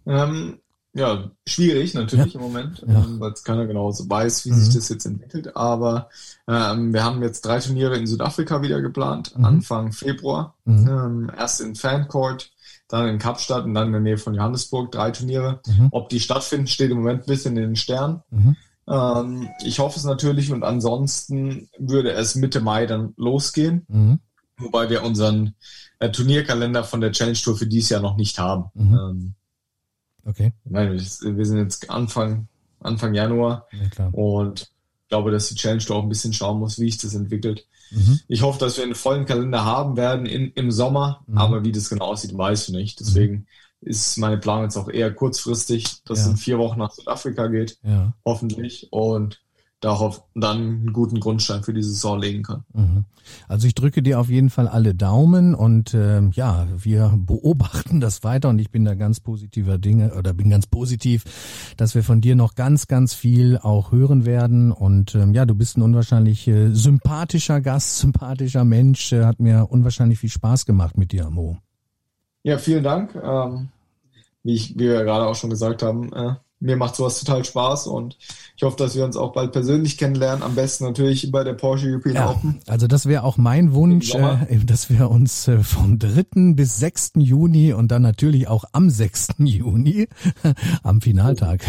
Ähm, 0.05 0.59
ja, 0.93 1.29
schwierig 1.45 1.93
natürlich 1.95 2.33
ja. 2.33 2.39
im 2.39 2.45
Moment, 2.45 2.85
ja. 2.87 3.03
ähm, 3.03 3.19
weil 3.19 3.33
es 3.33 3.43
keiner 3.43 3.67
genau 3.67 3.91
so 3.91 4.09
weiß, 4.09 4.45
wie 4.45 4.51
mhm. 4.51 4.59
sich 4.59 4.73
das 4.73 4.87
jetzt 4.87 5.05
entwickelt. 5.05 5.57
Aber 5.57 6.07
ähm, 6.47 6.93
wir 6.93 7.03
haben 7.03 7.21
jetzt 7.21 7.41
drei 7.41 7.59
Turniere 7.59 7.97
in 7.97 8.07
Südafrika 8.07 8.61
wieder 8.61 8.81
geplant, 8.81 9.37
mhm. 9.37 9.43
Anfang 9.43 9.91
Februar. 9.91 10.55
Mhm. 10.63 10.87
Ähm, 10.87 11.31
erst 11.37 11.59
in 11.59 11.75
Fancourt, 11.75 12.51
dann 12.89 13.07
in 13.07 13.19
Kapstadt 13.19 13.65
und 13.65 13.75
dann 13.75 13.87
in 13.87 13.93
der 13.93 14.01
Nähe 14.01 14.17
von 14.17 14.33
Johannesburg 14.33 14.91
drei 14.91 15.11
Turniere. 15.11 15.61
Mhm. 15.65 15.87
Ob 15.91 16.09
die 16.09 16.19
stattfinden, 16.19 16.67
steht 16.67 16.91
im 16.91 16.97
Moment 16.97 17.21
ein 17.21 17.27
bisschen 17.27 17.55
in 17.55 17.63
den 17.63 17.75
Sternen. 17.75 18.21
Mhm. 18.31 18.57
Ähm, 18.89 19.49
ich 19.63 19.79
hoffe 19.79 19.97
es 19.97 20.03
natürlich 20.03 20.51
und 20.51 20.63
ansonsten 20.63 21.69
würde 21.77 22.11
es 22.11 22.35
Mitte 22.35 22.59
Mai 22.59 22.87
dann 22.87 23.13
losgehen, 23.15 23.85
mhm. 23.87 24.19
wobei 24.57 24.89
wir 24.89 25.03
unseren 25.03 25.53
äh, 25.99 26.09
Turnierkalender 26.09 26.83
von 26.83 26.99
der 26.99 27.11
Challenge 27.11 27.37
Tour 27.37 27.55
für 27.55 27.67
dieses 27.67 27.89
Jahr 27.89 28.01
noch 28.01 28.17
nicht 28.17 28.39
haben. 28.39 28.65
Mhm. 28.73 28.95
Ähm, 28.95 29.33
okay. 30.25 30.53
Nein, 30.65 30.93
wir 30.93 31.45
sind 31.45 31.57
jetzt 31.59 31.91
Anfang, 31.91 32.47
Anfang 32.79 33.13
Januar 33.13 33.67
ja, 33.71 34.07
und 34.07 34.61
ich 34.61 35.09
glaube, 35.09 35.29
dass 35.29 35.49
die 35.49 35.55
Challenge 35.55 35.83
Tour 35.83 35.97
auch 35.97 36.03
ein 36.03 36.09
bisschen 36.09 36.33
schauen 36.33 36.57
muss, 36.57 36.79
wie 36.79 36.89
sich 36.89 36.99
das 36.99 37.13
entwickelt. 37.13 37.67
Mhm. 37.91 38.19
Ich 38.27 38.41
hoffe, 38.41 38.59
dass 38.59 38.77
wir 38.77 38.83
einen 38.83 38.95
vollen 38.95 39.25
Kalender 39.25 39.65
haben 39.65 39.97
werden 39.97 40.25
in, 40.25 40.51
im 40.53 40.71
Sommer, 40.71 41.23
mhm. 41.27 41.37
aber 41.37 41.63
wie 41.63 41.71
das 41.71 41.89
genau 41.89 42.05
aussieht, 42.05 42.37
weiß 42.37 42.69
ich 42.69 42.75
nicht. 42.75 42.99
Deswegen 42.99 43.33
mhm. 43.33 43.89
ist 43.89 44.17
meine 44.17 44.37
Planung 44.37 44.63
jetzt 44.65 44.77
auch 44.77 44.89
eher 44.89 45.13
kurzfristig, 45.13 46.03
dass 46.03 46.19
ja. 46.19 46.25
es 46.25 46.31
in 46.31 46.37
vier 46.37 46.57
Wochen 46.57 46.79
nach 46.79 46.91
Südafrika 46.91 47.47
geht, 47.47 47.77
ja. 47.83 48.13
hoffentlich. 48.25 48.87
Und 48.91 49.41
darauf 49.79 50.23
dann 50.35 50.57
einen 50.57 50.93
guten 50.93 51.19
Grundstein 51.19 51.63
für 51.63 51.73
die 51.73 51.83
Saison 51.83 52.19
legen 52.19 52.43
kann. 52.43 52.63
Mhm. 52.73 53.05
Also 53.47 53.67
ich 53.67 53.75
drücke 53.75 54.01
dir 54.01 54.19
auf 54.19 54.29
jeden 54.29 54.49
Fall 54.49 54.67
alle 54.67 54.93
Daumen 54.93 55.55
und 55.55 55.93
äh, 55.93 56.21
ja, 56.31 56.67
wir 56.75 57.13
beobachten 57.15 57.99
das 57.99 58.23
weiter 58.23 58.49
und 58.49 58.59
ich 58.59 58.71
bin 58.71 58.85
da 58.85 58.95
ganz 58.95 59.19
positiver 59.19 59.77
Dinge 59.77 60.13
oder 60.15 60.33
bin 60.33 60.49
ganz 60.49 60.67
positiv, 60.67 61.23
dass 61.77 61.95
wir 61.95 62.03
von 62.03 62.21
dir 62.21 62.35
noch 62.35 62.55
ganz, 62.55 62.87
ganz 62.87 63.13
viel 63.13 63.57
auch 63.57 63.91
hören 63.91 64.25
werden 64.25 64.71
und 64.71 65.15
ähm, 65.15 65.33
ja, 65.33 65.45
du 65.45 65.55
bist 65.55 65.77
ein 65.77 65.81
unwahrscheinlich 65.81 66.47
äh, 66.47 66.71
sympathischer 66.73 67.61
Gast, 67.61 67.99
sympathischer 67.99 68.65
Mensch, 68.65 69.13
äh, 69.13 69.25
hat 69.25 69.39
mir 69.39 69.67
unwahrscheinlich 69.69 70.19
viel 70.19 70.29
Spaß 70.29 70.65
gemacht 70.65 70.97
mit 70.97 71.11
dir, 71.11 71.29
Mo. 71.29 71.57
Ja, 72.43 72.57
vielen 72.57 72.83
Dank. 72.83 73.15
Ähm, 73.15 73.69
wie, 74.43 74.55
ich, 74.55 74.75
wie 74.75 74.87
wir 74.87 75.03
gerade 75.03 75.27
auch 75.27 75.35
schon 75.35 75.49
gesagt 75.49 75.83
haben, 75.83 76.11
äh, 76.13 76.35
mir 76.59 76.75
macht 76.75 76.95
sowas 76.95 77.19
total 77.19 77.45
Spaß 77.45 77.87
und 77.87 78.17
ich 78.57 78.63
hoffe, 78.63 78.75
dass 78.75 78.95
wir 78.95 79.05
uns 79.05 79.15
auch 79.15 79.31
bald 79.31 79.53
persönlich 79.53 79.97
kennenlernen. 79.97 80.43
Am 80.43 80.55
besten 80.55 80.83
natürlich 80.83 81.31
bei 81.31 81.43
der 81.45 81.53
Porsche 81.53 81.87
European 81.87 82.15
ja, 82.15 82.29
Open. 82.31 82.59
Also 82.67 82.87
das 82.87 83.05
wäre 83.05 83.23
auch 83.23 83.37
mein 83.37 83.73
Wunsch, 83.73 84.13
äh, 84.13 84.57
dass 84.65 84.89
wir 84.89 85.09
uns 85.09 85.47
äh, 85.47 85.59
vom 85.59 85.99
3. 85.99 86.53
bis 86.53 86.77
6. 86.77 87.11
Juni 87.15 87.71
und 87.71 87.89
dann 87.89 88.01
natürlich 88.01 88.49
auch 88.49 88.65
am 88.73 88.89
6. 88.89 89.29
Juni, 89.39 90.09
am 90.83 90.99
Finaltag, 90.99 91.61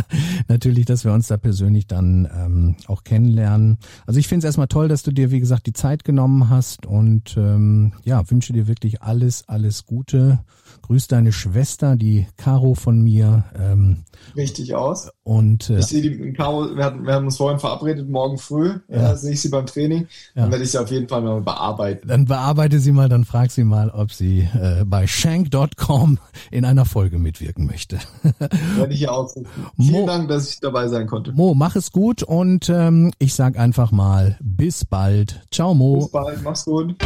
natürlich, 0.48 0.86
dass 0.86 1.04
wir 1.04 1.12
uns 1.12 1.26
da 1.26 1.36
persönlich 1.36 1.86
dann 1.86 2.28
ähm, 2.34 2.76
auch 2.86 3.04
kennenlernen. 3.04 3.78
Also 4.06 4.18
ich 4.18 4.28
finde 4.28 4.38
es 4.40 4.44
erstmal 4.46 4.68
toll, 4.68 4.88
dass 4.88 5.02
du 5.02 5.10
dir, 5.10 5.30
wie 5.30 5.40
gesagt, 5.40 5.66
die 5.66 5.74
Zeit 5.74 6.04
genommen 6.04 6.48
hast 6.48 6.86
und 6.86 7.36
ähm, 7.36 7.92
ja, 8.04 8.28
wünsche 8.30 8.54
dir 8.54 8.66
wirklich 8.66 9.02
alles, 9.02 9.46
alles 9.48 9.84
Gute. 9.84 10.38
Grüß 10.82 11.08
deine 11.08 11.32
Schwester, 11.32 11.96
die 11.96 12.26
Caro 12.36 12.74
von 12.74 13.00
mir. 13.02 13.44
Ähm, 13.58 14.04
Richtig 14.36 14.74
aus. 14.74 15.10
Und 15.22 15.70
äh, 15.70 15.78
ich 15.78 15.86
sehe 15.86 16.02
die 16.02 16.32
Caro, 16.32 16.74
wir, 16.74 16.84
hatten, 16.84 17.06
wir 17.06 17.14
haben 17.14 17.26
uns 17.26 17.36
vorhin 17.36 17.60
verabredet, 17.60 18.08
morgen 18.08 18.38
früh 18.38 18.80
ja. 18.88 19.12
äh, 19.12 19.16
sehe 19.16 19.32
ich 19.32 19.40
sie 19.40 19.48
beim 19.48 19.66
Training. 19.66 20.08
Ja. 20.34 20.42
Dann 20.42 20.50
werde 20.50 20.64
ich 20.64 20.72
sie 20.72 20.78
auf 20.78 20.90
jeden 20.90 21.08
Fall 21.08 21.22
mal 21.22 21.40
bearbeiten. 21.40 22.08
Dann 22.08 22.24
bearbeite 22.24 22.80
sie 22.80 22.92
mal, 22.92 23.08
dann 23.08 23.24
frag 23.24 23.50
sie 23.50 23.64
mal, 23.64 23.90
ob 23.90 24.12
sie 24.12 24.48
äh, 24.54 24.84
bei 24.84 25.06
shank.com 25.06 26.18
in 26.50 26.64
einer 26.64 26.84
Folge 26.84 27.18
mitwirken 27.18 27.66
möchte. 27.66 27.98
werde 28.76 28.92
ich 28.92 29.00
ja 29.00 29.10
ausrichten. 29.10 29.48
Vielen 29.76 30.06
Dank, 30.06 30.28
dass 30.28 30.50
ich 30.50 30.60
dabei 30.60 30.88
sein 30.88 31.06
konnte. 31.06 31.32
Mo, 31.32 31.54
mach 31.54 31.76
es 31.76 31.92
gut 31.92 32.22
und 32.22 32.68
ähm, 32.68 33.12
ich 33.18 33.34
sag 33.34 33.58
einfach 33.58 33.92
mal 33.92 34.36
bis 34.40 34.84
bald. 34.84 35.40
Ciao 35.50 35.74
Mo. 35.74 35.96
Bis 35.96 36.10
bald, 36.10 36.42
mach's 36.42 36.64
gut. 36.64 36.96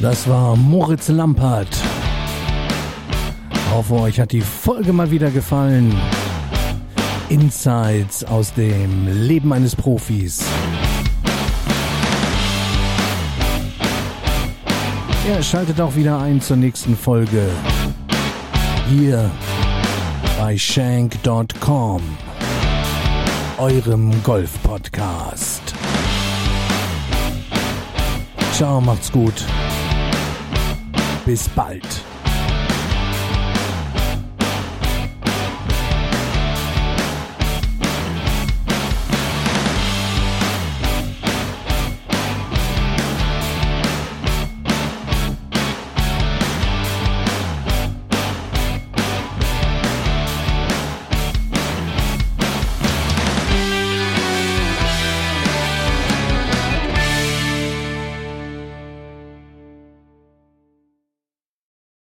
Das 0.00 0.28
war 0.28 0.54
Moritz 0.54 1.08
Lampert. 1.08 1.68
Hoffe, 3.72 3.94
euch 3.94 4.20
hat 4.20 4.30
die 4.30 4.40
Folge 4.40 4.92
mal 4.92 5.10
wieder 5.10 5.30
gefallen. 5.30 5.92
Insights 7.28 8.24
aus 8.24 8.54
dem 8.54 9.08
Leben 9.26 9.52
eines 9.52 9.74
Profis. 9.74 10.44
Ja, 15.28 15.42
schaltet 15.42 15.80
auch 15.80 15.94
wieder 15.96 16.20
ein 16.20 16.40
zur 16.40 16.56
nächsten 16.56 16.96
Folge. 16.96 17.48
Hier 18.88 19.30
bei 20.38 20.56
shank.com, 20.56 22.02
eurem 23.58 24.22
Golf-Podcast. 24.22 25.74
Ciao, 28.52 28.80
macht's 28.80 29.12
gut. 29.12 29.44
Bis 31.28 31.46
bald. 31.46 32.07